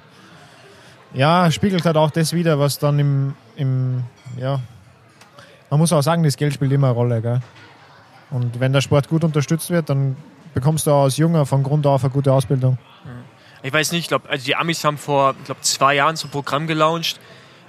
ja, 1.13 1.51
spiegelt 1.51 1.85
halt 1.85 1.97
auch 1.97 2.11
das 2.11 2.33
wieder, 2.33 2.59
was 2.59 2.79
dann 2.79 2.99
im, 2.99 3.35
im 3.57 4.05
ja, 4.39 4.61
man 5.69 5.79
muss 5.79 5.93
auch 5.93 6.03
sagen, 6.03 6.23
das 6.23 6.37
Geld 6.37 6.55
spielt 6.55 6.73
immer 6.73 6.89
eine 6.89 6.97
Rolle, 6.97 7.21
gell? 7.21 7.41
Und 8.31 8.61
wenn 8.61 8.73
der 8.73 8.81
Sport 8.81 9.09
gut 9.09 9.25
unterstützt 9.25 9.69
wird, 9.69 9.91
dann 9.91 10.17
bekommst 10.55 10.87
du 10.87 10.91
auch 10.91 11.05
als 11.05 11.19
Junger 11.19 11.45
von 11.45 11.63
Grund 11.63 11.87
auf 11.87 12.03
eine 12.03 12.13
gute 12.13 12.33
Ausbildung. 12.33 12.79
Ich 13.63 13.73
weiß 13.73 13.93
nicht, 13.93 14.03
ich 14.03 14.09
glaube, 14.09 14.29
also 14.29 14.45
die 14.45 14.57
Amis 14.57 14.83
haben 14.85 14.99
vor, 14.99 15.35
ich 15.39 15.45
glaube, 15.45 15.61
zwei 15.61 15.95
Jahren 15.95 16.17
so 16.17 16.27
ein 16.29 16.31
Programm 16.31 16.67
gelauncht, 16.67 17.21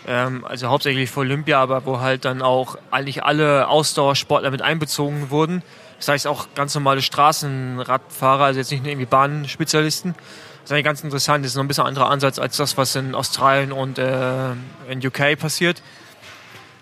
ähm, 0.07 0.45
also 0.45 0.69
hauptsächlich 0.69 1.09
für 1.09 1.21
Olympia, 1.21 1.59
aber 1.61 1.85
wo 1.85 1.99
halt 1.99 2.25
dann 2.25 2.41
auch 2.41 2.77
eigentlich 2.91 3.23
alle 3.23 3.67
Ausdauersportler 3.67 4.51
mit 4.51 4.61
einbezogen 4.61 5.29
wurden. 5.29 5.63
Das 5.97 6.07
heißt 6.09 6.27
auch 6.27 6.47
ganz 6.55 6.75
normale 6.75 7.01
Straßenradfahrer, 7.01 8.45
also 8.45 8.59
jetzt 8.59 8.71
nicht 8.71 8.83
nur 8.83 8.91
irgendwie 8.91 9.05
Bahnspezialisten. 9.05 10.13
Das 10.13 10.65
ist 10.65 10.71
eigentlich 10.71 10.85
ganz 10.85 11.03
interessant. 11.03 11.43
Das 11.45 11.51
ist 11.51 11.55
noch 11.55 11.63
ein 11.63 11.67
bisschen 11.67 11.85
anderer 11.85 12.09
Ansatz 12.09 12.39
als 12.39 12.57
das, 12.57 12.77
was 12.77 12.95
in 12.95 13.15
Australien 13.15 13.71
und 13.71 13.97
äh, 13.97 14.51
in 14.89 15.05
UK 15.05 15.37
passiert. 15.37 15.81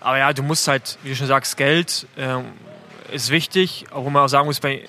Aber 0.00 0.18
ja, 0.18 0.32
du 0.32 0.42
musst 0.42 0.66
halt, 0.66 0.98
wie 1.02 1.10
du 1.10 1.16
schon 1.16 1.28
sagst, 1.28 1.56
Geld 1.56 2.06
ähm, 2.16 2.44
ist 3.12 3.30
wichtig, 3.30 3.86
obwohl 3.92 4.10
man 4.10 4.24
auch 4.24 4.28
sagen 4.28 4.46
muss, 4.46 4.58
bei, 4.58 4.88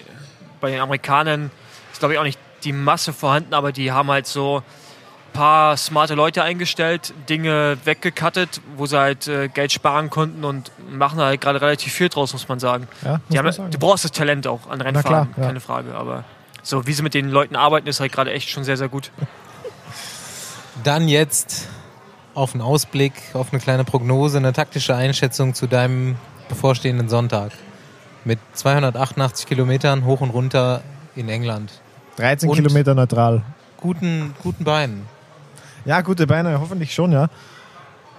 bei 0.60 0.72
den 0.72 0.80
Amerikanern 0.80 1.52
ist, 1.92 2.00
glaube 2.00 2.14
ich, 2.14 2.20
auch 2.20 2.24
nicht 2.24 2.40
die 2.64 2.74
Masse 2.74 3.14
vorhanden, 3.14 3.54
aber 3.54 3.72
die 3.72 3.92
haben 3.92 4.10
halt 4.10 4.26
so 4.26 4.58
ein 4.58 4.64
paar 5.34 5.76
smarte 5.78 6.14
Leute 6.16 6.44
eingestellt, 6.44 7.14
Dinge 7.30 7.78
weggekattet, 7.84 8.62
wo 8.78 8.86
sie 8.86 8.98
halt 8.98 9.28
äh, 9.28 9.48
Geld 9.50 9.72
sparen 9.72 10.10
konnten 10.10 10.46
und 10.46 10.72
machen 10.92 11.20
halt 11.20 11.42
gerade 11.42 11.60
relativ 11.62 11.92
viel 11.94 12.10
draus, 12.10 12.32
muss 12.34 12.48
man 12.48 12.60
sagen. 12.60 12.88
Ja, 13.04 13.12
muss 13.14 13.20
Die 13.30 13.38
haben, 13.38 13.46
man 13.46 13.54
sagen. 13.54 13.72
du 13.72 13.80
brauchst 13.80 14.04
das 14.06 14.12
Talent 14.12 14.48
auch 14.48 14.70
an 14.70 14.80
Rennfahren, 14.82 15.06
klar, 15.06 15.28
ja. 15.38 15.44
keine 15.48 15.60
Frage, 15.60 15.94
aber 15.96 16.24
so 16.62 16.88
wie 16.88 16.94
sie 16.94 17.04
mit 17.04 17.14
den 17.14 17.30
Leuten 17.30 17.56
arbeiten, 17.56 17.88
ist 17.88 18.00
halt 18.00 18.12
gerade 18.14 18.32
echt 18.32 18.50
schon 18.50 18.64
sehr, 18.64 18.78
sehr 18.78 18.88
gut. 18.90 19.12
Dann 20.84 21.08
jetzt 21.08 21.68
auf 22.34 22.54
einen 22.54 22.62
Ausblick, 22.62 23.14
auf 23.34 23.52
eine 23.52 23.62
kleine 23.62 23.84
Prognose, 23.84 24.38
eine 24.38 24.54
taktische 24.54 24.96
Einschätzung 24.96 25.54
zu 25.54 25.68
deinem 25.68 26.16
bevorstehenden 26.50 27.10
Sonntag. 27.10 27.52
Mit 28.26 28.40
288 28.54 29.46
Kilometern 29.46 30.06
hoch 30.06 30.22
und 30.22 30.30
runter 30.32 30.82
in 31.16 31.30
England. 31.30 31.72
13 32.18 32.50
Und- 32.50 32.56
Kilometer 32.56 32.96
neutral. 32.96 33.44
Guten, 33.78 34.34
guten 34.42 34.64
Beinen. 34.64 35.06
Ja, 35.86 36.02
gute 36.02 36.28
Beine, 36.28 36.60
hoffentlich 36.60 36.94
schon, 36.94 37.12
ja. 37.12 37.30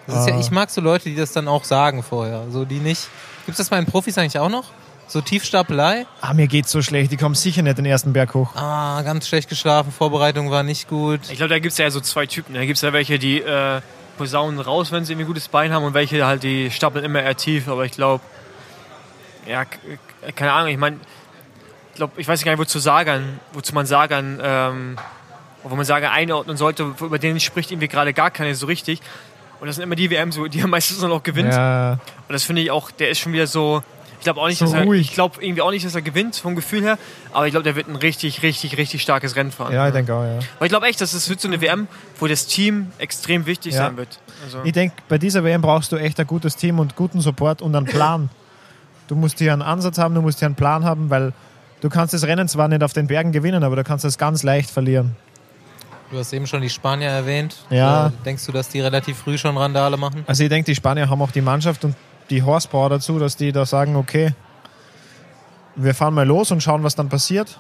Das 0.07 0.17
ist 0.21 0.29
ja, 0.29 0.35
Ah. 0.35 0.41
ich 0.41 0.51
mag 0.51 0.71
so 0.71 0.81
Leute, 0.81 1.09
die 1.09 1.17
das 1.17 1.33
dann 1.33 1.49
auch 1.49 1.65
sagen 1.65 2.03
vorher. 2.03 2.45
So 2.51 2.65
die 2.65 2.79
nicht. 2.79 3.09
Gibt 3.47 3.53
es 3.53 3.57
das 3.59 3.71
bei 3.71 3.77
den 3.77 3.87
Profis 3.87 4.19
eigentlich 4.19 4.39
auch 4.39 4.51
noch? 4.51 4.65
So 5.07 5.21
Tiefstapelei? 5.21 6.07
Ah, 6.21 6.33
mir 6.35 6.47
geht's 6.47 6.71
so 6.71 6.81
schlecht, 6.83 7.13
ich 7.13 7.19
komme 7.19 7.35
sicher 7.35 7.63
nicht 7.63 7.77
den 7.79 7.85
ersten 7.87 8.13
Berg 8.13 8.35
hoch. 8.35 8.55
Ah, 8.57 9.03
ganz 9.03 9.29
schlecht 9.29 9.49
geschlafen, 9.49 9.93
Vorbereitung 9.93 10.51
war 10.51 10.63
nicht 10.63 10.89
gut. 10.89 11.21
Ich 11.31 11.37
glaube, 11.37 11.51
da 11.51 11.59
gibt 11.59 11.73
es 11.73 11.79
ja 11.79 11.91
so 11.91 12.01
zwei 12.01 12.27
Typen. 12.27 12.55
Da 12.55 12.61
gibt 12.65 12.77
es 12.77 12.83
ja 12.83 12.93
welche, 12.93 13.19
die 13.19 13.41
äh, 13.43 13.81
posaunen 14.17 14.61
raus, 14.61 14.93
wenn 14.93 15.05
sie 15.05 15.13
irgendwie 15.13 15.25
ein 15.25 15.29
gutes 15.29 15.49
Bein 15.49 15.73
haben 15.73 15.85
und 15.85 15.93
welche 15.95 16.27
halt, 16.27 16.43
die 16.43 16.71
stapeln 16.71 17.05
immer 17.05 17.23
eher 17.23 17.37
tief. 17.37 17.69
Aber 17.69 17.85
ich 17.85 17.93
glaube, 17.93 18.23
ja, 19.47 19.65
keine 20.35 20.53
Ahnung, 20.53 20.71
ich 20.71 20.79
meine, 20.79 20.97
ich 21.91 21.97
glaube, 21.97 22.13
ich 22.21 22.27
weiß 22.27 22.43
gar 22.43 22.53
nicht, 22.53 22.61
wozu 22.61 22.79
sagen, 22.79 23.41
wozu 23.53 23.75
man 23.75 23.85
sagen, 23.87 24.39
ähm, 24.43 24.97
wo 25.71 25.75
man 25.77 25.85
sagen 25.85 26.07
einordnen 26.07 26.57
sollte, 26.57 26.95
über 27.01 27.19
den 27.19 27.41
spricht 27.41 27.71
irgendwie 27.71 27.89
gerade 27.89 28.13
gar 28.13 28.31
keine 28.31 28.55
so 28.55 28.67
richtig. 28.67 29.01
Und 29.61 29.67
das 29.67 29.77
sind 29.77 29.83
immer 29.85 29.95
die 29.97 30.11
WM, 30.11 30.31
so, 30.33 30.47
die 30.47 30.61
er 30.61 30.67
meistens 30.67 31.01
noch 31.03 31.23
gewinnt. 31.23 31.53
Ja, 31.53 31.93
Und 31.93 32.33
das 32.33 32.45
finde 32.45 32.63
ich 32.63 32.71
auch, 32.71 32.91
der 32.91 33.11
ist 33.11 33.19
schon 33.21 33.33
wieder 33.33 33.47
so. 33.47 33.83
Ich 34.19 34.25
glaube 34.25 34.41
auch 34.41 34.49
nicht, 34.49 34.59
So 34.59 34.65
dass 34.65 34.75
er, 34.75 34.85
ruhig. 34.85 35.03
ich 35.03 35.13
glaube 35.13 35.45
irgendwie 35.45 35.61
auch 35.61 35.71
nicht, 35.71 35.85
dass 35.85 35.95
er 35.95 36.01
gewinnt 36.01 36.37
vom 36.37 36.55
Gefühl 36.57 36.83
her, 36.83 36.99
aber 37.35 37.47
ich 37.47 37.51
glaube, 37.53 37.65
der 37.65 37.77
wird 37.77 37.89
ein 37.89 37.97
richtig, 37.97 38.43
richtig, 38.43 38.79
richtig 38.79 39.03
starkes 39.03 39.37
Rennen 39.37 39.53
fahren. 39.53 39.73
ja, 39.75 39.87
ich 39.87 39.93
denke 39.93 40.15
auch, 40.15 40.23
ja. 40.25 40.39
Aber 40.57 40.65
ich 40.65 40.71
glaube 40.71 40.87
echt, 40.87 40.99
dass 41.03 41.13
es 41.13 41.29
wird 41.29 41.43
so 41.43 41.49
eine 41.49 41.61
WM, 41.61 41.89
wo 42.19 42.27
das 42.27 42.47
Team 42.47 42.91
extrem 42.97 43.45
wichtig 43.45 43.75
Ja. 43.75 43.81
sein 43.81 43.99
wird. 43.99 44.19
Also, 44.45 44.61
Ich 44.65 44.73
denke, 44.73 44.97
bei 45.11 45.19
dieser 45.19 45.45
WM 45.45 45.61
brauchst 45.61 45.93
du 45.93 45.97
echt 45.97 46.19
ein 46.21 46.27
gutes 46.27 46.57
Team 46.57 46.79
und 46.79 46.97
guten 46.97 47.21
Support 47.21 47.61
und 47.61 47.77
einen 47.77 47.85
Plan. 47.87 48.31
Du 49.09 49.15
musst 49.15 49.39
hier 49.41 49.53
einen 49.53 49.61
Ansatz 49.63 49.99
haben, 49.99 50.15
du 50.15 50.23
musst 50.23 50.39
hier 50.39 50.47
einen 50.47 50.55
Plan 50.55 50.85
haben, 50.85 51.11
weil 51.11 51.35
du 51.83 51.91
kannst 51.91 52.15
das 52.15 52.25
Rennen 52.25 52.49
zwar 52.49 52.69
nicht 52.69 52.83
auf 52.83 52.95
den 52.95 53.07
Bergen 53.07 53.31
gewinnen, 53.33 53.63
aber 53.63 53.77
du 53.77 53.85
kannst 53.85 54.07
es 54.07 54.17
ganz 54.17 54.43
leicht 54.43 54.71
verlieren. 54.71 55.17
Du 56.11 56.19
hast 56.19 56.33
eben 56.33 56.47
schon 56.47 56.61
die 56.63 56.71
Spanier 56.71 57.09
erwähnt. 57.09 57.57
Ja. 57.71 58.09
Äh, 58.09 58.11
Denkst 58.25 58.45
du, 58.47 58.53
dass 58.53 58.69
die 58.69 58.81
relativ 58.81 59.19
früh 59.19 59.39
schon 59.39 59.57
Randale 59.57 59.97
machen? 59.97 60.25
Also 60.27 60.43
ich 60.45 60.49
denke, 60.49 60.71
die 60.71 60.75
Spanier 60.75 61.09
haben 61.09 61.21
auch 61.23 61.31
die 61.31 61.41
Mannschaft 61.41 61.85
und 61.85 61.97
die 62.31 62.43
Horsepower 62.43 62.91
dazu, 62.91 63.19
dass 63.19 63.37
die 63.37 63.53
da 63.53 63.67
sagen, 63.67 63.97
okay, 63.97 64.35
wir 65.77 65.95
fahren 65.95 66.15
mal 66.15 66.27
los 66.27 66.51
und 66.51 66.63
schauen, 66.63 66.83
was 66.85 66.95
dann 66.95 67.09
passiert. 67.09 67.59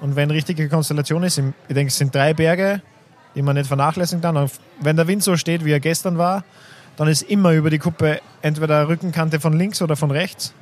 Und 0.00 0.16
wenn 0.16 0.30
richtige 0.30 0.68
Konstellation 0.68 1.22
ist, 1.22 1.38
ich 1.38 1.44
denke, 1.68 1.88
es 1.88 1.98
sind 1.98 2.14
drei 2.14 2.34
Berge, 2.34 2.82
die 3.34 3.42
man 3.42 3.56
nicht 3.56 3.68
vernachlässigen 3.68 4.22
kann. 4.22 4.36
Und 4.36 4.50
wenn 4.80 4.96
der 4.96 5.06
Wind 5.06 5.22
so 5.22 5.36
steht, 5.36 5.64
wie 5.64 5.72
er 5.72 5.80
gestern 5.80 6.18
war, 6.18 6.44
dann 6.96 7.08
ist 7.08 7.22
immer 7.22 7.52
über 7.52 7.70
die 7.70 7.78
Kuppe 7.78 8.20
entweder 8.42 8.88
Rückenkante 8.88 9.40
von 9.40 9.52
links 9.52 9.80
oder 9.80 9.96
von 9.96 10.10
rechts. 10.10 10.54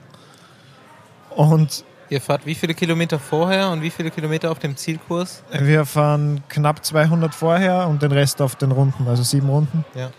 Und 1.30 1.84
Ihr 2.10 2.20
fahrt 2.20 2.44
wie 2.44 2.56
viele 2.56 2.74
Kilometer 2.74 3.20
vorher 3.20 3.70
und 3.70 3.82
wie 3.82 3.90
viele 3.90 4.10
Kilometer 4.10 4.50
auf 4.50 4.58
dem 4.58 4.76
Zielkurs? 4.76 5.44
wir 5.52 5.86
fahren 5.86 6.42
knapp 6.48 6.84
200 6.84 7.32
vorher 7.32 7.86
und 7.86 8.02
den 8.02 8.10
Rest 8.10 8.42
auf 8.42 8.56
den 8.56 8.72
Runden, 8.72 9.06
also 9.06 9.22
sieben 9.22 9.48
Runden. 9.48 9.84
Ja. 9.94 10.10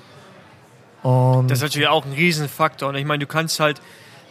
Und 1.03 1.51
das 1.51 1.57
ist 1.57 1.63
natürlich 1.63 1.89
auch 1.89 2.05
ein 2.05 2.13
Riesenfaktor. 2.13 2.89
Und 2.89 2.95
ich 2.95 3.03
meine, 3.05 3.19
du 3.19 3.27
kannst 3.27 3.59
halt, 3.59 3.81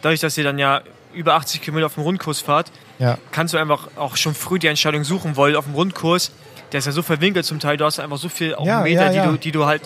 dadurch, 0.00 0.20
dass 0.20 0.38
ihr 0.38 0.44
dann 0.44 0.58
ja 0.58 0.80
über 1.12 1.34
80 1.34 1.60
Kilometer 1.60 1.86
auf 1.86 1.94
dem 1.94 2.04
Rundkurs 2.04 2.40
fahrt, 2.40 2.72
ja, 2.98 3.18
kannst 3.30 3.52
du 3.52 3.58
einfach 3.58 3.88
auch 3.96 4.16
schon 4.16 4.34
früh 4.34 4.58
die 4.58 4.68
Entscheidung 4.68 5.04
suchen, 5.04 5.36
weil 5.36 5.54
auf 5.54 5.66
dem 5.66 5.74
Rundkurs, 5.74 6.32
der 6.72 6.78
ist 6.78 6.86
ja 6.86 6.92
so 6.92 7.02
verwinkelt 7.02 7.44
zum 7.44 7.60
Teil, 7.60 7.76
du 7.76 7.84
hast 7.84 8.00
einfach 8.00 8.18
so 8.18 8.30
viel 8.30 8.54
auch 8.54 8.64
Ja, 8.64 8.80
Meter, 8.82 9.12
ja, 9.12 9.26
die. 9.26 9.30
Du, 9.32 9.36
die 9.36 9.52
du 9.52 9.66
halt 9.66 9.82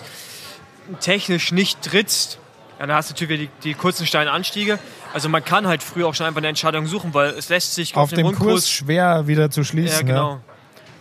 technisch 1.01 1.51
nicht 1.51 1.81
trittst. 1.81 2.39
Ja, 2.79 2.87
dann 2.87 2.95
hast 2.95 3.09
du 3.09 3.13
natürlich 3.13 3.39
wieder 3.39 3.51
die, 3.61 3.69
die 3.69 3.73
kurzen 3.73 4.05
steilen 4.05 4.29
Anstiege. 4.29 4.79
Also 5.15 5.29
man 5.29 5.45
kann 5.45 5.65
halt 5.65 5.81
früh 5.81 6.03
auch 6.03 6.13
schon 6.13 6.25
einfach 6.25 6.39
eine 6.39 6.49
Entscheidung 6.49 6.87
suchen, 6.87 7.13
weil 7.13 7.29
es 7.29 7.47
lässt 7.47 7.73
sich 7.73 7.95
auf 7.95 8.09
dem 8.09 8.17
dem 8.17 8.25
Rundkurs 8.27 8.47
Kurs 8.51 8.69
schwer 8.69 9.27
wieder 9.27 9.49
zu 9.49 9.61
Ja, 9.61 9.65
schließen. 9.65 10.05
genau. 10.05 10.41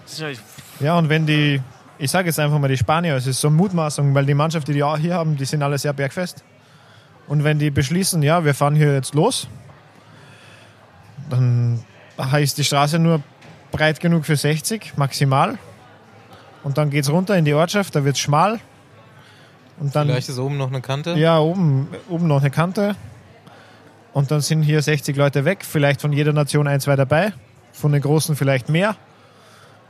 Das 0.05 0.13
ist 0.13 0.21
natürlich- 0.21 0.41
Ja, 0.79 0.97
und 0.97 1.09
wenn 1.09 1.27
die, 1.27 1.61
ich 1.99 2.13
sage 2.13 2.29
jetzt 2.29 2.39
einfach 2.39 2.61
mal 2.61 2.69
die 2.69 2.77
Spanier, 2.77 3.17
es 3.17 3.27
ist 3.27 3.41
so 3.41 3.49
eine 3.49 3.57
Mutmaßung, 3.57 4.15
weil 4.15 4.25
die 4.25 4.35
Mannschaft, 4.35 4.69
die 4.69 4.73
die 4.73 4.85
auch 4.85 4.97
hier 4.97 5.15
haben, 5.15 5.37
die 5.37 5.45
sind 5.45 5.65
alle 5.65 5.79
sehr 5.79 5.93
bergfest. 5.93 6.45
Und 7.27 7.43
wenn 7.43 7.59
die 7.59 7.71
beschließen, 7.73 8.23
ja, 8.23 8.45
wir 8.45 8.55
fahren 8.55 8.77
hier 8.77 8.95
jetzt 8.95 9.15
los, 9.17 9.49
dann 11.29 11.83
ist 12.41 12.57
die 12.59 12.65
Straße 12.65 13.01
nur 13.01 13.21
breit 13.73 13.99
genug 13.99 14.27
für 14.27 14.37
60 14.37 14.93
maximal. 14.97 15.59
Und 16.63 16.79
dann 16.79 16.91
geht 16.91 17.03
es 17.03 17.11
runter 17.11 17.37
in 17.37 17.45
die 17.45 17.55
Ortschaft, 17.55 17.97
da 17.97 18.05
wird 18.05 18.15
es 18.15 18.21
schmal. 18.21 18.61
Und 19.81 19.97
dann 19.97 20.07
Vielleicht 20.07 20.29
ist 20.29 20.39
oben 20.39 20.57
noch 20.57 20.69
eine 20.69 20.81
Kante. 20.81 21.15
ja, 21.15 21.41
oben, 21.41 21.89
oben 22.09 22.29
noch 22.29 22.41
eine 22.41 22.51
Kante. 22.51 22.95
Und 24.15 24.31
dann 24.31 24.41
sind 24.41 24.63
hier 24.63 24.81
60 24.81 25.17
Leute 25.17 25.45
weg, 25.45 25.65
vielleicht 25.65 26.01
von 26.01 26.13
jeder 26.13 26.33
Nation 26.33 26.69
ein, 26.69 26.81
zwei 26.81 26.97
dabei. 26.97 27.33
von 27.73 27.91
den 27.91 28.01
Großen 28.01 28.37
vielleicht 28.37 28.69
mehr. 28.69 28.95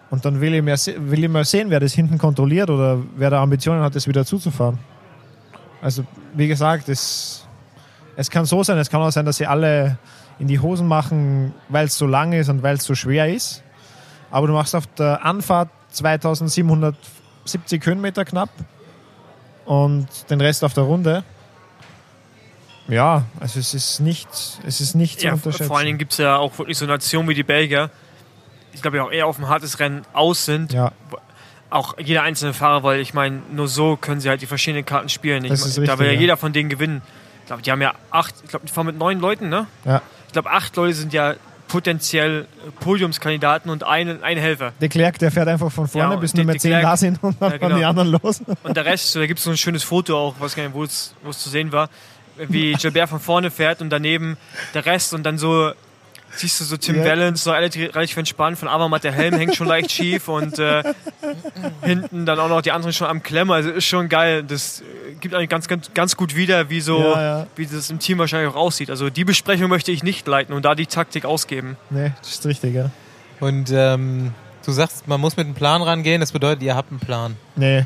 Und 0.09 0.25
dann 0.25 0.41
will 0.41 0.55
ich, 0.55 0.63
mehr, 0.63 0.79
will 0.97 1.23
ich 1.23 1.31
mal 1.31 1.45
sehen, 1.45 1.69
wer 1.69 1.81
das 1.81 1.93
hinten 1.93 2.17
kontrolliert 2.17 2.71
oder 2.71 3.03
wer 3.17 3.29
da 3.29 3.43
Ambitionen 3.43 3.83
hat, 3.83 3.95
das 3.95 4.09
wieder 4.09 4.25
zuzufahren. 4.25 4.79
Also, 5.83 6.05
wie 6.33 6.49
gesagt, 6.49 6.89
es, 6.89 7.47
es 8.17 8.31
kann 8.31 8.47
so 8.47 8.63
sein, 8.63 8.79
es 8.79 8.89
kann 8.89 9.03
auch 9.03 9.11
sein, 9.11 9.27
dass 9.27 9.37
sie 9.37 9.47
alle 9.47 9.99
in 10.39 10.49
die 10.49 10.59
Hosen 10.59 10.89
machen, 10.89 11.53
weil 11.69 11.85
es 11.85 11.99
so 11.99 12.07
lang 12.07 12.33
ist 12.33 12.49
und 12.49 12.63
weil 12.63 12.77
es 12.77 12.85
so 12.85 12.95
schwer 12.95 13.31
ist. 13.31 13.63
Aber 14.31 14.47
du 14.47 14.55
machst 14.55 14.75
auf 14.75 14.87
der 14.87 15.23
Anfahrt 15.25 15.69
2770 15.91 17.85
Höhenmeter 17.85 18.25
knapp 18.25 18.49
und 19.67 20.09
den 20.31 20.41
Rest 20.41 20.65
auf 20.65 20.73
der 20.73 20.85
Runde. 20.85 21.23
Ja, 22.89 23.25
also 23.41 23.59
es 23.59 23.73
ist 23.75 24.01
nicht, 24.01 24.29
es 24.67 24.81
ist 24.81 24.95
nicht 24.95 25.21
zu 25.21 25.27
Ja, 25.27 25.33
unterschätzen. 25.35 25.67
vor 25.67 25.77
allen 25.79 25.87
Dingen 25.87 25.99
gibt 25.99 26.13
es 26.13 26.19
ja 26.19 26.37
auch 26.37 26.59
wirklich 26.59 26.77
so 26.79 26.87
Nationen 26.87 27.29
wie 27.29 27.35
die 27.35 27.43
Belgier, 27.43 27.91
ich 28.73 28.83
glaube 28.83 28.99
ja 28.99 29.05
auch 29.05 29.13
eher 29.13 29.27
auf 29.27 29.39
ein 29.39 29.49
hartes 29.49 29.79
Rennen 29.81 30.03
aus 30.13 30.45
sind. 30.45 30.73
ja, 30.73 30.93
Auch 31.71 31.97
jeder 31.99 32.23
einzelne 32.23 32.53
Fahrer, 32.55 32.83
weil 32.83 33.01
ich 33.01 33.15
meine, 33.15 33.41
nur 33.53 33.69
so 33.69 33.97
können 33.97 34.21
sie 34.21 34.29
halt 34.29 34.43
die 34.43 34.47
verschiedenen 34.47 34.85
Karten 34.85 35.09
spielen. 35.09 35.45
Ich 35.45 35.51
Das 35.51 35.65
ist 35.67 35.77
da 35.79 35.83
richtig, 35.83 35.99
will 36.01 36.07
ja 36.09 36.13
ja. 36.13 36.21
jeder 36.21 36.37
von 36.37 36.53
denen 36.53 36.69
gewinnen. 36.69 37.01
Ich 37.43 37.47
glaube, 37.47 37.63
die 37.63 37.71
haben 37.71 37.81
ja 37.83 37.95
acht, 38.11 38.35
ich 38.43 38.49
glaube, 38.51 38.67
die 38.67 38.73
fahren 38.73 38.87
mit 38.87 38.99
neun 38.99 39.21
Leuten, 39.21 39.49
ne? 39.49 39.67
ja. 39.85 40.03
Ich 40.27 40.33
glaube, 40.33 40.51
acht 40.51 40.75
Leute 40.77 40.95
sind 40.95 41.13
ja 41.13 41.35
potenziell 41.69 42.47
Podiumskandidaten 42.81 43.71
und 43.71 43.85
ein, 43.85 44.23
ein 44.23 44.37
Helfer. 44.39 44.73
De 44.81 44.89
Klerk, 44.89 45.19
der 45.19 45.31
fährt 45.31 45.49
einfach 45.49 45.71
von 45.73 45.87
vorne, 45.89 46.15
Ja, 46.15 46.21
bis 46.21 46.35
nur 46.35 46.45
mehr 46.45 46.59
zehn 46.59 46.73
da 46.83 46.97
sind 46.97 47.23
und 47.23 47.41
dann 47.41 47.53
Ja, 47.53 47.59
genau. 47.59 47.77
die 47.77 47.85
anderen 47.85 48.09
los. 48.11 48.43
Und 48.63 48.77
der 48.77 48.85
Rest, 48.85 49.15
da 49.17 49.27
gibt 49.27 49.39
es 49.39 49.45
so 49.45 49.51
ein 49.51 49.57
schönes 49.57 49.83
Foto 49.85 50.17
auch, 50.19 50.35
was 50.41 50.55
gar 50.57 50.65
nicht, 50.65 50.75
wo 50.75 50.83
es 50.85 51.15
zu 51.39 51.49
sehen 51.49 51.73
war, 51.73 51.89
wie 52.37 52.73
Gilbert 52.75 53.09
von 53.09 53.21
vorne 53.21 53.51
fährt 53.51 53.81
und 53.81 53.91
daneben 53.91 54.37
der 54.75 54.87
Rest 54.87 55.15
und 55.15 55.23
dann 55.25 55.39
so 55.39 55.73
siehst 56.37 56.61
du 56.61 56.65
so 56.65 56.77
Tim 56.77 56.97
Ja. 56.97 57.05
Wellens, 57.05 57.45
so 57.45 57.53
relativ, 57.53 57.95
relativ 57.95 58.17
entspannt, 58.17 58.59
von 58.59 58.67
Avermaet 58.69 59.05
der 59.05 59.13
Helm 59.13 59.35
hängt 59.35 59.55
schon 59.55 59.69
leicht 59.69 59.93
schief 59.93 60.27
und 60.29 60.59
äh, 60.59 60.83
hinten 61.83 62.27
dann 62.27 62.41
auch 62.41 62.49
noch 62.49 62.61
die 62.61 62.73
anderen 62.73 62.93
schon 62.93 63.07
am 63.07 63.23
Klemmen, 63.23 63.53
also 63.53 63.71
ist 63.71 63.85
schon 63.85 64.09
geil. 64.09 64.43
Das 64.43 64.83
gibt 65.21 65.35
eigentlich 65.35 65.49
ganz, 65.49 65.69
ganz, 65.69 65.91
ganz 65.95 66.17
gut 66.17 66.35
wieder, 66.35 66.71
wie 66.71 66.81
so, 66.81 66.99
Ja, 67.01 67.23
ja. 67.23 67.47
wie 67.57 67.67
das 67.67 67.89
im 67.91 67.99
Team 68.01 68.19
wahrscheinlich 68.19 68.51
auch 68.51 68.57
aussieht. 68.57 68.91
Also 68.91 69.11
die 69.11 69.25
Besprechung 69.25 69.69
möchte 69.69 69.93
ich 69.93 70.03
nicht 70.03 70.27
leiten 70.27 70.55
und 70.55 70.65
da 70.65 70.75
die 70.75 70.87
Taktik 70.87 71.25
ausgeben. 71.25 71.77
Nee, 71.91 72.13
das 72.21 72.33
ist 72.33 72.47
richtig, 72.47 72.75
ja. 72.75 72.91
Und 73.41 73.71
ähm, 73.73 74.33
du 74.65 74.73
sagst, 74.73 75.07
man 75.07 75.21
muss 75.21 75.37
mit 75.37 75.47
einem 75.47 75.55
Plan 75.55 75.83
rangehen. 75.83 76.21
Das 76.21 76.33
bedeutet, 76.33 76.63
ihr 76.63 76.75
habt 76.75 76.91
einen 76.91 77.01
Plan. 77.01 77.37
Nee. 77.57 77.85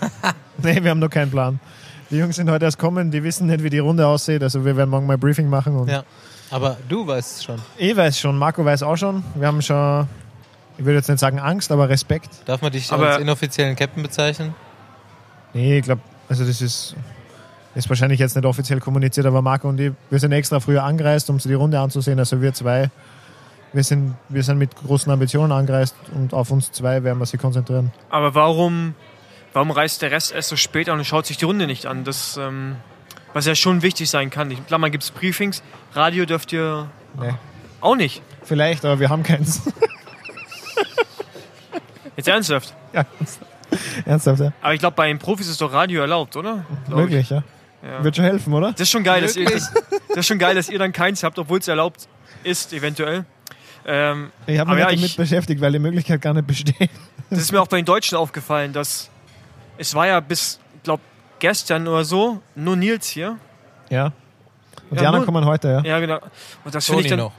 nee, 0.62 0.82
wir 0.82 0.90
haben 0.90 0.98
noch 1.00 1.10
keinen 1.10 1.30
Plan. 1.30 1.60
Die 2.10 2.16
Jungs 2.18 2.36
sind 2.36 2.48
heute 2.50 2.64
erst 2.64 2.78
kommen, 2.78 3.10
die 3.10 3.22
wissen 3.24 3.46
nicht, 3.48 3.62
wie 3.62 3.70
die 3.70 3.78
Runde 3.80 4.06
aussieht. 4.06 4.42
Also 4.42 4.64
wir 4.64 4.76
werden 4.76 4.90
morgen 4.90 5.06
mal 5.06 5.14
ein 5.14 5.20
Briefing 5.20 5.48
machen. 5.48 5.76
Und 5.76 5.88
Ja. 5.88 6.04
Aber 6.50 6.76
du 6.88 7.04
weißt 7.06 7.36
es 7.38 7.44
schon. 7.44 7.60
Ich 7.76 7.96
weiß 7.96 8.20
schon, 8.20 8.38
Marco 8.38 8.64
weiß 8.64 8.84
auch 8.84 8.96
schon. 8.96 9.24
Wir 9.34 9.48
haben 9.48 9.60
schon, 9.62 10.06
ich 10.78 10.84
würde 10.84 10.98
jetzt 10.98 11.08
nicht 11.08 11.18
sagen 11.18 11.40
Angst, 11.40 11.72
aber 11.72 11.88
Respekt. 11.88 12.30
Darf 12.46 12.62
man 12.62 12.70
dich 12.70 12.92
Aber- 12.92 13.08
als 13.10 13.18
inoffiziellen 13.18 13.74
Captain 13.74 14.02
bezeichnen? 14.02 14.54
Nee, 15.52 15.78
ich 15.78 15.84
glaube, 15.84 16.02
also 16.28 16.44
das 16.44 16.60
ist, 16.62 16.94
ist 17.74 17.88
wahrscheinlich 17.88 18.20
jetzt 18.20 18.36
nicht 18.36 18.44
offiziell 18.44 18.78
kommuniziert, 18.78 19.26
aber 19.26 19.42
Marco 19.42 19.68
und 19.68 19.80
ich, 19.80 19.92
wir 20.10 20.18
sind 20.20 20.30
extra 20.32 20.60
früher 20.60 20.84
angereist, 20.84 21.28
um 21.30 21.38
die 21.38 21.54
Runde 21.54 21.80
anzusehen. 21.80 22.18
Also 22.20 22.40
wir 22.40 22.54
zwei, 22.54 22.90
wir 23.72 23.82
sind, 23.82 24.14
wir 24.28 24.44
sind 24.44 24.58
mit 24.58 24.76
großen 24.76 25.10
Ambitionen 25.10 25.50
angereist 25.50 25.96
und 26.14 26.32
auf 26.32 26.52
uns 26.52 26.70
zwei 26.70 27.02
werden 27.02 27.18
wir 27.18 27.26
sich 27.26 27.40
konzentrieren. 27.40 27.90
Aber 28.10 28.34
warum, 28.36 28.94
warum 29.56 29.70
reist 29.70 30.02
der 30.02 30.10
Rest 30.10 30.32
erst 30.32 30.50
so 30.50 30.56
spät 30.56 30.90
an 30.90 30.98
und 30.98 31.04
schaut 31.06 31.24
sich 31.24 31.38
die 31.38 31.46
Runde 31.46 31.66
nicht 31.66 31.86
an? 31.86 32.04
Das, 32.04 32.36
ähm, 32.36 32.76
was 33.32 33.46
ja 33.46 33.54
schon 33.54 33.80
wichtig 33.80 34.10
sein 34.10 34.28
kann. 34.28 34.50
Ich 34.50 34.64
glaube, 34.66 34.82
man 34.82 34.92
gibt 34.92 35.02
es 35.02 35.10
Briefings. 35.10 35.62
Radio 35.94 36.26
dürft 36.26 36.52
ihr 36.52 36.90
Nee. 37.18 37.32
auch 37.80 37.96
nicht. 37.96 38.20
Vielleicht, 38.44 38.84
aber 38.84 39.00
wir 39.00 39.08
haben 39.08 39.22
keins. 39.22 39.62
Jetzt 42.16 42.28
ernsthaft. 42.28 42.74
ja, 42.92 43.04
ernsthaft, 44.04 44.40
ja. 44.40 44.52
Aber 44.62 44.74
ich 44.74 44.80
glaube, 44.80 44.96
bei 44.96 45.08
den 45.08 45.18
Profis 45.18 45.48
ist 45.48 45.60
doch 45.60 45.72
Radio 45.72 46.00
erlaubt, 46.00 46.36
oder? 46.36 46.64
Glaub 46.86 47.00
Möglich, 47.00 47.28
ja. 47.30 47.42
Ja. 47.82 48.02
Wird 48.04 48.16
schon 48.16 48.24
helfen, 48.24 48.52
oder? 48.52 48.72
Das 48.72 48.82
ist 48.82 48.90
schon 48.90 49.04
geil, 49.04 49.20
dass 49.22 49.36
ihr, 49.36 49.48
das, 49.48 49.72
das 50.08 50.18
ist 50.18 50.26
schon 50.26 50.38
geil, 50.38 50.54
dass 50.54 50.68
ihr 50.68 50.78
dann 50.78 50.92
keins 50.92 51.22
habt, 51.22 51.38
obwohl 51.38 51.58
es 51.58 51.68
erlaubt 51.68 52.08
ist, 52.42 52.72
eventuell. 52.72 53.24
Ähm, 53.86 54.32
Ich 54.46 54.58
habe 54.58 54.70
mich 54.72 54.80
ja, 54.80 54.86
damit 54.86 55.00
ich- 55.04 55.16
beschäftigt, 55.16 55.60
weil 55.60 55.72
die 55.72 55.78
Möglichkeit 55.78 56.20
gar 56.22 56.32
nicht 56.34 56.46
besteht. 56.46 56.90
das 57.30 57.38
ist 57.40 57.52
mir 57.52 57.60
auch 57.60 57.68
bei 57.68 57.76
den 57.76 57.84
Deutschen 57.86 58.16
aufgefallen, 58.18 58.72
dass 58.72 59.10
es 59.78 59.94
war 59.94 60.06
ja 60.06 60.20
bis, 60.20 60.58
glaube 60.82 61.02
gestern 61.38 61.86
oder 61.88 62.04
so, 62.04 62.40
nur 62.54 62.76
Nils 62.76 63.08
hier. 63.08 63.36
Ja. 63.90 64.06
Und 64.06 64.12
Ja, 64.96 65.00
die 65.02 65.06
anderen 65.06 65.16
nur- 65.16 65.24
kommen 65.26 65.44
heute, 65.44 65.68
ja. 65.68 65.80
Ja, 65.82 66.00
genau. 66.00 66.18
Und 66.64 66.74
das 66.74 66.86
finde 66.86 67.02
ich 67.02 67.08
dann. 67.08 67.18
noch. 67.18 67.32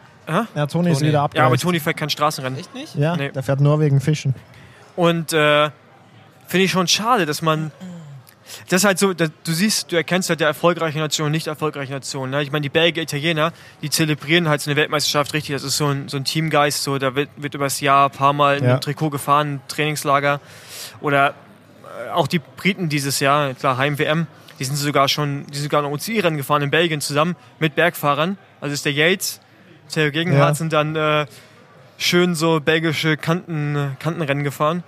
Ja, 0.56 0.68
Toni 0.68 0.92
ist 0.92 1.00
wieder 1.02 1.12
Ja, 1.14 1.24
abgereist. 1.24 1.46
aber 1.48 1.58
Toni 1.58 1.80
fährt 1.80 1.96
kein 1.96 2.10
Straßenrennen. 2.10 2.60
Echt 2.60 2.74
nicht? 2.74 2.96
Ja, 2.96 3.16
Nee. 3.16 3.30
der 3.32 3.44
fährt 3.44 3.62
Norwegen 3.62 4.02
fischen. 4.02 4.36
Und 4.98 5.32
äh, 5.32 5.70
finde 6.48 6.66
ich 6.66 6.72
schon 6.72 6.88
schade, 6.88 7.26
dass 7.26 7.42
man. 7.42 7.72
Das 8.70 8.82
ist 8.82 8.86
halt 8.86 8.98
so, 8.98 9.14
du 9.14 9.28
siehst, 9.44 9.92
du 9.92 9.98
erkennst 9.98 10.30
halt 10.30 10.40
der 10.40 10.48
erfolgreiche 10.48 10.98
Nation 11.00 11.26
und 11.28 11.32
nicht 11.34 11.48
erfolgreiche 11.48 11.92
Nation. 11.92 12.30
Ne? 12.30 12.42
Ich 12.44 12.52
meine, 12.52 12.62
die 12.64 12.70
Belgier, 12.70 13.04
Italiener, 13.04 13.52
die 13.82 13.90
zelebrieren 13.90 14.48
halt 14.48 14.62
so 14.62 14.70
eine 14.72 14.78
Weltmeisterschaft 14.80 15.34
richtig. 15.34 15.54
Das 15.56 15.64
ist 15.64 15.76
so 15.78 15.88
ein, 15.88 16.08
so 16.08 16.16
ein 16.16 16.24
Teamgeist, 16.24 16.82
so, 16.84 16.98
da 16.98 17.14
wird, 17.16 17.30
wird 17.36 17.56
übers 17.56 17.82
Jahr 17.82 18.06
ein 18.06 18.12
paar 18.12 18.32
Mal 18.32 18.58
in 18.58 18.64
Ja. 18.64 18.72
einem 18.72 18.82
Trikot 18.82 19.10
gefahren, 19.10 19.60
Trainingslager. 19.68 20.40
Oder 21.02 21.34
auch 22.14 22.28
die 22.28 22.40
Briten 22.40 22.90
dieses 22.90 23.20
Jahr, 23.20 23.54
klar, 23.54 23.78
Heim-WM, 23.78 24.28
die 24.60 24.64
sind 24.64 24.76
sogar 24.76 25.08
schon, 25.08 25.46
die 25.48 25.56
sind 25.56 25.64
sogar 25.64 25.82
noch 25.84 25.92
UCI-Rennen 25.92 26.38
gefahren 26.38 26.62
in 26.64 26.72
Belgien 26.72 27.02
zusammen 27.02 27.36
mit 27.60 27.76
Bergfahrern. 27.76 28.38
Also 28.62 28.74
ist 28.74 28.86
der 28.86 28.94
Yates, 28.94 29.40
Theo 29.92 30.12
Gegenhardt 30.12 30.50
Ja. 30.50 30.56
sind 30.56 30.74
dann 30.74 30.96
äh, 30.96 31.26
schön 31.98 32.36
so 32.36 32.60
belgische 32.60 33.18
Kanten, 33.18 33.96
Kantenrennen 34.00 34.44
gefahren. 34.44 34.84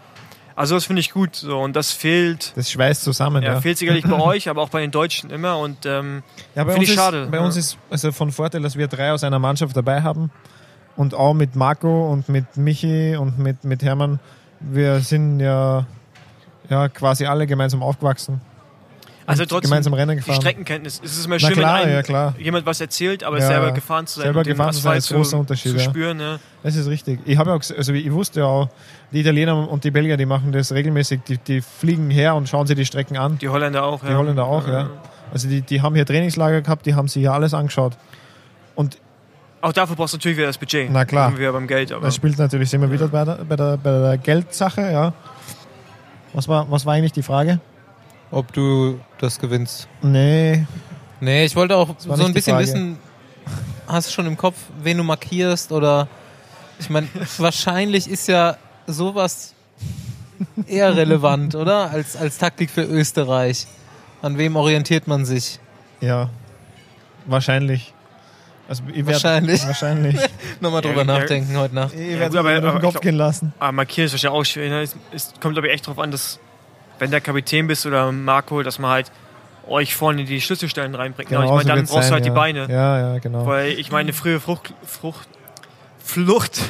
Also 0.56 0.76
das 0.76 0.86
finde 0.86 1.00
ich 1.00 1.12
gut 1.12 1.36
so 1.38 1.58
und 1.60 1.76
das 1.76 1.92
fehlt, 1.92 2.52
Das 2.58 2.70
schweißt 2.70 3.04
zusammen, 3.04 3.44
ja, 3.44 3.54
ja. 3.54 3.62
fehlt 3.62 3.78
sicherlich 3.78 4.04
bei 4.04 4.20
euch, 4.20 4.50
aber 4.50 4.62
auch 4.62 4.68
bei 4.70 4.82
den 4.82 4.92
Deutschen 4.92 5.30
immer 5.30 5.58
und 5.58 5.86
ähm, 5.86 6.22
Ja, 6.54 6.66
bei 6.66 6.74
Finde 6.74 6.80
uns 6.80 6.84
ich 6.84 6.90
ist, 6.90 6.96
schade, 7.02 7.28
Bei 7.32 7.38
ja. 7.38 7.44
uns 7.46 7.56
ist 7.56 7.78
also 7.90 8.12
von 8.12 8.32
Vorteil, 8.32 8.62
dass 8.62 8.76
wir 8.76 8.88
drei 8.88 9.14
aus 9.14 9.24
einer 9.24 9.40
Mannschaft 9.40 9.78
dabei 9.78 10.02
haben. 10.02 10.32
Und 10.98 11.14
auch 11.14 11.34
mit 11.34 11.56
Marco 11.56 12.12
und 12.12 12.28
mit 12.28 12.58
Michi 12.58 13.16
und 13.16 13.40
mit, 13.40 13.64
mit 13.64 13.84
Hermann. 13.84 14.20
Wir 14.60 15.00
sind 15.00 15.40
ja, 15.40 15.86
ja 16.70 16.88
quasi 16.90 17.26
alle 17.26 17.48
gemeinsam 17.48 17.84
aufgewachsen. 17.84 18.42
also 19.26 19.46
trotzdem 19.46 19.70
gemeinsam 19.70 19.94
Rennen 19.94 20.12
die 20.12 20.18
gefahren. 20.18 20.42
Streckenkenntnis. 20.42 21.02
Es 21.04 21.18
ist 21.18 21.26
immer 21.26 21.40
schön, 21.40 21.54
klar, 21.54 21.80
wenn 21.80 21.84
einem 21.86 21.94
ja 21.94 22.04
klar. 22.04 22.34
jemand 22.40 22.66
was 22.66 22.82
erzählt, 22.82 23.24
aber 23.24 23.40
Ja, 23.40 23.48
selber 23.48 23.72
gefahren 23.72 24.08
zu 24.08 24.20
sein 24.20 24.24
selber 24.26 24.40
und 24.40 24.48
gefahren 24.48 24.74
zu 24.74 24.82
sein, 24.82 24.98
ist 24.98 25.12
ein 25.12 25.18
großer 25.18 25.38
Unterschied, 25.38 25.72
zu 25.74 25.78
ja. 25.78 25.84
spüren. 25.84 26.18
Ne? 26.18 26.40
Das 26.64 26.76
ist 26.76 26.88
richtig. 26.88 27.20
Ich 27.26 27.38
habe 27.38 27.52
ja 27.52 27.56
also 27.56 27.94
ich 27.94 28.12
wusste 28.12 28.42
ja 28.42 28.46
auch, 28.46 28.70
die 29.12 29.22
Italiener 29.22 29.70
und 29.70 29.84
die 29.84 29.92
Belgier, 29.92 30.18
die 30.18 30.26
machen 30.26 30.52
das 30.52 30.72
regelmäßig. 30.72 31.22
Die, 31.28 31.38
die 31.38 31.62
fliegen 31.62 32.10
her 32.10 32.36
und 32.36 32.48
schauen 32.50 32.68
sich 32.68 32.76
die 32.76 32.86
Strecken 32.86 33.18
an. 33.18 33.38
Die 33.40 33.50
Holländer 33.50 33.84
auch. 33.84 34.02
Die 34.04 34.14
Holländer 34.14 34.46
auch, 34.46 34.68
ja. 34.68 34.90
Also 35.32 35.48
die, 35.48 35.62
die 35.62 35.82
haben 35.82 35.96
hier 35.96 36.06
Trainingslager 36.06 36.62
gehabt, 36.62 36.86
die 36.86 36.96
haben 36.96 37.08
sich 37.08 37.22
hier 37.22 37.34
alles 37.34 37.54
angeschaut. 37.54 37.94
Und 38.76 38.98
Auch 39.62 39.74
dafür 39.74 39.96
brauchst 39.96 40.14
du 40.14 40.18
natürlich 40.18 40.38
wieder 40.38 40.48
das 40.48 40.58
Budget. 40.58 40.90
Na 40.92 41.06
klar. 41.06 41.26
Da 41.26 41.30
sind 41.32 41.40
wir 41.40 41.52
beim 41.52 41.68
Geld. 41.68 41.92
Aber 41.92 42.06
Das 42.06 42.16
spielt 42.16 42.38
natürlich, 42.40 42.72
wir 42.72 42.92
wieder 42.92 43.08
bei 43.10 43.26
der, 43.26 43.46
bei 43.48 43.56
der, 43.56 43.78
bei 43.78 43.92
der 43.92 44.18
Geldsache, 44.18 44.92
ja. 44.92 45.14
Was 46.34 46.48
war, 46.48 46.70
was 46.70 46.86
war 46.86 46.94
eigentlich 46.94 47.14
die 47.14 47.24
Frage? 47.24 47.60
Ob 48.32 48.54
du 48.54 49.00
das 49.20 49.40
gewinnst. 49.40 49.88
Nee, 50.02 50.66
Nee, 51.22 51.46
ich 51.46 51.56
wollte 51.56 51.76
auch 51.76 51.96
so 51.98 52.12
ein 52.12 52.34
bisschen 52.34 52.58
wissen, 52.60 52.98
hast 53.88 54.08
du 54.08 54.14
schon 54.14 54.26
im 54.26 54.38
Kopf, 54.38 54.56
wen 54.82 54.98
du 54.98 55.04
markierst 55.04 55.72
oder 55.72 56.08
ich 56.80 56.90
meine, 56.90 57.08
wahrscheinlich 57.38 58.10
ist 58.10 58.28
ja 58.28 58.58
sowas 58.88 59.54
eher 60.66 60.96
relevant, 60.96 61.56
oder? 61.56 61.90
Als, 61.90 62.16
als 62.16 62.38
Taktik 62.38 62.70
für 62.70 62.84
Österreich. 62.84 63.68
An 64.22 64.38
wem 64.38 64.56
orientiert 64.56 65.08
man 65.08 65.26
sich? 65.26 65.60
ja. 66.02 66.30
Wahrscheinlich. 67.26 67.94
Also 68.70 68.84
ich 68.94 69.04
Wahrscheinlich. 69.06 69.66
Wahrscheinlich. 69.66 70.16
Nochmal 70.62 70.82
drüber 70.82 71.02
Ja, 71.04 71.14
ja. 71.14 71.20
nachdenken 71.20 71.58
heute 71.58 71.74
Nacht. 71.74 71.94
Ich 71.96 72.00
Ja, 72.12 72.20
werde 72.20 72.30
gut, 72.30 72.38
aber- 72.38 72.50
durch 72.52 72.62
den 72.62 72.70
aber 72.70 72.80
Kopf 72.82 72.96
ich 72.96 73.02
gehen 73.02 73.16
lassen. 73.16 73.52
Aber 73.58 73.72
markieren 73.72 74.06
ist 74.06 74.12
wahrscheinlich 74.12 74.40
auch 74.40 74.44
schwer. 74.46 74.70
Ne? 74.70 74.82
Es, 74.84 74.96
es 75.12 75.34
kommt, 75.42 75.56
glaube 75.56 75.68
ich, 75.68 75.74
echt 75.74 75.88
darauf 75.88 75.98
an, 75.98 76.12
dass, 76.12 76.40
wenn 77.00 77.10
der 77.10 77.20
Kapitän 77.20 77.66
bist 77.66 77.88
oder 77.88 78.12
Marco, 78.12 78.62
dass 78.62 78.78
man 78.78 78.92
halt 78.92 79.12
euch 79.68 79.96
vorne 79.96 80.24
die 80.24 80.40
Schlüsselstellen 80.40 80.94
reinbringt. 80.94 81.32
ne? 81.32 81.40
Und 81.40 81.46
ich 81.46 81.50
meine, 81.52 81.64
so 81.64 81.68
dann 81.70 81.78
brauchst 81.86 81.92
du 81.96 82.02
sein, 82.04 82.12
halt 82.14 82.26
ja. 82.26 82.30
die 82.32 82.36
Beine. 82.36 82.68
Ja, 82.70 83.00
ja, 83.14 83.18
genau. 83.18 83.48
Weil 83.48 83.72
ich 83.72 83.92
meine, 83.92 84.10
eine 84.10 84.14
frühe 84.14 84.40
Frucht, 84.40 84.72
Frucht, 84.86 85.28
Flucht, 86.04 86.62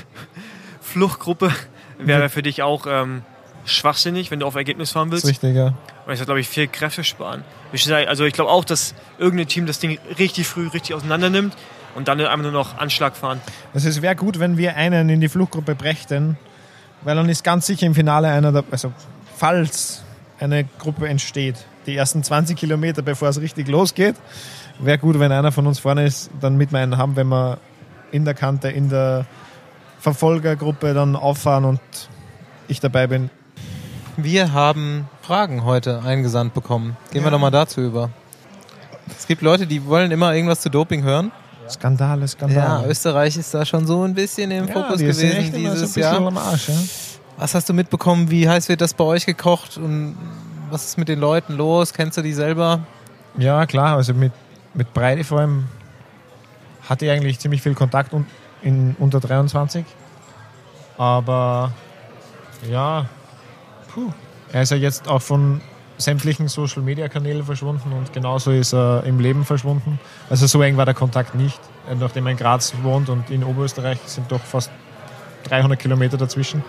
Fluchtgruppe 0.82 1.52
wäre 1.98 2.30
für 2.30 2.44
dich 2.44 2.64
auch 2.64 2.86
ähm, 2.88 3.24
schwachsinnig, 3.66 4.32
wenn 4.32 4.40
du 4.40 4.46
auf 4.46 4.56
Ergebnis 4.56 4.92
fahren 4.92 5.12
willst. 5.12 5.28
richtig, 5.28 5.54
ja. 5.54 5.74
Weil 6.06 6.16
es 6.16 6.24
glaube 6.24 6.40
ich, 6.40 6.48
viel 6.48 6.68
Kräfte 6.68 7.04
sparen. 7.04 7.44
Ich 7.74 7.94
Also 7.94 8.24
ich 8.24 8.34
glaube 8.34 8.50
auch, 8.50 8.64
dass 8.64 8.96
irgendein 9.18 9.48
Team 9.48 9.66
das 9.66 9.80
Ding 9.80 10.00
richtig 10.18 10.48
früh 10.48 10.68
richtig 10.70 10.96
auseinander 10.96 11.30
nimmt 11.30 11.56
und 11.96 12.08
dann 12.08 12.20
einfach 12.20 12.38
nur 12.44 12.52
noch 12.52 12.78
Anschlag 12.78 13.16
fahren. 13.16 13.42
Also 13.74 13.90
es 13.90 14.02
wäre 14.02 14.16
gut, 14.16 14.40
wenn 14.40 14.58
wir 14.58 14.76
einen 14.76 15.10
in 15.10 15.22
die 15.22 15.30
Fluchtgruppe 15.30 15.76
brächten, 15.76 16.38
weil 17.02 17.16
dann 17.16 17.30
ist 17.30 17.44
ganz 17.44 17.66
sicher 17.66 17.86
im 17.86 17.96
Finale 17.96 18.28
einer, 18.30 18.52
der, 18.52 18.64
also 18.72 18.92
falls 19.36 20.04
eine 20.40 20.66
Gruppe 20.80 21.08
entsteht, 21.08 21.56
die 21.86 21.96
ersten 21.96 22.24
20 22.24 22.58
Kilometer, 22.58 23.02
bevor 23.02 23.30
es 23.30 23.40
richtig 23.42 23.68
losgeht, 23.68 24.16
wäre 24.80 24.98
gut, 24.98 25.20
wenn 25.20 25.32
einer 25.32 25.52
von 25.52 25.66
uns 25.68 25.80
vorne 25.80 26.06
ist, 26.06 26.30
dann 26.40 26.56
mit 26.58 26.72
wir 26.72 26.80
einen 26.80 26.98
haben, 26.98 27.16
wenn 27.16 27.28
wir 27.28 27.58
in 28.12 28.26
der 28.26 28.34
Kante, 28.34 28.70
in 28.70 28.90
der 28.90 29.26
Verfolgergruppe 30.00 30.94
dann 30.94 31.16
auffahren 31.16 31.66
und 31.66 31.80
ich 32.68 32.80
dabei 32.80 33.08
bin. 33.08 33.30
Wir 34.18 34.54
haben 34.54 35.08
Fragen 35.22 35.64
heute 35.64 36.02
eingesandt 36.04 36.54
bekommen. 36.54 36.98
Gehen 37.12 37.22
wir 37.22 37.28
Ja. 37.28 37.32
doch 37.32 37.40
mal 37.40 37.52
dazu 37.52 37.82
über. 37.82 38.10
Es 39.18 39.28
gibt 39.28 39.42
Leute, 39.42 39.66
die 39.68 39.86
wollen 39.86 40.12
immer 40.12 40.34
irgendwas 40.34 40.62
zu 40.62 40.70
Doping 40.70 41.04
hören. 41.04 41.32
Skandale, 41.70 42.22
Ja, 42.22 42.28
Skandale. 42.28 42.88
Österreich 42.88 43.38
ist 43.38 43.54
da 43.54 43.66
schon 43.66 43.86
so 43.86 44.04
ein 44.04 44.14
bisschen 44.14 44.52
im 44.52 44.68
Fokus 44.68 44.98
die 44.98 45.06
gewesen 45.06 45.46
so 45.52 45.58
dieses 45.58 45.82
bisschen 45.94 46.02
Jahr. 46.02 46.26
am 46.28 46.38
Arsch, 46.38 46.70
ja. 46.70 46.76
Was 47.38 47.56
hast 47.56 47.70
du 47.70 47.74
mitbekommen? 47.74 48.30
Wie 48.30 48.50
heiß 48.50 48.68
wird 48.70 48.82
das 48.82 48.94
bei 48.94 49.04
euch 49.06 49.26
gekocht? 49.26 49.78
Und 49.78 50.18
was 50.70 50.86
ist 50.86 50.98
mit 50.98 51.08
den 51.08 51.20
Leuten 51.20 51.54
los? 51.56 51.94
Kennst 51.94 52.18
du 52.18 52.22
die 52.22 52.34
selber? 52.34 52.82
Ja, 53.38 53.66
klar. 53.66 53.96
Also 53.96 54.14
mit, 54.14 54.34
mit 54.74 54.94
Breide 54.94 55.24
vor 55.24 55.40
allem 55.40 55.68
hatte 56.90 57.06
ich 57.06 57.12
eigentlich 57.12 57.40
ziemlich 57.40 57.62
viel 57.62 57.76
Kontakt 57.76 58.14
un, 58.14 58.26
in 58.62 58.96
unter 59.00 59.20
23. 59.20 59.86
Aber 60.98 61.72
ja, 62.70 63.06
puh. 63.94 64.12
Er 64.52 64.64
ist 64.64 64.72
ja 64.72 64.78
jetzt 64.78 65.08
auch 65.08 65.22
von 65.22 65.62
sämtlichen 66.00 66.48
Social 66.48 66.82
Media 66.82 67.10
Kanälen 67.10 67.44
verschwunden 67.44 67.92
und 67.92 68.14
genauso 68.14 68.52
ist 68.52 68.74
er 68.74 69.04
im 69.04 69.20
Leben 69.20 69.46
verschwunden. 69.46 70.00
Also 70.30 70.48
so 70.48 70.62
eng 70.62 70.78
war 70.78 70.86
der 70.86 70.96
Kontakt 70.96 71.36
nicht. 71.36 71.60
Äh, 71.90 71.96
Nachdem 71.96 72.26
er 72.26 72.32
in 72.32 72.38
Graz 72.38 72.74
wohnt 72.82 73.10
und 73.10 73.30
in 73.30 73.44
Oberösterreich 73.44 74.00
sind 74.06 74.32
doch 74.32 74.40
fast 74.40 74.72
300 75.44 75.78
Kilometer 75.78 76.18
dazwischen. 76.18 76.64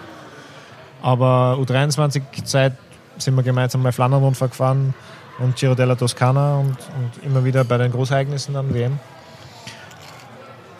Aber 1.00 1.56
U23-Zeit 1.60 2.74
sind 3.18 3.34
wir 3.36 3.42
gemeinsam 3.42 3.82
mal 3.82 3.92
Flandern-Rundfahrt 3.92 4.50
gefahren 4.50 4.94
und 5.38 5.56
Giro 5.56 5.74
della 5.74 5.94
Toscana 5.94 6.58
und, 6.58 6.76
und 6.98 7.24
immer 7.24 7.44
wieder 7.44 7.64
bei 7.64 7.78
den 7.78 7.92
Großereignissen 7.92 8.54
dann 8.54 8.74
WM. 8.74 8.98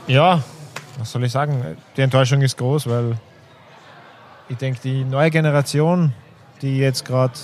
Ja, 0.07 0.43
was 0.99 1.13
soll 1.13 1.25
ich 1.25 1.33
sagen? 1.33 1.77
Die 1.97 2.03
Enttäuschung 2.03 2.43
ist 2.43 2.59
groß, 2.59 2.89
weil 2.89 3.17
ich 4.49 4.57
denke, 4.57 4.81
die 4.83 5.05
neue 5.05 5.31
Generation, 5.31 6.13
die 6.61 6.79
jetzt 6.79 7.05
gerade 7.05 7.35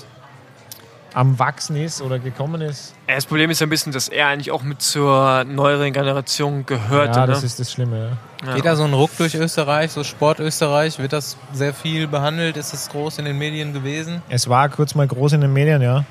am 1.16 1.38
Wachsen 1.38 1.76
ist 1.76 2.02
oder 2.02 2.18
gekommen 2.18 2.60
ist, 2.60 2.94
Das 3.06 3.24
Problem 3.24 3.48
ist 3.48 3.60
ja 3.60 3.66
ein 3.66 3.70
bisschen, 3.70 3.90
dass 3.90 4.08
er 4.08 4.26
eigentlich 4.26 4.50
auch 4.50 4.62
mit 4.62 4.82
zur 4.82 5.44
neueren 5.44 5.94
Generation 5.94 6.66
gehörte. 6.66 7.20
ja, 7.20 7.26
das 7.26 7.40
ne? 7.40 7.46
ist 7.46 7.58
das 7.58 7.72
Schlimme. 7.72 8.18
Ja. 8.42 8.48
ja. 8.48 8.54
Geht 8.54 8.66
da 8.66 8.76
so 8.76 8.84
ein 8.84 8.92
Ruck 8.92 9.16
durch 9.16 9.34
Österreich, 9.34 9.92
so 9.92 10.04
Sport 10.04 10.40
Österreich? 10.40 10.98
Wird 10.98 11.14
das 11.14 11.38
sehr 11.54 11.72
viel 11.72 12.06
behandelt? 12.06 12.58
Ist 12.58 12.74
es 12.74 12.90
groß 12.90 13.18
in 13.18 13.24
den 13.24 13.38
Medien 13.38 13.72
gewesen? 13.72 14.20
Es 14.28 14.46
war 14.50 14.68
kurz 14.68 14.94
mal 14.94 15.06
groß 15.06 15.32
in 15.32 15.40
den 15.40 15.54
Medien, 15.54 15.80
ja. 15.80 16.04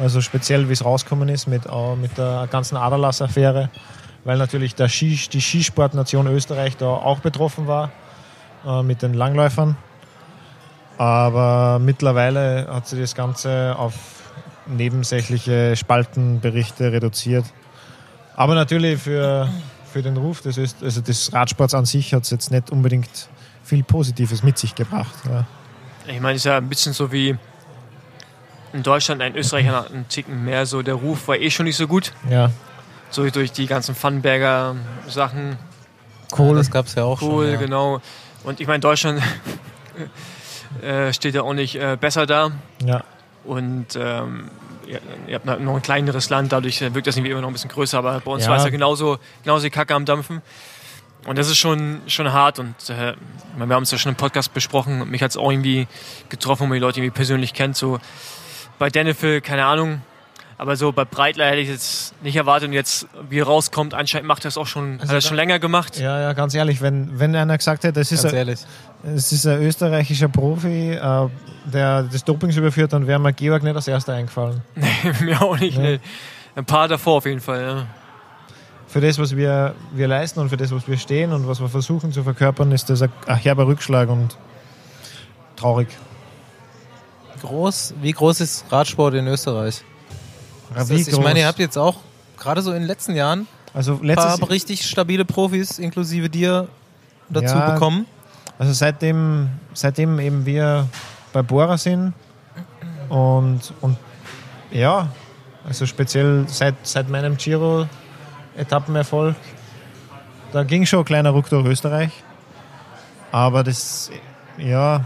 Also 0.00 0.20
speziell, 0.20 0.68
wie 0.68 0.72
es 0.72 0.84
rausgekommen 0.84 1.28
ist 1.28 1.46
mit, 1.46 1.66
äh, 1.66 1.94
mit 1.94 2.18
der 2.18 2.48
ganzen 2.50 2.76
Aderlass-Affäre, 2.76 3.70
weil 4.24 4.36
natürlich 4.36 4.74
der 4.74 4.88
Ski, 4.88 5.16
die 5.32 5.40
Skisportnation 5.40 6.26
Österreich 6.26 6.76
da 6.76 6.86
auch 6.86 7.20
betroffen 7.20 7.68
war 7.68 7.92
äh, 8.66 8.82
mit 8.82 9.02
den 9.02 9.14
Langläufern. 9.14 9.76
Aber 10.98 11.78
mittlerweile 11.78 12.66
hat 12.68 12.88
sich 12.88 12.98
das 12.98 13.14
Ganze 13.14 13.76
auf 13.78 13.94
nebensächliche 14.76 15.76
Spaltenberichte 15.76 16.92
reduziert. 16.92 17.44
Aber 18.36 18.54
natürlich 18.54 19.00
für, 19.02 19.48
für 19.92 20.02
den 20.02 20.16
Ruf 20.16 20.40
des, 20.40 20.56
Öst 20.58 20.82
also 20.82 21.00
des 21.00 21.32
Radsports 21.32 21.74
an 21.74 21.84
sich 21.84 22.14
hat 22.14 22.24
es 22.24 22.30
jetzt 22.30 22.50
nicht 22.50 22.70
unbedingt 22.70 23.28
viel 23.64 23.82
Positives 23.82 24.42
mit 24.42 24.58
sich 24.58 24.74
gebracht. 24.74 25.14
Ja. 25.26 25.46
Ich 26.06 26.20
meine, 26.20 26.36
es 26.36 26.42
ist 26.42 26.44
ja 26.46 26.56
ein 26.56 26.68
bisschen 26.68 26.92
so 26.92 27.12
wie 27.12 27.36
in 28.72 28.82
Deutschland, 28.82 29.20
ein 29.20 29.36
Österreicher 29.36 29.72
hat 29.72 29.92
einen 29.92 30.08
Ticken 30.08 30.44
mehr 30.44 30.64
so. 30.64 30.82
Der 30.82 30.94
Ruf 30.94 31.28
war 31.28 31.36
eh 31.36 31.50
schon 31.50 31.66
nicht 31.66 31.76
so 31.76 31.86
gut. 31.86 32.12
ja. 32.28 32.50
So 33.12 33.28
durch 33.28 33.50
die 33.50 33.66
ganzen 33.66 33.96
Funberger 33.96 34.76
Sachen. 35.08 35.58
Cool. 36.38 36.54
Das 36.56 36.70
gab 36.70 36.86
es 36.86 36.94
ja 36.94 37.02
auch 37.02 37.20
Cool, 37.20 37.46
schon. 37.46 37.54
Ja. 37.54 37.58
genau. 37.58 38.00
Und 38.44 38.60
ich 38.60 38.68
meine, 38.68 38.78
Deutschland 38.78 39.20
äh, 40.82 41.12
steht 41.12 41.34
ja 41.34 41.42
auch 41.42 41.52
nicht 41.52 41.74
äh, 41.74 41.96
besser 42.00 42.26
da. 42.26 42.52
ja. 42.84 43.02
Und 43.42 43.98
ähm, 43.98 44.48
ihr, 44.90 45.00
ihr 45.28 45.34
habt 45.34 45.46
noch 45.60 45.74
ein 45.76 45.82
kleineres 45.82 46.30
Land, 46.30 46.52
dadurch 46.52 46.80
wirkt 46.80 47.06
das 47.06 47.16
irgendwie 47.16 47.32
immer 47.32 47.40
noch 47.40 47.48
ein 47.48 47.52
bisschen 47.52 47.70
größer, 47.70 47.98
aber 47.98 48.20
bei 48.20 48.30
uns 48.32 48.44
Ja. 48.44 48.50
war 48.50 48.56
es 48.58 48.64
ja 48.64 48.70
genauso, 48.70 49.18
genauso 49.42 49.64
die 49.64 49.70
Kacke 49.70 49.94
am 49.94 50.04
Dampfen. 50.04 50.42
Und 51.26 51.36
das 51.36 51.48
ist 51.48 51.58
schon, 51.58 52.00
schon 52.06 52.32
hart 52.32 52.58
und 52.58 52.74
äh, 52.88 53.14
wir 53.56 53.74
haben 53.74 53.82
es 53.82 53.90
ja 53.90 53.98
schon 53.98 54.10
im 54.12 54.16
Podcast 54.16 54.54
besprochen 54.54 55.02
und 55.02 55.10
mich 55.10 55.22
hat 55.22 55.30
es 55.30 55.36
auch 55.36 55.50
irgendwie 55.50 55.86
getroffen, 56.30 56.62
wenn 56.62 56.68
man 56.70 56.76
die 56.76 56.80
Leute 56.80 57.00
irgendwie 57.00 57.14
persönlich 57.14 57.52
kennt. 57.52 57.76
So 57.76 58.00
bei 58.78 58.88
Dennefil, 58.88 59.42
keine 59.42 59.66
Ahnung, 59.66 60.00
aber 60.60 60.76
so 60.76 60.92
bei 60.92 61.06
Breitler 61.06 61.46
hätte 61.46 61.60
ich 61.60 61.68
jetzt 61.68 62.14
nicht 62.22 62.36
erwartet 62.36 62.68
und 62.68 62.74
jetzt, 62.74 63.06
wie 63.30 63.38
er 63.38 63.46
rauskommt, 63.46 63.94
anscheinend 63.94 64.28
macht 64.28 64.44
er 64.44 64.48
es 64.48 64.58
auch 64.58 64.66
schon, 64.66 64.92
Also 65.00 65.04
hat 65.04 65.10
er 65.12 65.18
es 65.18 65.24
schon 65.26 65.36
länger 65.36 65.58
gemacht. 65.58 65.98
Ja, 65.98 66.20
ja, 66.20 66.32
ganz 66.34 66.54
ehrlich, 66.54 66.82
wenn, 66.82 67.18
wenn 67.18 67.34
einer 67.34 67.56
gesagt 67.56 67.82
hätte, 67.84 67.98
das 67.98 68.12
ist, 68.12 68.22
Ganz 68.22 68.34
ein, 68.34 68.38
ehrlich. 68.38 68.60
es 69.02 69.32
ist 69.32 69.46
ein 69.46 69.62
österreichischer 69.62 70.28
Profi, 70.28 70.92
äh, 70.92 71.28
der 71.64 72.02
das 72.02 72.24
Dopings 72.24 72.56
überführt, 72.56 72.92
dann 72.92 73.06
wäre 73.06 73.18
mir 73.18 73.32
Georg 73.32 73.62
nicht 73.62 73.74
als 73.74 73.88
erster 73.88 74.12
eingefallen. 74.12 74.60
Mir 75.20 75.40
auch 75.40 75.58
nicht, 75.58 75.76
Ja. 75.78 75.82
ne. 75.82 76.00
Ein 76.54 76.64
paar 76.66 76.88
davor 76.88 77.16
auf 77.18 77.24
jeden 77.26 77.40
Fall, 77.40 77.62
ja. 77.62 77.86
Für 78.86 79.00
das, 79.00 79.18
was 79.18 79.34
wir, 79.36 79.74
wir 79.92 80.08
leisten 80.08 80.40
und 80.40 80.50
für 80.50 80.56
das, 80.58 80.72
was 80.72 80.86
wir 80.88 80.98
stehen 80.98 81.32
und 81.32 81.48
was 81.48 81.60
wir 81.60 81.68
versuchen 81.68 82.12
zu 82.12 82.22
verkörpern, 82.22 82.70
ist 82.72 82.90
das 82.90 83.00
ein, 83.02 83.12
ein 83.26 83.36
herber 83.36 83.66
Rückschlag 83.66 84.08
und 84.10 84.36
traurig. 85.56 85.88
Groß, 87.40 87.94
wie 88.02 88.12
groß 88.12 88.40
ist 88.40 88.64
Radsport 88.70 89.14
in 89.14 89.26
Österreich? 89.26 89.82
Das, 90.74 90.90
ich 90.90 91.18
meine, 91.18 91.40
ihr 91.40 91.46
habt 91.46 91.58
jetzt 91.58 91.76
auch 91.76 91.96
gerade 92.38 92.62
so 92.62 92.70
in 92.72 92.78
den 92.80 92.86
letzten 92.86 93.14
Jahren 93.14 93.46
also 93.74 93.94
ein 93.94 94.04
letztes, 94.04 94.38
paar 94.40 94.50
richtig 94.50 94.88
stabile 94.88 95.24
Profis 95.24 95.78
inklusive 95.78 96.28
dir 96.28 96.68
dazu 97.28 97.56
Ja. 97.56 97.70
bekommen. 97.70 98.06
Also 98.58 98.72
seitdem, 98.72 99.48
seitdem 99.72 100.18
eben 100.18 100.44
wir 100.44 100.86
bei 101.32 101.42
Bora 101.42 101.78
sind 101.78 102.12
und, 103.08 103.72
und 103.80 103.96
ja, 104.70 105.08
also 105.66 105.86
speziell 105.86 106.44
seit, 106.48 106.74
seit 106.82 107.08
meinem 107.08 107.36
Giro-Etappenerfolg, 107.36 109.34
da 110.52 110.62
ging 110.64 110.84
schon 110.86 111.00
ein 111.00 111.04
kleiner 111.04 111.30
Ruck 111.30 111.48
durch 111.48 111.64
Österreich. 111.66 112.10
Aber 113.32 113.62
das, 113.62 114.10
ja, 114.58 115.04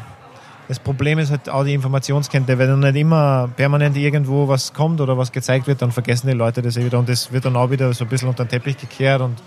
das 0.68 0.78
Problem 0.78 1.18
ist 1.18 1.30
halt 1.30 1.48
auch 1.48 1.64
die 1.64 1.74
Informationskette. 1.74 2.58
Wenn 2.58 2.80
nicht 2.80 2.96
immer 2.96 3.48
permanent 3.54 3.96
irgendwo 3.96 4.48
was 4.48 4.72
kommt 4.72 5.00
oder 5.00 5.18
was 5.18 5.30
gezeigt 5.30 5.66
wird, 5.66 5.82
dann 5.82 5.92
vergessen 5.92 6.26
die 6.28 6.32
Leute 6.32 6.62
das 6.62 6.76
eh 6.76 6.84
wieder 6.84 6.98
und 6.98 7.08
das 7.08 7.32
wird 7.32 7.44
dann 7.44 7.56
auch 7.56 7.70
wieder 7.70 7.92
so 7.92 8.04
ein 8.04 8.08
bisschen 8.08 8.28
unter 8.28 8.44
den 8.44 8.50
Teppich 8.50 8.76
gekehrt 8.78 9.20
und 9.20 9.42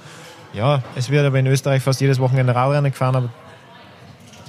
ja, 0.54 0.82
es 0.96 1.10
wird 1.10 1.26
aber 1.26 1.40
in 1.40 1.48
Österreich 1.48 1.84
fast 1.84 2.00
jedes 2.02 2.20
Wochenende 2.20 2.54
Radrennen 2.56 2.92
gefahren, 2.92 3.16
aber 3.16 3.30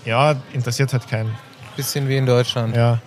ja, 0.05 0.37
interessiert 0.53 0.93
halt 0.93 1.09
keinen. 1.09 1.35
Bisschen 1.77 2.09
wie 2.09 2.17
in 2.17 2.27
Deutschland. 2.27 2.75
Ja, 2.77 2.99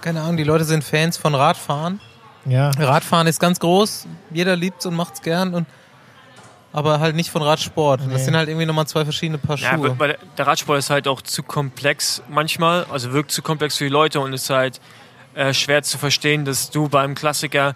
Keine 0.00 0.20
Ahnung, 0.22 0.36
die 0.36 0.44
Leute 0.44 0.64
sind 0.64 0.84
Fans 0.84 1.16
von 1.16 1.34
Radfahren. 1.34 2.00
ja, 2.46 2.70
Radfahren 2.70 3.26
ist 3.26 3.40
ganz 3.40 3.60
groß, 3.60 4.06
jeder 4.30 4.56
liebt 4.56 4.80
es 4.80 4.86
und 4.86 4.94
macht 4.94 5.14
es 5.14 5.22
gern, 5.22 5.54
und, 5.54 5.66
aber 6.72 7.00
halt 7.00 7.16
nicht 7.16 7.30
von 7.30 7.42
Radsport. 7.42 8.02
Nee. 8.06 8.12
Das 8.12 8.24
sind 8.24 8.36
halt 8.36 8.48
irgendwie 8.48 8.66
nochmal 8.66 8.86
zwei 8.86 9.04
verschiedene 9.04 9.38
Paar 9.38 9.56
Ja, 9.56 9.74
Schuhe. 9.74 9.94
weil 9.98 10.18
der- 10.36 10.46
Radsport 10.46 10.78
ist 10.78 10.90
halt 10.90 11.08
auch 11.08 11.22
zu 11.22 11.42
komplex 11.42 12.22
manchmal, 12.28 12.84
also 12.90 13.12
wirkt 13.12 13.30
zu 13.30 13.42
komplex 13.42 13.76
für 13.78 13.84
die 13.84 13.90
Leute 13.90 14.20
und 14.20 14.32
ist 14.32 14.50
halt 14.50 14.80
äh, 15.34 15.54
schwer 15.54 15.82
zu 15.82 15.98
verstehen, 15.98 16.44
dass 16.44 16.70
du 16.70 16.88
beim 16.88 17.14
Klassiker 17.14 17.74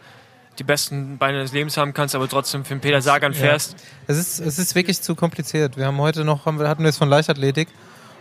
die 0.58 0.64
besten 0.64 1.16
Beine 1.16 1.40
des 1.40 1.52
Lebens 1.52 1.76
haben 1.78 1.94
kannst, 1.94 2.14
aber 2.14 2.28
trotzdem 2.28 2.64
für 2.64 2.74
den 2.74 2.80
Peter 2.80 3.00
Sagan 3.00 3.32
Ja. 3.32 3.38
fährst. 3.38 3.76
Es 4.06 4.18
ist, 4.18 4.38
es 4.40 4.58
ist 4.58 4.74
wirklich 4.74 5.00
zu 5.00 5.14
kompliziert. 5.14 5.76
Wir 5.78 5.86
haben 5.86 5.98
heute 5.98 6.24
noch, 6.24 6.44
haben 6.44 6.58
wir, 6.58 6.68
hatten 6.68 6.82
wir 6.82 6.90
es 6.90 6.98
von 6.98 7.08
Leichtathletik 7.08 7.68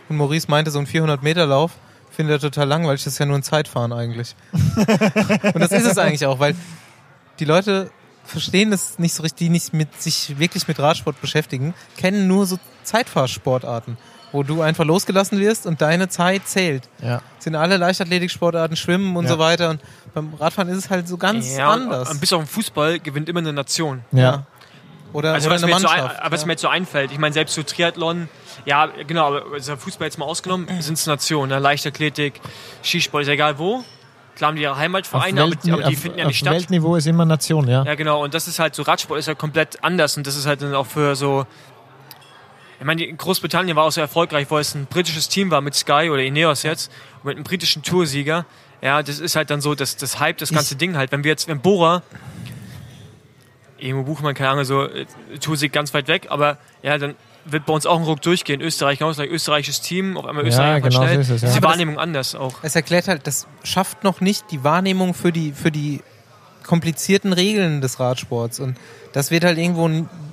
und 0.08 0.16
Maurice 0.16 0.46
meinte, 0.50 0.70
so 0.70 0.78
ein 0.78 0.86
400-Meter-Lauf 0.86 1.72
findet 2.10 2.36
er 2.42 2.50
total 2.50 2.68
langweilig. 2.68 3.04
Das 3.04 3.12
ist 3.14 3.18
ja 3.18 3.26
nur 3.26 3.36
ein 3.36 3.42
Zeitfahren 3.42 3.92
eigentlich. 3.92 4.34
und 4.52 5.60
das 5.60 5.72
ist 5.72 5.86
es 5.86 5.98
eigentlich 5.98 6.24
auch, 6.26 6.38
weil 6.38 6.54
die 7.38 7.44
Leute 7.44 7.90
verstehen 8.24 8.70
das 8.70 8.98
nicht 8.98 9.14
so 9.14 9.22
richtig, 9.22 9.46
die 9.46 9.48
nicht 9.50 9.72
mit 9.74 10.00
sich 10.00 10.38
wirklich 10.38 10.68
mit 10.68 10.78
Radsport 10.78 11.20
beschäftigen, 11.20 11.74
kennen 11.96 12.26
nur 12.28 12.46
so 12.46 12.58
Zeitfahrsportarten, 12.84 13.96
wo 14.32 14.42
du 14.42 14.62
einfach 14.62 14.84
losgelassen 14.84 15.38
wirst 15.38 15.66
und 15.66 15.80
deine 15.82 16.08
Zeit 16.08 16.46
zählt. 16.46 16.88
ja. 17.02 17.20
sind 17.38 17.56
alle 17.56 17.76
Leichtathletiksportarten, 17.76 18.76
Schwimmen 18.76 19.16
und 19.16 19.24
Ja. 19.24 19.30
so 19.32 19.38
weiter. 19.40 19.70
Und 19.70 19.80
beim 20.14 20.32
Radfahren 20.34 20.68
ist 20.68 20.78
es 20.78 20.90
halt 20.90 21.08
so 21.08 21.16
ganz 21.16 21.56
Ja, 21.56 21.72
und- 21.74 21.82
anders. 21.82 22.08
Und 22.10 22.20
bis 22.20 22.32
auf 22.32 22.40
den 22.42 22.46
Fußball 22.48 23.00
gewinnt 23.00 23.28
immer 23.28 23.40
eine 23.40 23.52
Nation. 23.52 24.04
ja. 24.12 24.46
Oder, 25.12 25.34
Also 25.34 25.48
oder 25.48 25.56
was 25.56 25.62
eine 25.64 25.72
mir, 25.72 25.78
jetzt 25.78 25.82
so 25.82 25.88
ein, 25.88 26.00
Mannschaft. 26.04 26.32
was 26.32 26.40
ja. 26.40 26.46
mir 26.46 26.52
jetzt 26.54 26.62
so 26.62 26.68
einfällt, 26.68 27.12
ich 27.12 27.18
meine 27.18 27.34
selbst 27.34 27.54
so 27.54 27.62
Triathlon, 27.62 28.30
ja 28.64 28.86
genau, 28.86 29.26
aber 29.26 29.60
Fußball 29.76 30.06
jetzt 30.06 30.16
mal 30.18 30.24
ausgenommen, 30.24 30.66
sind 30.80 30.94
es 30.94 31.04
Nationen, 31.06 31.50
ne? 31.50 31.58
Leichtathletik, 31.58 32.40
Skisport, 32.82 33.20
ist 33.22 33.26
ja 33.28 33.34
egal 33.34 33.58
wo. 33.58 33.84
Klar 34.36 34.48
haben 34.48 34.56
die 34.56 34.62
ihre 34.62 34.76
Heimatvereine, 34.76 35.42
aber, 35.42 35.54
die- 35.56 35.72
aber 35.72 35.82
die 35.82 35.94
auf, 35.94 36.00
finden 36.02 36.18
ja 36.18 36.26
nicht 36.26 36.38
statt. 36.38 36.54
Weltniveau 36.54 36.96
ist 36.96 37.06
immer 37.06 37.24
Nation, 37.24 37.68
ja. 37.68 37.84
Ja, 37.84 37.94
genau. 37.94 38.22
Und 38.24 38.32
das 38.34 38.48
ist 38.48 38.58
halt 38.58 38.74
so, 38.74 38.82
Radsport 38.82 39.18
ist 39.18 39.26
ja 39.28 39.34
komplett 39.34 39.82
anders. 39.84 40.16
Und 40.16 40.26
das 40.26 40.36
ist 40.36 40.46
halt 40.46 40.62
dann 40.62 40.74
auch 40.74 40.86
für 40.86 41.14
so. 41.16 41.46
Ich 42.80 42.86
meine, 42.86 43.06
Großbritannien 43.12 43.76
war 43.76 43.84
auch 43.84 43.92
so 43.92 44.00
erfolgreich, 44.00 44.46
wo 44.50 44.58
es 44.58 44.74
ein 44.74 44.86
britisches 44.86 45.28
Team 45.28 45.50
war 45.52 45.60
mit 45.60 45.74
Sky 45.74 46.08
oder 46.10 46.22
Ineos 46.22 46.64
jetzt, 46.64 46.90
und 47.18 47.26
mit 47.26 47.36
einem 47.36 47.44
britischen 47.44 47.82
Toursieger. 47.82 48.44
Ja, 48.80 49.02
das 49.04 49.20
ist 49.20 49.36
halt 49.36 49.50
dann 49.50 49.60
so, 49.60 49.76
dass 49.76 49.96
das 49.96 50.18
Hype, 50.18 50.38
das 50.38 50.50
ganze 50.50 50.74
Ding 50.74 50.96
halt. 50.96 51.12
Wenn 51.12 51.22
wir 51.22 51.30
jetzt, 51.30 51.46
wenn 51.46 51.60
Bora, 51.60 52.02
Emo 53.78 54.02
Buchmann, 54.02 54.34
keine 54.34 54.50
Ahnung, 54.50 54.64
so, 54.64 54.84
äh, 54.84 55.06
Toursieg 55.40 55.72
ganz 55.72 55.92
weit 55.94 56.08
weg, 56.08 56.26
aber 56.30 56.58
ja, 56.82 56.98
dann 56.98 57.14
wird 57.44 57.66
bei 57.66 57.72
uns 57.72 57.86
auch 57.86 57.98
ein 57.98 58.04
Ruck 58.04 58.20
durchgehen. 58.22 58.60
Österreich, 58.60 58.98
genau, 58.98 59.12
gleich 59.12 59.30
österreichisches 59.30 59.80
Team, 59.80 60.16
auf 60.16 60.26
einmal 60.26 60.44
Ja, 60.44 60.48
Österreich 60.50 60.74
einfach 60.76 60.88
genau 60.90 61.00
so 61.02 61.06
schnell. 61.08 61.20
ist 61.20 61.30
es, 61.30 61.42
ja. 61.42 61.48
ist 61.48 61.54
die 61.54 61.58
Aber 61.58 61.60
das- 61.60 61.70
Wahrnehmung 61.70 61.98
anders 61.98 62.34
auch. 62.34 62.54
Es 62.62 62.76
erklärt 62.76 63.08
halt, 63.08 63.26
das 63.26 63.46
schafft 63.64 64.04
noch 64.04 64.20
nicht 64.20 64.50
die 64.50 64.62
Wahrnehmung 64.64 65.14
für 65.14 65.32
die, 65.32 65.52
für 65.52 65.70
die 65.72 66.00
komplizierten 66.62 67.32
Regeln 67.32 67.80
des 67.80 67.98
Radsports. 67.98 68.60
Und 68.60 68.76
das 69.12 69.30
wird 69.30 69.44
halt 69.44 69.58
irgendwo 69.58 69.88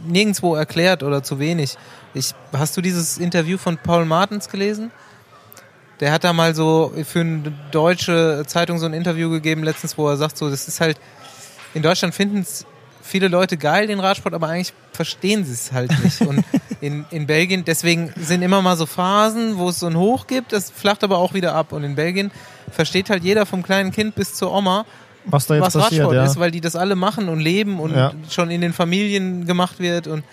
nirgendwo 0.05 0.55
erklärt 0.55 1.01
oder 1.03 1.23
zu 1.23 1.39
wenig. 1.39 1.77
Ich, 2.13 2.33
hast 2.53 2.77
du 2.77 2.81
dieses 2.81 3.17
Interview 3.17 3.57
von 3.57 3.77
Paul 3.77 4.05
Martens 4.05 4.49
gelesen? 4.49 4.91
Der 5.99 6.11
hat 6.13 6.23
da 6.23 6.31
mal 6.31 6.55
so 6.55 6.93
für 7.05 7.19
eine 7.21 7.51
deutsche 7.71 8.43
Zeitung 8.47 8.77
so 8.79 8.85
ein 8.85 8.93
Interview 8.93 9.29
gegeben 9.29 9.63
letztens, 9.63 9.97
wo 9.97 10.07
er 10.07 10.15
sagt, 10.17 10.37
so, 10.37 10.49
das 10.49 10.67
ist 10.67 10.79
halt, 10.79 10.97
in 11.73 11.81
Deutschland 11.81 12.15
finden 12.15 12.39
es 12.39 12.65
viele 13.09 13.27
Leute 13.27 13.57
geil, 13.57 13.87
den 13.87 13.99
Radsport, 13.99 14.33
aber 14.33 14.47
eigentlich 14.47 14.73
verstehen 14.93 15.43
sie 15.43 15.53
es 15.53 15.71
halt 15.71 15.91
nicht. 16.03 16.21
Und 16.21 16.43
in, 16.81 17.05
in 17.11 17.27
Belgien, 17.27 17.65
deswegen 17.65 18.13
sind 18.17 18.41
immer 18.41 18.61
mal 18.61 18.77
so 18.77 18.85
Phasen, 18.85 19.57
wo 19.57 19.69
es 19.69 19.79
so 19.79 19.87
ein 19.87 19.97
Hoch 19.97 20.27
gibt, 20.27 20.53
das 20.53 20.71
flacht 20.71 21.03
aber 21.03 21.17
auch 21.17 21.33
wieder 21.33 21.55
ab. 21.55 21.73
Und 21.73 21.83
in 21.83 21.95
Belgien 21.95 22.31
versteht 22.71 23.09
halt 23.09 23.23
jeder 23.23 23.45
vom 23.45 23.63
kleinen 23.63 23.91
Kind 23.91 24.15
bis 24.15 24.35
zur 24.35 24.53
Oma, 24.53 24.85
Was 25.25 25.47
da 25.47 25.55
jetzt 25.55 25.63
was 25.63 25.73
passiert, 25.73 26.01
Radsport 26.01 26.15
ja. 26.15 26.25
ist, 26.25 26.39
weil 26.39 26.51
die 26.51 26.61
das 26.61 26.75
alle 26.75 26.95
machen 26.95 27.29
und 27.29 27.39
leben 27.39 27.79
und 27.79 27.95
Ja. 27.95 28.13
schon 28.29 28.51
in 28.51 28.61
den 28.61 28.73
Familien 28.73 29.45
gemacht 29.45 29.79
wird. 29.79 30.07
Und 30.07 30.23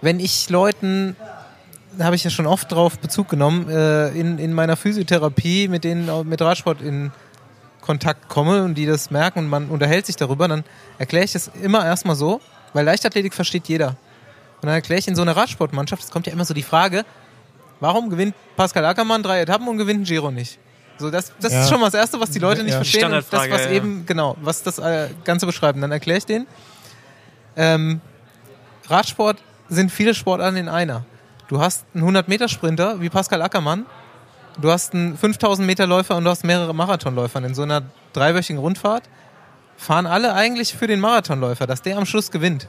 wenn 0.00 0.20
ich 0.20 0.50
Leuten, 0.50 1.16
da 1.96 2.04
habe 2.04 2.16
ich 2.16 2.24
ja 2.24 2.30
schon 2.30 2.46
oft 2.46 2.70
drauf 2.70 2.98
Bezug 2.98 3.28
genommen, 3.28 3.68
äh, 3.68 4.08
in, 4.10 4.38
in 4.38 4.52
meiner 4.52 4.76
Physiotherapie 4.76 5.68
mit 5.68 5.84
denen 5.84 6.28
mit 6.28 6.40
Radsport 6.40 6.82
in 6.82 7.12
Kontakt 7.88 8.28
komme 8.28 8.64
und 8.64 8.74
die 8.74 8.84
das 8.84 9.10
merken 9.10 9.38
und 9.40 9.48
man 9.48 9.70
unterhält 9.70 10.04
sich 10.04 10.14
darüber, 10.16 10.46
dann 10.46 10.62
erkläre 10.98 11.24
ich 11.24 11.32
das 11.32 11.50
immer 11.62 11.86
erstmal 11.86 12.16
so, 12.16 12.42
weil 12.74 12.84
Leichtathletik 12.84 13.32
versteht 13.32 13.66
jeder. 13.66 13.88
Und 14.60 14.66
dann 14.66 14.74
erkläre 14.74 14.98
ich 14.98 15.08
in 15.08 15.16
so 15.16 15.22
einer 15.22 15.34
Radsportmannschaft, 15.34 16.02
es 16.04 16.10
kommt 16.10 16.26
ja 16.26 16.34
immer 16.34 16.44
so 16.44 16.52
die 16.52 16.62
Frage, 16.62 17.06
warum 17.80 18.10
gewinnt 18.10 18.34
Pascal 18.56 18.84
Ackermann 18.84 19.22
drei 19.22 19.40
Etappen 19.40 19.66
und 19.68 19.78
gewinnt 19.78 20.00
ein 20.02 20.04
Giro 20.04 20.30
nicht? 20.30 20.58
So, 20.98 21.10
das, 21.10 21.32
das 21.40 21.50
Ja. 21.54 21.62
ist 21.62 21.70
schon 21.70 21.80
mal 21.80 21.86
das 21.86 21.94
Erste, 21.94 22.20
was 22.20 22.30
die 22.30 22.40
Leute 22.40 22.62
nicht 22.62 22.72
Ja. 22.72 22.78
verstehen. 22.80 23.06
Und 23.06 23.24
das, 23.32 23.50
was 23.50 23.64
ja. 23.64 23.70
eben, 23.70 24.04
genau, 24.04 24.36
was 24.42 24.62
das 24.62 24.78
äh, 24.78 25.08
Ganze 25.24 25.46
beschreibt. 25.46 25.76
Und 25.76 25.80
dann 25.80 25.92
erkläre 25.92 26.18
ich 26.18 26.26
denen, 26.26 26.46
ähm, 27.56 28.02
Radsport 28.88 29.38
sind 29.70 29.90
viele 29.90 30.14
Sportarten 30.14 30.56
in 30.58 30.68
einer. 30.68 31.04
Du 31.48 31.60
hast 31.60 31.86
einen 31.94 32.04
100-Meter-Sprinter 32.04 33.00
wie 33.00 33.08
Pascal 33.08 33.40
Ackermann, 33.40 33.86
du 34.60 34.70
hast 34.70 34.94
einen 34.94 35.16
5000-Meter-Läufer 35.16 36.16
und 36.16 36.24
du 36.24 36.30
hast 36.30 36.44
mehrere 36.44 36.74
Marathonläufer. 36.74 37.42
In 37.44 37.54
so 37.54 37.62
einer 37.62 37.82
dreiwöchigen 38.12 38.60
Rundfahrt 38.60 39.04
fahren 39.76 40.06
alle 40.06 40.34
eigentlich 40.34 40.74
für 40.74 40.86
den 40.86 41.00
Marathonläufer, 41.00 41.66
dass 41.66 41.82
der 41.82 41.98
am 41.98 42.06
Schluss 42.06 42.30
gewinnt. 42.30 42.68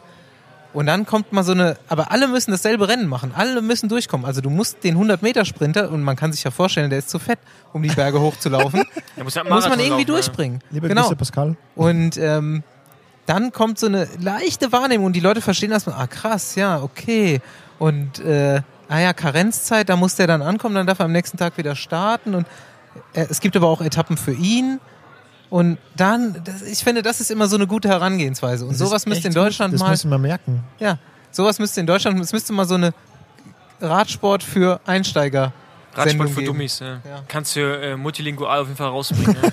Und 0.71 0.85
dann 0.85 1.07
kommt 1.07 1.33
mal 1.33 1.43
so 1.43 1.53
eine, 1.53 1.77
aber 1.87 2.11
alle 2.11 2.27
müssen 2.27 2.51
dasselbe 2.51 2.87
Rennen 2.87 3.07
machen, 3.07 3.31
alle 3.35 3.61
müssen 3.61 3.89
durchkommen. 3.89 4.25
Also 4.25 4.39
du 4.39 4.51
musst 4.51 4.83
den 4.83 4.97
100-Meter-Sprinter, 4.97 5.89
und 5.89 6.03
man 6.03 6.15
kann 6.15 6.31
sich 6.31 6.43
ja 6.43 6.51
vorstellen, 6.51 6.91
der 6.91 6.99
ist 6.99 7.09
zu 7.09 7.17
fett, 7.17 7.39
um 7.73 7.81
die 7.81 7.89
Berge 7.89 8.21
hochzulaufen, 8.21 8.83
Da 9.15 9.23
muss, 9.23 9.35
halt 9.35 9.49
muss 9.49 9.67
man 9.67 9.79
irgendwie 9.79 9.89
laufen, 9.89 9.99
ja. 10.01 10.05
durchbringen. 10.05 10.59
Liebe 10.69 10.87
genau. 10.87 11.03
Grüße, 11.03 11.15
Pascal. 11.15 11.57
Und 11.75 12.17
ähm, 12.17 12.63
dann 13.25 13.51
kommt 13.51 13.79
so 13.79 13.87
eine 13.87 14.07
leichte 14.19 14.71
Wahrnehmung 14.71 15.07
und 15.07 15.13
die 15.13 15.19
Leute 15.21 15.41
verstehen 15.41 15.71
erstmal, 15.71 15.95
ah 15.95 16.07
krass, 16.07 16.53
ja, 16.53 16.81
okay. 16.83 17.41
Und 17.79 18.19
äh, 18.19 18.61
ah 18.89 18.99
ja, 18.99 19.13
Karenzzeit, 19.13 19.87
da 19.87 19.95
muss 19.95 20.15
der 20.15 20.27
dann 20.27 20.41
ankommen, 20.41 20.75
dann 20.75 20.87
darf 20.87 20.99
er 20.99 21.05
am 21.05 21.11
nächsten 21.11 21.37
Tag 21.37 21.57
wieder 21.57 21.75
starten. 21.75 22.35
Und 22.35 22.45
äh, 23.13 23.25
es 23.29 23.39
gibt 23.39 23.55
aber 23.55 23.67
auch 23.67 23.81
Etappen 23.81 24.17
für 24.17 24.33
ihn. 24.33 24.79
Und 25.49 25.77
dann, 25.95 26.41
das, 26.43 26.61
ich 26.61 26.83
finde, 26.83 27.01
das 27.01 27.21
ist 27.21 27.31
immer 27.31 27.47
so 27.47 27.55
eine 27.55 27.65
gute 27.67 27.87
Herangehensweise. 27.89 28.65
Und 28.65 28.71
Das 28.71 28.79
sowas 28.79 29.05
müsste 29.05 29.27
in 29.27 29.31
echt 29.31 29.37
gut. 29.37 29.45
Deutschland 29.47 29.73
Das 29.73 29.81
mal, 29.81 29.89
müssen 29.91 30.11
wir 30.11 30.17
merken. 30.19 30.63
ja, 30.79 30.97
sowas 31.31 31.57
müsste 31.59 31.79
in 31.79 31.87
Deutschland, 31.87 32.19
es 32.19 32.33
müsste 32.33 32.53
mal 32.53 32.65
so 32.67 32.75
eine 32.75 32.93
Radsport 33.81 34.43
für 34.43 34.79
Einsteiger 34.85 35.53
Radsport 35.93 36.09
Sendung 36.09 36.27
für 36.27 36.33
geben. 36.41 36.53
Dummies. 36.53 36.79
Ja. 36.79 36.87
Ja. 37.07 37.23
Kannst 37.27 37.55
du 37.55 37.61
äh, 37.61 37.95
multilingual 37.95 38.59
auf 38.59 38.67
jeden 38.67 38.77
Fall 38.77 38.89
rausbringen. 38.89 39.37
ja. 39.41 39.49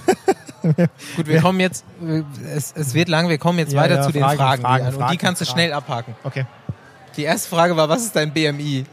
Gut, 1.17 1.27
wir 1.29 1.41
kommen 1.41 1.61
jetzt, 1.61 1.85
äh, 2.07 2.23
es, 2.55 2.73
es 2.77 2.93
wird 2.93 3.09
lang, 3.09 3.29
wir 3.29 3.39
kommen 3.39 3.59
jetzt 3.59 3.73
Ja, 3.73 3.81
weiter 3.83 3.97
ja, 3.97 4.03
zu 4.03 4.13
den 4.13 4.23
Fragen, 4.23 4.37
Fragen. 4.39 4.63
Fragen, 4.63 4.85
Jan, 4.85 4.87
und 4.95 5.01
die 5.01 5.05
Fragen, 5.05 5.19
kannst 5.19 5.41
du 5.41 5.45
Fragen. 5.47 5.57
schnell 5.59 5.73
abhaken. 5.73 6.15
Okay. 6.25 6.45
Die 7.17 7.23
erste 7.23 7.49
Frage 7.49 7.77
war, 7.77 7.89
was 7.89 8.03
ist 8.03 8.17
dein 8.17 8.33
BMI? 8.35 8.85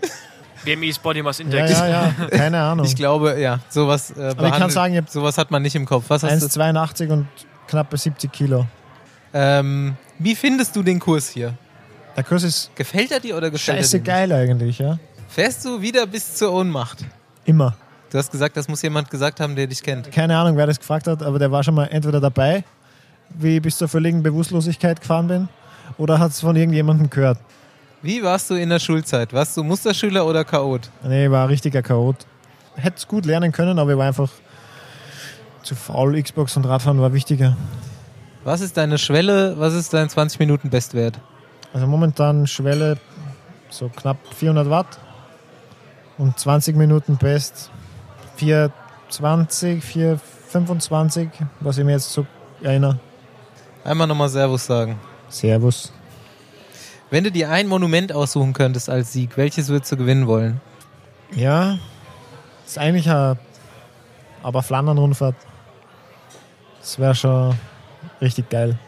BMI 0.65 0.93
Body 1.01 1.21
Mass 1.21 1.39
Ja, 1.39 1.45
Index. 1.45 1.71
ja, 1.71 1.87
ja. 1.87 2.13
Keine 2.31 2.59
Ahnung. 2.61 2.85
Ich 2.85 2.95
glaube, 2.95 3.39
ja, 3.39 3.59
sowas 3.69 4.11
äh, 4.17 4.29
Aber 4.29 4.47
ich 4.47 4.53
kann 4.55 4.69
sagen, 4.69 4.95
ich 4.95 5.09
sowas 5.09 5.37
hat 5.37 5.51
man 5.51 5.61
nicht 5.61 5.75
im 5.75 5.85
Kopf. 5.85 6.05
Was 6.07 6.23
hast 6.23 6.55
du? 6.55 6.59
1,82 6.61 7.09
und 7.11 7.27
knappe 7.67 7.97
70 7.97 8.31
Kilo. 8.31 8.65
Ähm, 9.33 9.95
wie 10.19 10.35
findest 10.35 10.75
du 10.75 10.83
den 10.83 10.99
Kurs 10.99 11.29
hier? 11.29 11.53
Der 12.15 12.23
Kurs 12.23 12.43
ist 12.43 12.75
Gefällt 12.75 13.11
er 13.11 13.19
dir 13.19 13.35
oder 13.35 13.49
gefällt 13.49 13.79
scheiße 13.79 13.97
er 13.97 14.03
dir 14.03 14.05
geil 14.11 14.31
eigentlich, 14.31 14.79
ja. 14.79 14.99
Fährst 15.29 15.65
du 15.65 15.81
wieder 15.81 16.05
bis 16.05 16.35
zur 16.35 16.53
Ohnmacht? 16.53 16.99
Immer. 17.45 17.75
Du 18.11 18.19
hast 18.19 18.31
gesagt, 18.31 18.55
das 18.55 18.67
muss 18.67 18.81
jemand 18.83 19.09
gesagt 19.09 19.39
haben, 19.39 19.55
der 19.55 19.65
dich 19.65 19.81
kennt. 19.81 20.11
Keine 20.11 20.37
Ahnung, 20.37 20.55
wer 20.55 20.67
das 20.67 20.79
gefragt 20.79 21.07
hat, 21.07 21.23
aber 21.23 21.39
der 21.39 21.51
war 21.51 21.63
schon 21.63 21.73
mal 21.73 21.85
entweder 21.85 22.21
dabei, 22.21 22.63
wie 23.29 23.55
ich 23.55 23.61
bis 23.63 23.79
zur 23.79 23.87
völligen 23.87 24.21
Bewusstlosigkeit 24.21 25.01
gefahren 25.01 25.27
bin, 25.27 25.49
oder 25.97 26.19
hat 26.19 26.29
es 26.31 26.41
von 26.41 26.55
irgendjemandem 26.55 27.09
gehört. 27.09 27.39
Wie 28.03 28.21
warst 28.21 28.49
du 28.49 28.55
in 28.55 28.67
der 28.67 28.79
Schulzeit? 28.79 29.31
Warst 29.31 29.55
du 29.55 29.63
Musterschüler 29.63 30.25
oder 30.25 30.43
Chaot? 30.43 30.89
Nee, 31.03 31.25
ich 31.25 31.31
war 31.31 31.43
ein 31.43 31.47
richtiger 31.47 31.81
Chaot. 31.81 32.17
Hätte 32.75 32.97
es 32.97 33.07
gut 33.07 33.25
lernen 33.25 33.53
können, 33.53 33.79
aber 33.79 33.91
ich 33.91 33.97
war 33.97 34.07
einfach 34.07 34.29
zu 35.63 35.73
faul. 35.73 36.21
Xbox 36.21 36.57
und 36.57 36.65
Radfahren 36.65 36.99
war 36.99 37.13
wichtiger. 37.13 37.55
Was 38.43 38.59
ist 38.59 38.75
deine 38.75 38.97
Schwelle? 38.97 39.57
Was 39.57 39.73
ist 39.73 39.93
dein 39.93 40.09
20 40.09 40.37
Minuten 40.39 40.69
Bestwert? 40.69 41.17
Also 41.71 41.87
momentan 41.87 42.45
Schwelle 42.45 42.97
so 43.69 43.87
knapp 43.87 44.17
400 44.35 44.69
Watt 44.69 44.99
und 46.17 46.37
20 46.37 46.75
Minuten 46.75 47.15
Best 47.15 47.71
420, 48.35 49.81
425, 49.81 51.29
was 51.61 51.77
ich 51.77 51.85
mir 51.85 51.93
jetzt 51.93 52.11
so 52.11 52.25
erinnere. 52.61 52.99
Einmal 53.85 54.07
nochmal 54.07 54.27
Servus 54.27 54.65
sagen. 54.65 54.99
Servus. 55.29 55.93
Wenn 57.13 57.23
du 57.23 57.31
dir 57.31 57.51
ein 57.51 57.67
Monument 57.67 58.11
aussuchen 58.11 58.53
könntest 58.53 58.89
als 58.89 59.13
Sieg, 59.13 59.37
welches 59.37 59.69
würdest 59.69 59.91
du 59.91 59.97
gewinnen 59.97 60.25
wollen? 60.25 60.59
Ja, 61.35 61.77
ist 62.65 62.79
eigentlich 62.79 63.07
eine 63.07 63.37
aber 64.41 64.63
Flandern-Rundfahrt. 64.63 65.35
Das 66.81 66.97
wäre 66.97 67.13
schon 67.13 67.53
richtig 68.19 68.49
geil. 68.49 68.79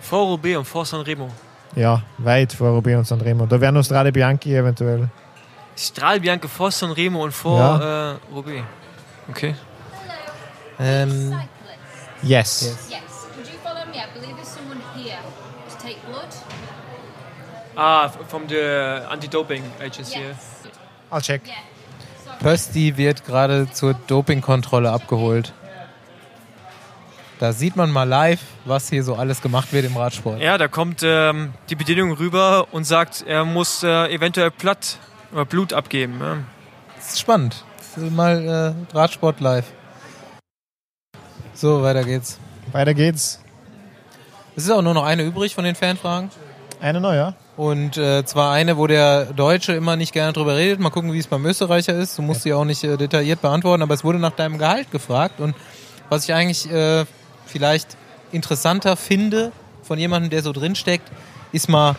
Vor 0.00 0.28
Roubaix 0.28 0.56
und 0.56 0.64
vor 0.64 0.86
Sanremo. 0.86 1.28
Ja, 1.76 2.00
weit 2.16 2.54
vor 2.54 2.70
Roubaix 2.70 2.96
und 2.96 3.04
Sanremo. 3.04 3.44
Da 3.44 3.60
wären 3.60 3.74
noch 3.74 3.84
Strade 3.84 4.10
Bianchi 4.12 4.56
eventuell. 4.56 5.10
Strahlbianche 5.76 6.48
vor 6.48 6.70
Sanremo 6.70 7.22
und 7.22 7.32
vor 7.32 7.58
Ja. 7.58 8.12
äh, 8.12 8.16
Roubaix. 8.32 8.64
Okay. 9.28 9.54
Ähm, 10.78 11.34
Yes. 12.22 12.62
Yes. 12.62 13.03
Ah, 17.76 18.08
from 18.28 18.48
the 18.48 19.04
Anti-Doping 19.10 19.62
Agency. 19.80 20.20
Yes. 20.20 20.36
I'll 21.10 21.20
check. 21.20 21.42
Pösti 22.40 22.96
wird 22.96 23.24
gerade 23.24 23.70
zur 23.70 23.94
Dopingkontrolle 23.94 24.90
abgeholt. 24.90 25.52
Da 27.40 27.52
sieht 27.52 27.74
man 27.76 27.90
mal 27.90 28.08
live, 28.08 28.40
was 28.64 28.88
hier 28.88 29.02
so 29.02 29.16
alles 29.16 29.42
gemacht 29.42 29.72
wird 29.72 29.84
im 29.84 29.96
Radsport. 29.96 30.40
Ja, 30.40 30.56
da 30.56 30.68
kommt 30.68 31.02
ähm, 31.02 31.52
die 31.68 31.74
Bedienung 31.74 32.12
rüber 32.12 32.68
und 32.70 32.84
sagt, 32.84 33.24
er 33.26 33.44
muss 33.44 33.82
äh, 33.82 34.06
eventuell 34.12 34.50
Platt 34.50 34.98
oder 35.32 35.44
Blut 35.44 35.72
abgeben. 35.72 36.20
Ja. 36.20 36.36
Das 36.96 37.14
ist 37.14 37.20
spannend. 37.20 37.64
Das 37.78 38.02
ist 38.02 38.12
mal 38.12 38.76
äh, 38.92 38.96
Radsport 38.96 39.40
live. 39.40 39.66
So, 41.54 41.82
weiter 41.82 42.04
geht's. 42.04 42.38
Weiter 42.72 42.94
geht's. 42.94 43.40
Es 44.56 44.64
ist 44.64 44.70
auch 44.70 44.82
nur 44.82 44.94
noch 44.94 45.04
eine 45.04 45.22
übrig 45.24 45.54
von 45.54 45.64
den 45.64 45.74
Fanfragen. 45.74 46.30
Eine 46.80 47.00
neue. 47.00 47.34
Und 47.56 47.96
äh, 47.96 48.24
zwar 48.24 48.52
eine, 48.52 48.76
wo 48.76 48.88
der 48.88 49.26
Deutsche 49.26 49.74
immer 49.74 49.94
nicht 49.94 50.12
gerne 50.12 50.32
drüber 50.32 50.56
redet. 50.56 50.80
Mal 50.80 50.90
gucken, 50.90 51.12
wie 51.12 51.18
es 51.18 51.28
beim 51.28 51.46
Österreicher 51.46 51.94
ist. 51.94 52.18
Du 52.18 52.22
musst 52.22 52.42
sie 52.42 52.52
auch 52.52 52.64
nicht 52.64 52.82
äh, 52.82 52.96
detailliert 52.96 53.42
beantworten, 53.42 53.82
aber 53.82 53.94
es 53.94 54.02
wurde 54.02 54.18
nach 54.18 54.32
deinem 54.32 54.58
Gehalt 54.58 54.90
gefragt. 54.90 55.38
Und 55.38 55.54
was 56.08 56.24
ich 56.24 56.34
eigentlich 56.34 56.68
äh, 56.70 57.04
vielleicht 57.46 57.96
interessanter 58.32 58.96
finde 58.96 59.52
von 59.82 59.98
jemandem, 59.98 60.30
der 60.30 60.42
so 60.42 60.52
drinsteckt, 60.52 61.08
ist 61.52 61.68
mal 61.68 61.94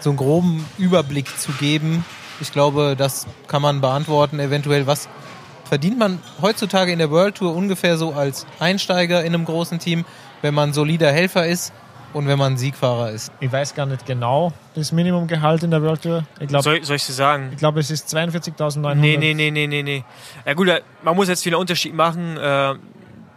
so 0.00 0.10
einen 0.10 0.18
groben 0.18 0.66
Überblick 0.76 1.38
zu 1.38 1.52
geben. 1.52 2.04
Ich 2.40 2.52
glaube, 2.52 2.94
das 2.96 3.26
kann 3.46 3.62
man 3.62 3.80
beantworten. 3.80 4.40
Eventuell, 4.40 4.86
was 4.86 5.08
verdient 5.64 5.98
man 5.98 6.18
heutzutage 6.42 6.92
in 6.92 6.98
der 6.98 7.10
World 7.10 7.36
Tour 7.36 7.54
ungefähr 7.54 7.96
so 7.96 8.12
als 8.12 8.46
Einsteiger 8.58 9.24
in 9.24 9.32
einem 9.32 9.46
großen 9.46 9.78
Team, 9.78 10.04
wenn 10.42 10.52
man 10.52 10.74
solider 10.74 11.10
Helfer 11.10 11.46
ist 11.46 11.72
und 12.12 12.26
wenn 12.26 12.38
man 12.38 12.56
Siegfahrer 12.56 13.10
ist? 13.10 13.32
Ich 13.40 13.50
weiß 13.50 13.74
gar 13.74 13.86
nicht 13.86 14.06
genau 14.06 14.52
das 14.74 14.92
Minimumgehalt 14.92 15.62
in 15.62 15.70
der 15.70 15.82
World 15.82 16.02
Tour. 16.02 16.24
Ich 16.40 16.48
glaube, 16.48 16.62
Soll, 16.62 16.84
soll 16.84 16.96
ich 16.96 17.06
dir 17.06 17.12
sagen? 17.12 17.50
ich 17.52 17.58
glaub, 17.58 17.76
es 17.76 17.90
ist 17.90 18.14
42.900. 18.14 18.94
Nee, 18.94 19.16
nee, 19.16 19.34
nee, 19.34 19.50
nee, 19.50 19.66
nee, 19.66 19.82
nee. 19.82 20.04
Ja 20.46 20.54
gut, 20.54 20.68
äh, 20.68 20.82
man 21.02 21.16
muss 21.16 21.28
jetzt 21.28 21.44
wieder 21.44 21.56
einen 21.56 21.62
Unterschied 21.62 21.94
machen 21.94 22.36
äh, 22.36 22.74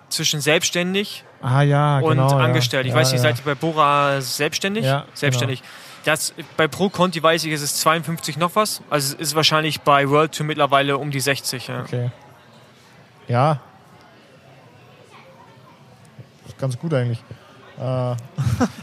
zwischen 0.09 0.41
selbstständig 0.41 1.23
Ah 1.41 1.61
ja, 1.61 1.99
und 1.99 2.17
genau. 2.17 2.35
angestellt. 2.37 2.85
Ja. 2.85 2.91
Ich 2.91 2.95
weiß 2.95 3.09
ja, 3.09 3.13
nicht, 3.13 3.23
ja. 3.23 3.29
seid 3.29 3.39
ihr 3.39 3.45
bei 3.45 3.55
Bora 3.55 4.19
selbstständig? 4.19 4.83
Ja, 4.83 5.01
genau. 5.01 5.11
selbstständig. 5.13 5.63
Das, 6.03 6.33
bei 6.57 6.67
Pro 6.67 6.89
Conti 6.89 7.21
weiß 7.21 7.43
ich, 7.45 7.51
es 7.51 7.61
ist 7.61 7.81
52 7.81 8.37
noch 8.37 8.55
was. 8.55 8.81
Also 8.89 9.15
es 9.15 9.21
ist 9.29 9.35
wahrscheinlich 9.35 9.81
bei 9.81 10.09
World 10.09 10.33
Tour 10.35 10.45
mittlerweile 10.45 10.97
um 10.97 11.11
die 11.11 11.19
60. 11.19 11.67
Ja. 11.67 11.81
Okay. 11.81 12.11
Ja. 13.27 13.59
Ist 16.47 16.57
ganz 16.57 16.79
gut 16.79 16.93
eigentlich. 16.93 17.23
Äh, 17.77 18.15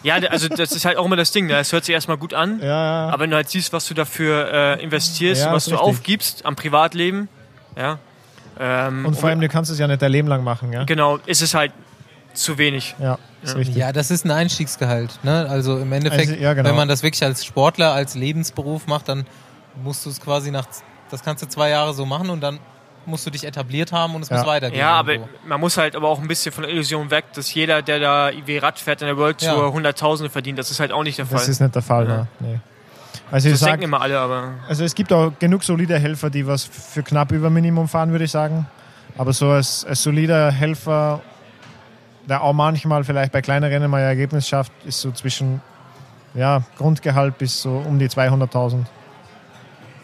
ja, 0.03 0.16
also 0.30 0.49
das 0.49 0.72
ist 0.72 0.84
halt 0.84 0.97
auch 0.99 1.07
immer 1.07 1.16
das 1.16 1.30
Ding. 1.32 1.47
Ne? 1.47 1.57
Es 1.59 1.72
hört 1.72 1.84
sich 1.84 1.95
erstmal 1.95 2.16
gut 2.18 2.34
an. 2.34 2.61
ja. 2.62 3.09
Aber 3.09 3.20
wenn 3.20 3.30
du 3.30 3.36
halt 3.36 3.49
siehst, 3.49 3.72
was 3.72 3.86
du 3.86 3.95
dafür 3.95 4.53
äh, 4.53 4.82
investierst, 4.82 5.43
Ja, 5.43 5.53
was 5.53 5.64
du 5.64 5.72
richtig. 5.72 5.88
aufgibst 5.88 6.45
am 6.47 6.57
Privatleben, 6.57 7.28
ja. 7.76 7.99
Ähm, 8.61 9.07
und 9.07 9.14
vor 9.16 9.30
allem, 9.30 9.40
du 9.40 9.49
kannst 9.49 9.70
es 9.70 9.78
ja 9.78 9.86
nicht 9.88 10.03
dein 10.03 10.12
Leben 10.12 10.28
lang 10.28 10.45
machen, 10.45 10.72
ja? 10.72 10.84
genau, 10.84 11.16
ist 11.24 11.40
es 11.40 11.55
halt 11.55 11.72
zu 12.34 12.59
wenig. 12.59 12.95
Ja, 12.99 13.18
ist 13.43 13.53
Ja. 13.53 13.57
richtig. 13.57 13.76
Ja, 13.76 13.93
das 13.93 14.11
ist 14.11 14.24
ein 14.26 14.30
Einstiegsgehalt. 14.30 15.18
Ne? 15.22 15.47
Also 15.49 15.78
im 15.78 15.90
Endeffekt, 15.93 16.28
Also, 16.30 16.40
ja, 16.43 16.53
genau. 16.53 16.68
wenn 16.68 16.76
man 16.76 16.88
das 16.88 17.03
wirklich 17.03 17.24
als 17.24 17.45
Sportler, 17.47 17.93
als 17.93 18.14
Lebensberuf 18.14 18.86
macht, 18.86 19.09
dann 19.09 19.26
musst 19.82 20.05
du 20.05 20.11
es 20.11 20.20
quasi 20.20 20.51
nach, 20.51 20.66
das 21.11 21.22
kannst 21.22 21.43
du 21.43 21.49
zwei 21.49 21.70
Jahre 21.70 21.95
so 21.95 22.05
machen 22.05 22.28
und 22.28 22.43
dann 22.43 22.59
musst 23.07 23.27
du 23.27 23.31
dich 23.31 23.45
etabliert 23.45 23.93
haben 23.93 24.15
und 24.15 24.23
es 24.23 24.29
Ja. 24.29 24.39
muss 24.39 24.47
weitergehen. 24.47 24.79
Ja, 24.81 24.93
aber 24.93 25.13
irgendwo. 25.13 25.31
man 25.47 25.61
muss 25.61 25.77
halt 25.77 25.97
aber 25.97 26.09
auch 26.09 26.21
ein 26.21 26.29
bisschen 26.29 26.53
von 26.53 26.63
der 26.65 26.73
Illusion 26.73 27.11
weg, 27.11 27.25
dass 27.35 27.53
jeder, 27.55 27.83
der 27.83 27.99
da 28.01 28.31
wie 28.47 28.59
Rad 28.59 28.79
fährt 28.79 29.03
in 29.03 29.07
der 29.09 29.17
World 29.17 29.39
Tour, 29.39 29.67
Ja. 29.67 29.73
Hunderttausende 29.73 30.31
verdient. 30.31 30.59
Das 30.59 30.71
ist 30.71 30.81
halt 30.81 30.93
auch 30.93 31.03
nicht 31.03 31.19
der 31.19 31.27
Fall. 31.27 31.39
Das 31.39 31.49
ist 31.49 31.61
nicht 31.61 31.75
der 31.75 31.83
Fall, 31.83 32.07
Ja. 32.09 32.17
ne? 32.17 32.27
Nee. 32.41 32.61
Also 33.31 33.49
ich 33.49 33.55
das 33.55 33.61
sag, 33.61 33.71
denken 33.71 33.85
immer 33.85 34.01
alle, 34.01 34.19
aber 34.19 34.51
also 34.69 34.85
es 34.85 34.95
gibt 34.95 35.13
auch 35.13 35.33
genug 35.39 35.65
solide 35.65 35.99
Helfer, 35.99 36.29
die 36.31 36.47
was 36.47 36.65
für 36.65 37.03
knapp 37.03 37.33
über 37.33 37.49
Minimum 37.51 37.89
fahren, 37.89 38.11
würde 38.11 38.25
ich 38.25 38.31
sagen. 38.31 38.67
Aber 39.17 39.33
so 39.33 39.49
als, 39.51 39.85
als 39.87 40.03
solider 40.03 40.51
Helfer, 40.51 41.21
der 42.29 42.43
auch 42.43 42.53
manchmal 42.53 43.05
vielleicht 43.05 43.33
bei 43.33 43.43
kleinen 43.43 43.65
Rennen 43.71 43.91
mal 43.91 43.99
ein 44.03 44.05
Ergebnis 44.09 44.47
schafft, 44.49 44.73
ist 44.85 45.01
so 45.01 45.11
zwischen 45.13 45.61
ja, 46.35 46.63
Grundgehalt 46.79 47.37
bis 47.39 47.61
so 47.63 47.71
um 47.87 47.99
die 47.99 48.09
200.000. 48.09 48.85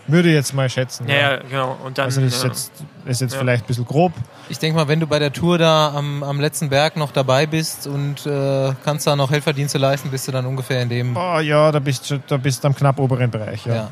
Würde 0.09 0.33
jetzt 0.33 0.55
mal 0.55 0.69
schätzen. 0.71 1.07
ja, 1.09 1.15
ja, 1.17 1.37
genau. 1.37 1.77
Und 1.85 1.99
dann 1.99 2.07
Also 2.07 2.21
das 2.23 2.35
ist 2.35 2.45
äh, 2.45 2.47
jetzt, 2.49 2.73
ist 3.05 3.21
jetzt 3.21 3.35
Ja. 3.35 3.39
vielleicht 3.41 3.65
ein 3.65 3.67
bisschen 3.67 3.85
grob. 3.85 4.13
Ich 4.49 4.59
denke 4.59 4.77
mal, 4.77 4.89
wenn 4.89 5.01
du 5.01 5.07
bei 5.07 5.19
der 5.19 5.33
Tour 5.33 5.59
da 5.59 5.93
am, 5.95 6.23
am 6.23 6.41
letzten 6.41 6.69
Berg 6.71 6.97
noch 6.97 7.13
dabei 7.13 7.45
bist 7.47 7.87
und 7.87 8.25
äh, 8.27 8.73
kannst 8.85 9.07
da 9.07 9.15
noch 9.17 9.31
Helferdienste 9.31 9.77
leisten, 9.79 10.11
bist 10.11 10.27
du 10.27 10.33
dann 10.33 10.47
ungefähr 10.47 10.83
in 10.83 10.89
dem. 10.89 11.17
Oh, 11.17 11.39
ja, 11.41 11.71
da 11.71 11.79
bist 11.79 12.11
du 12.11 12.19
da 12.27 12.37
bist 12.39 12.65
du 12.65 12.69
am 12.69 12.75
knapp 12.75 12.99
oberen 12.99 13.31
Bereich. 13.31 13.65
Ja. 13.67 13.75
Ja. 13.75 13.91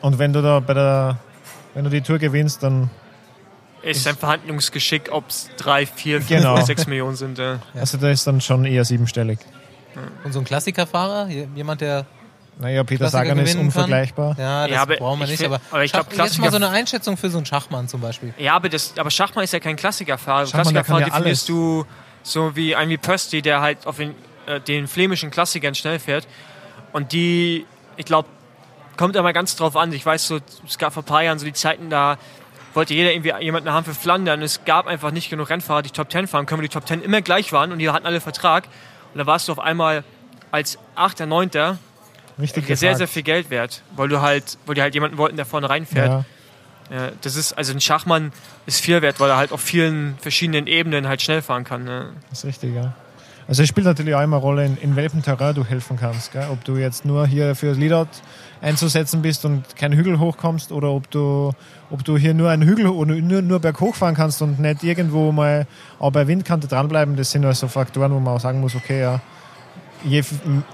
Und 0.00 0.18
wenn 0.18 0.32
du 0.32 0.40
da 0.42 0.60
bei 0.60 0.74
der, 0.74 1.18
wenn 1.74 1.84
du 1.84 1.90
die 1.90 2.00
Tour 2.00 2.18
gewinnst, 2.18 2.62
dann 2.62 2.88
ist 3.82 4.06
ein 4.06 4.14
Verhandlungsgeschick, 4.16 5.08
ob 5.10 5.28
es 5.28 5.50
drei, 5.56 5.86
vier, 5.86 6.18
fünf 6.20 6.28
Genau. 6.40 6.54
oder 6.54 6.62
sechs 6.64 6.86
Millionen 6.86 7.16
sind. 7.16 7.40
Äh. 7.40 7.56
also 7.74 7.98
da 7.98 8.10
ist 8.10 8.24
dann 8.28 8.40
schon 8.40 8.64
eher 8.64 8.84
siebenstellig. 8.84 9.40
Und 10.24 10.32
so 10.32 10.38
ein 10.38 10.44
Klassikerfahrer, 10.44 11.26
je- 11.28 11.48
jemand, 11.56 11.80
der. 11.80 12.06
Naja, 12.58 12.84
Peter 12.84 13.08
Sagan 13.08 13.38
ist 13.38 13.44
gewinnen 13.44 13.54
kann. 13.72 13.82
unvergleichbar. 13.82 14.36
Ja, 14.38 14.66
das 14.66 14.74
Ja, 14.74 14.82
aber 14.82 14.96
brauchen 14.96 15.18
wir 15.20 15.24
ich 15.24 15.30
nicht, 15.32 15.40
find- 15.40 15.54
aber, 15.54 15.60
aber 15.70 15.84
ich 15.84 15.92
glaub, 15.92 16.12
Schach- 16.14 16.24
jetzt 16.24 16.38
mal 16.38 16.50
so 16.50 16.56
eine 16.56 16.68
Einschätzung 16.68 17.16
für 17.16 17.30
so 17.30 17.38
einen 17.38 17.46
Schachmann 17.46 17.88
zum 17.88 18.00
Beispiel. 18.00 18.34
Ja, 18.38 18.54
aber, 18.54 18.68
das, 18.68 18.94
aber 18.98 19.10
Schachmann 19.10 19.44
ist 19.44 19.52
ja 19.52 19.60
kein 19.60 19.76
Klassikerfahrer. 19.76 20.46
Klassikerfahrer 20.46 21.00
ja 21.00 21.06
definierst 21.06 21.48
du 21.48 21.86
so 22.22 22.54
wie 22.54 22.76
ein 22.76 22.88
wie 22.88 22.98
Pösti, 22.98 23.42
der 23.42 23.60
halt 23.62 23.86
auf 23.86 23.96
den, 23.96 24.14
äh, 24.46 24.60
den 24.60 24.86
flämischen 24.86 25.30
Klassikern 25.30 25.74
schnell 25.74 25.98
fährt. 25.98 26.28
Und 26.92 27.12
die, 27.12 27.66
ich 27.96 28.04
glaube, 28.04 28.28
kommt 28.96 29.16
immer 29.16 29.32
ganz 29.32 29.56
drauf 29.56 29.74
an. 29.76 29.90
Ich 29.92 30.04
weiß 30.04 30.28
so, 30.28 30.38
es 30.68 30.78
gab 30.78 30.92
vor 30.92 31.02
ein 31.02 31.06
paar 31.06 31.22
Jahren 31.22 31.38
so 31.38 31.46
die 31.46 31.54
Zeiten, 31.54 31.88
da 31.90 32.18
wollte 32.74 32.94
jeder 32.94 33.12
irgendwie 33.12 33.32
jemanden 33.40 33.72
haben 33.72 33.84
für 33.84 33.94
Flandern. 33.94 34.40
Es 34.42 34.64
gab 34.64 34.86
einfach 34.86 35.10
nicht 35.10 35.30
genug 35.30 35.50
Rennfahrer, 35.50 35.82
die 35.82 35.90
Top 35.90 36.10
Ten 36.10 36.26
fahren 36.28 36.46
können, 36.46 36.60
weil 36.60 36.68
die 36.68 36.72
Top 36.72 36.86
Ten 36.86 37.02
immer 37.02 37.22
gleich 37.22 37.52
waren 37.52 37.72
und 37.72 37.78
die 37.78 37.90
hatten 37.90 38.06
alle 38.06 38.20
Vertrag. 38.20 38.64
Und 39.14 39.18
da 39.18 39.26
warst 39.26 39.48
du 39.48 39.52
auf 39.52 39.58
einmal 39.58 40.04
als 40.52 40.78
Achter, 40.94 41.26
Neunter 41.26 41.78
Richtig 42.38 42.66
sehr, 42.66 42.74
gefragt. 42.74 42.98
sehr 42.98 43.08
viel 43.08 43.22
Geld 43.22 43.50
wert, 43.50 43.82
weil 43.94 44.08
du 44.08 44.20
halt, 44.20 44.58
weil 44.66 44.74
die 44.74 44.82
halt 44.82 44.94
jemanden 44.94 45.18
wollten, 45.18 45.36
der 45.36 45.46
vorne 45.46 45.68
reinfährt. 45.68 46.08
Ja. 46.08 46.24
Ja, 46.90 47.10
das 47.22 47.36
ist, 47.36 47.52
also 47.54 47.72
ein 47.72 47.80
Schachmann 47.80 48.32
ist 48.66 48.80
viel 48.80 49.00
wert, 49.00 49.18
weil 49.18 49.30
er 49.30 49.36
halt 49.36 49.52
auf 49.52 49.60
vielen 49.62 50.16
verschiedenen 50.18 50.66
Ebenen 50.66 51.08
halt 51.08 51.22
schnell 51.22 51.40
fahren 51.40 51.64
kann. 51.64 51.84
Ne? 51.84 52.10
Das 52.28 52.40
ist 52.40 52.44
richtig, 52.44 52.74
ja. 52.74 52.92
Also 53.48 53.62
es 53.62 53.68
spielt 53.68 53.86
natürlich 53.86 54.14
auch 54.14 54.22
immer 54.22 54.36
eine 54.36 54.44
Rolle, 54.44 54.66
in, 54.66 54.76
in 54.76 54.96
welchem 54.96 55.22
Terrain 55.22 55.54
du 55.54 55.64
helfen 55.64 55.96
kannst. 55.98 56.32
Gell? 56.32 56.46
Ob 56.50 56.64
du 56.64 56.76
jetzt 56.76 57.04
nur 57.04 57.26
hier 57.26 57.54
für 57.54 57.68
das 57.68 57.78
Leadout 57.78 58.08
einzusetzen 58.60 59.22
bist 59.22 59.44
und 59.44 59.74
keinen 59.76 59.96
Hügel 59.96 60.18
hochkommst 60.18 60.70
oder 60.70 60.90
ob 60.90 61.10
du, 61.10 61.52
ob 61.90 62.04
du 62.04 62.16
hier 62.16 62.34
nur 62.34 62.50
einen 62.50 62.62
Hügel 62.62 62.86
oder 62.86 63.14
nur, 63.14 63.42
nur 63.42 63.60
berghoch 63.60 63.94
fahren 63.94 64.14
kannst 64.14 64.42
und 64.42 64.60
nicht 64.60 64.84
irgendwo 64.84 65.32
mal 65.32 65.66
auch 65.98 66.12
bei 66.12 66.28
Windkante 66.28 66.68
dranbleiben. 66.68 67.16
Das 67.16 67.30
sind 67.30 67.44
also 67.44 67.68
Faktoren, 67.68 68.12
wo 68.12 68.20
man 68.20 68.34
auch 68.34 68.40
sagen 68.40 68.60
muss, 68.60 68.76
okay, 68.76 69.00
ja, 69.00 69.20
je 70.04 70.22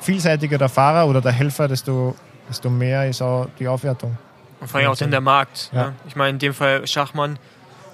vielseitiger 0.01 0.59
der 0.59 0.69
Fahrer 0.69 1.09
oder 1.09 1.21
der 1.21 1.33
Helfer, 1.33 1.69
desto, 1.69 2.15
desto 2.49 2.71
mehr 2.71 3.09
ist 3.09 3.23
auch 3.23 3.49
die 3.59 3.69
Aufwertung. 3.69 4.17
Und 4.61 4.69
vor 4.69 4.81
allem 4.81 4.91
auch 4.91 4.97
dann 4.97 5.11
der 5.11 5.21
Markt. 5.21 5.71
Ja. 5.73 5.89
Ne? 5.89 5.95
Ich 6.09 6.17
meine, 6.17 6.31
in 6.31 6.39
dem 6.39 6.55
Fall 6.55 6.87
Schachmann, 6.87 7.39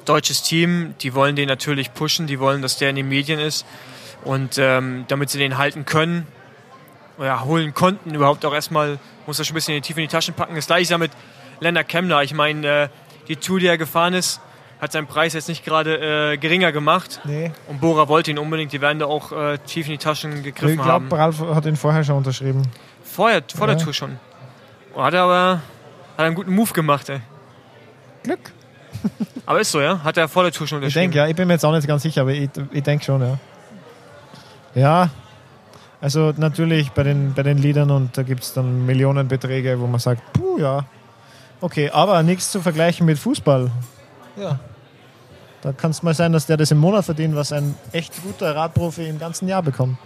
deutsches 0.04 0.42
Team, 0.42 0.94
die 1.00 1.14
wollen 1.14 1.36
den 1.36 1.48
natürlich 1.48 1.92
pushen, 1.92 2.26
die 2.26 2.40
wollen, 2.40 2.62
dass 2.62 2.78
der 2.78 2.90
in 2.90 2.96
den 2.96 3.08
Medien 3.08 3.38
ist. 3.38 3.66
Und 4.24 4.56
ähm, 4.58 5.04
damit 5.08 5.30
sie 5.30 5.38
den 5.38 5.58
halten 5.58 5.84
können, 5.84 6.26
oder 7.18 7.44
holen 7.44 7.74
konnten, 7.74 8.14
überhaupt 8.14 8.44
auch 8.44 8.54
erstmal, 8.54 8.98
muss 9.26 9.38
er 9.38 9.44
schon 9.44 9.54
ein 9.54 9.56
bisschen 9.56 9.74
in 9.74 9.82
die 9.82 9.86
Tiefe 9.86 10.00
in 10.00 10.08
die 10.08 10.12
Taschen 10.12 10.34
packen. 10.34 10.54
Das 10.54 10.66
gleiche 10.66 10.82
ist 10.82 10.90
ja 10.90 10.98
mit 10.98 11.12
Lennart 11.60 11.88
Kemner. 11.88 12.22
Ich 12.22 12.34
meine, 12.34 12.66
äh, 12.66 12.88
die 13.28 13.36
Tour, 13.36 13.60
die 13.60 13.66
er 13.66 13.78
gefahren 13.78 14.14
ist, 14.14 14.40
hat 14.80 14.92
seinen 14.92 15.06
Preis 15.06 15.32
jetzt 15.32 15.48
nicht 15.48 15.64
gerade 15.64 16.32
äh, 16.32 16.36
geringer 16.36 16.72
gemacht. 16.72 17.20
Nee. 17.24 17.50
Und 17.68 17.80
Bora 17.80 18.08
wollte 18.08 18.30
ihn 18.30 18.38
unbedingt, 18.38 18.72
die 18.72 18.80
werden 18.80 18.98
da 18.98 19.06
auch 19.06 19.32
äh, 19.32 19.58
tief 19.58 19.86
in 19.86 19.92
die 19.92 19.98
Taschen 19.98 20.36
Ich 20.38 20.42
gegriffen 20.44 20.76
glaube, 20.76 20.90
haben. 20.90 21.08
Ralf 21.12 21.40
hat 21.40 21.64
ihn 21.66 21.76
vorher 21.76 22.04
schon 22.04 22.16
unterschrieben. 22.16 22.62
Vorher, 23.02 23.42
vor 23.54 23.68
Ja. 23.68 23.74
der 23.74 23.84
Tour 23.84 23.92
schon. 23.94 24.18
Hat 24.96 25.14
er 25.14 25.22
aber 25.22 25.60
hat 26.16 26.24
einen 26.26 26.34
guten 26.34 26.54
Move 26.54 26.72
gemacht, 26.72 27.08
ey. 27.08 27.20
Glück. 28.22 28.38
Aber 29.46 29.60
ist 29.60 29.70
so, 29.72 29.80
ja? 29.82 30.02
Hat 30.02 30.16
er 30.16 30.28
vor 30.28 30.44
der 30.44 30.52
Tour 30.52 30.66
schon 30.66 30.78
Ich 30.78 30.84
unterschrieben. 30.84 31.12
denke, 31.12 31.18
ja, 31.18 31.26
ich 31.28 31.36
bin 31.36 31.46
mir 31.46 31.54
jetzt 31.54 31.64
auch 31.64 31.72
nicht 31.72 31.86
ganz 31.86 32.02
sicher, 32.02 32.22
aber 32.22 32.30
ich, 32.32 32.48
ich 32.72 32.82
denke 32.82 33.04
schon, 33.04 33.20
ja. 33.20 33.38
Ja, 34.74 35.10
also 36.00 36.32
natürlich 36.36 36.90
bei 36.92 37.02
den, 37.02 37.34
bei 37.34 37.42
den 37.42 37.58
Liedern 37.58 37.90
und 37.90 38.16
da 38.16 38.22
gibt 38.22 38.42
es 38.42 38.54
dann 38.54 38.86
Millionenbeträge, 38.86 39.78
wo 39.80 39.86
man 39.86 40.00
sagt, 40.00 40.22
puh, 40.32 40.58
ja. 40.58 40.84
Okay, 41.60 41.90
aber 41.90 42.22
nichts 42.22 42.50
zu 42.50 42.60
vergleichen 42.62 43.04
mit 43.06 43.18
Fußball. 43.18 43.70
Ja. 44.36 44.58
Da 45.62 45.72
kann 45.72 45.92
es 45.92 46.02
mal 46.02 46.14
sein, 46.14 46.32
dass 46.32 46.46
der 46.46 46.56
das 46.56 46.70
im 46.70 46.78
Monat 46.78 47.06
verdient, 47.06 47.34
was 47.34 47.52
ein 47.52 47.74
echt 47.92 48.22
guter 48.22 48.54
Radprofi 48.54 49.08
im 49.08 49.18
ganzen 49.18 49.48
Jahr 49.48 49.62
bekommt. 49.62 49.96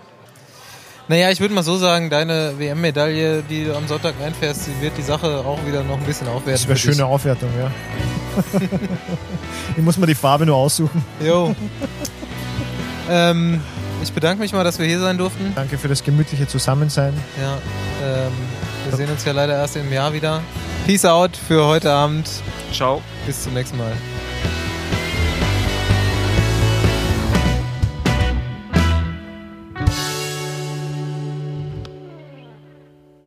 Naja, 1.09 1.31
ich 1.31 1.41
würde 1.41 1.55
mal 1.55 1.63
so 1.63 1.79
sagen, 1.79 2.11
deine 2.11 2.59
WM-Medaille, 2.59 3.43
die 3.43 3.65
du 3.65 3.75
am 3.75 3.89
Sonntag 3.89 4.15
einfährst, 4.23 4.67
die 4.67 4.83
wird 4.83 4.97
die 4.99 5.03
Sache 5.03 5.39
auch 5.39 5.59
wieder 5.67 5.83
noch 5.83 5.97
ein 5.97 6.05
bisschen 6.05 6.29
aufwerten. 6.29 6.53
Das 6.53 6.69
wäre 6.69 6.79
schöne 6.79 7.07
Aufwertung, 7.07 7.49
ja. 7.59 7.71
ich 9.77 9.83
muss 9.83 9.97
mir 9.97 10.07
die 10.07 10.15
Farbe 10.15 10.45
nur 10.45 10.57
aussuchen. 10.57 11.03
Jo. 11.25 11.57
ähm, 13.11 13.63
ich 14.03 14.13
bedanke 14.13 14.43
mich 14.43 14.53
mal, 14.53 14.65
dass 14.65 14.79
wir 14.79 14.87
hier 14.87 15.01
sein 15.01 15.17
durften. 15.17 15.53
Danke 15.55 15.79
für 15.79 15.89
das 15.89 16.05
gemütliche 16.05 16.47
Zusammensein. 16.47 17.15
Ja, 17.41 17.59
ähm, 18.07 18.33
wir 18.89 18.97
sehen 18.97 19.11
uns 19.11 19.25
ja 19.25 19.33
leider 19.33 19.55
erst 19.55 19.77
im 19.77 19.93
Jahr 19.93 20.13
wieder. 20.13 20.43
Peace 20.87 21.05
out 21.05 21.37
für 21.37 21.67
heute 21.67 21.93
Abend. 21.93 22.27
Ciao. 22.73 23.03
Bis 23.27 23.43
zum 23.43 23.53
nächsten 23.53 23.77
Mal. 23.77 23.93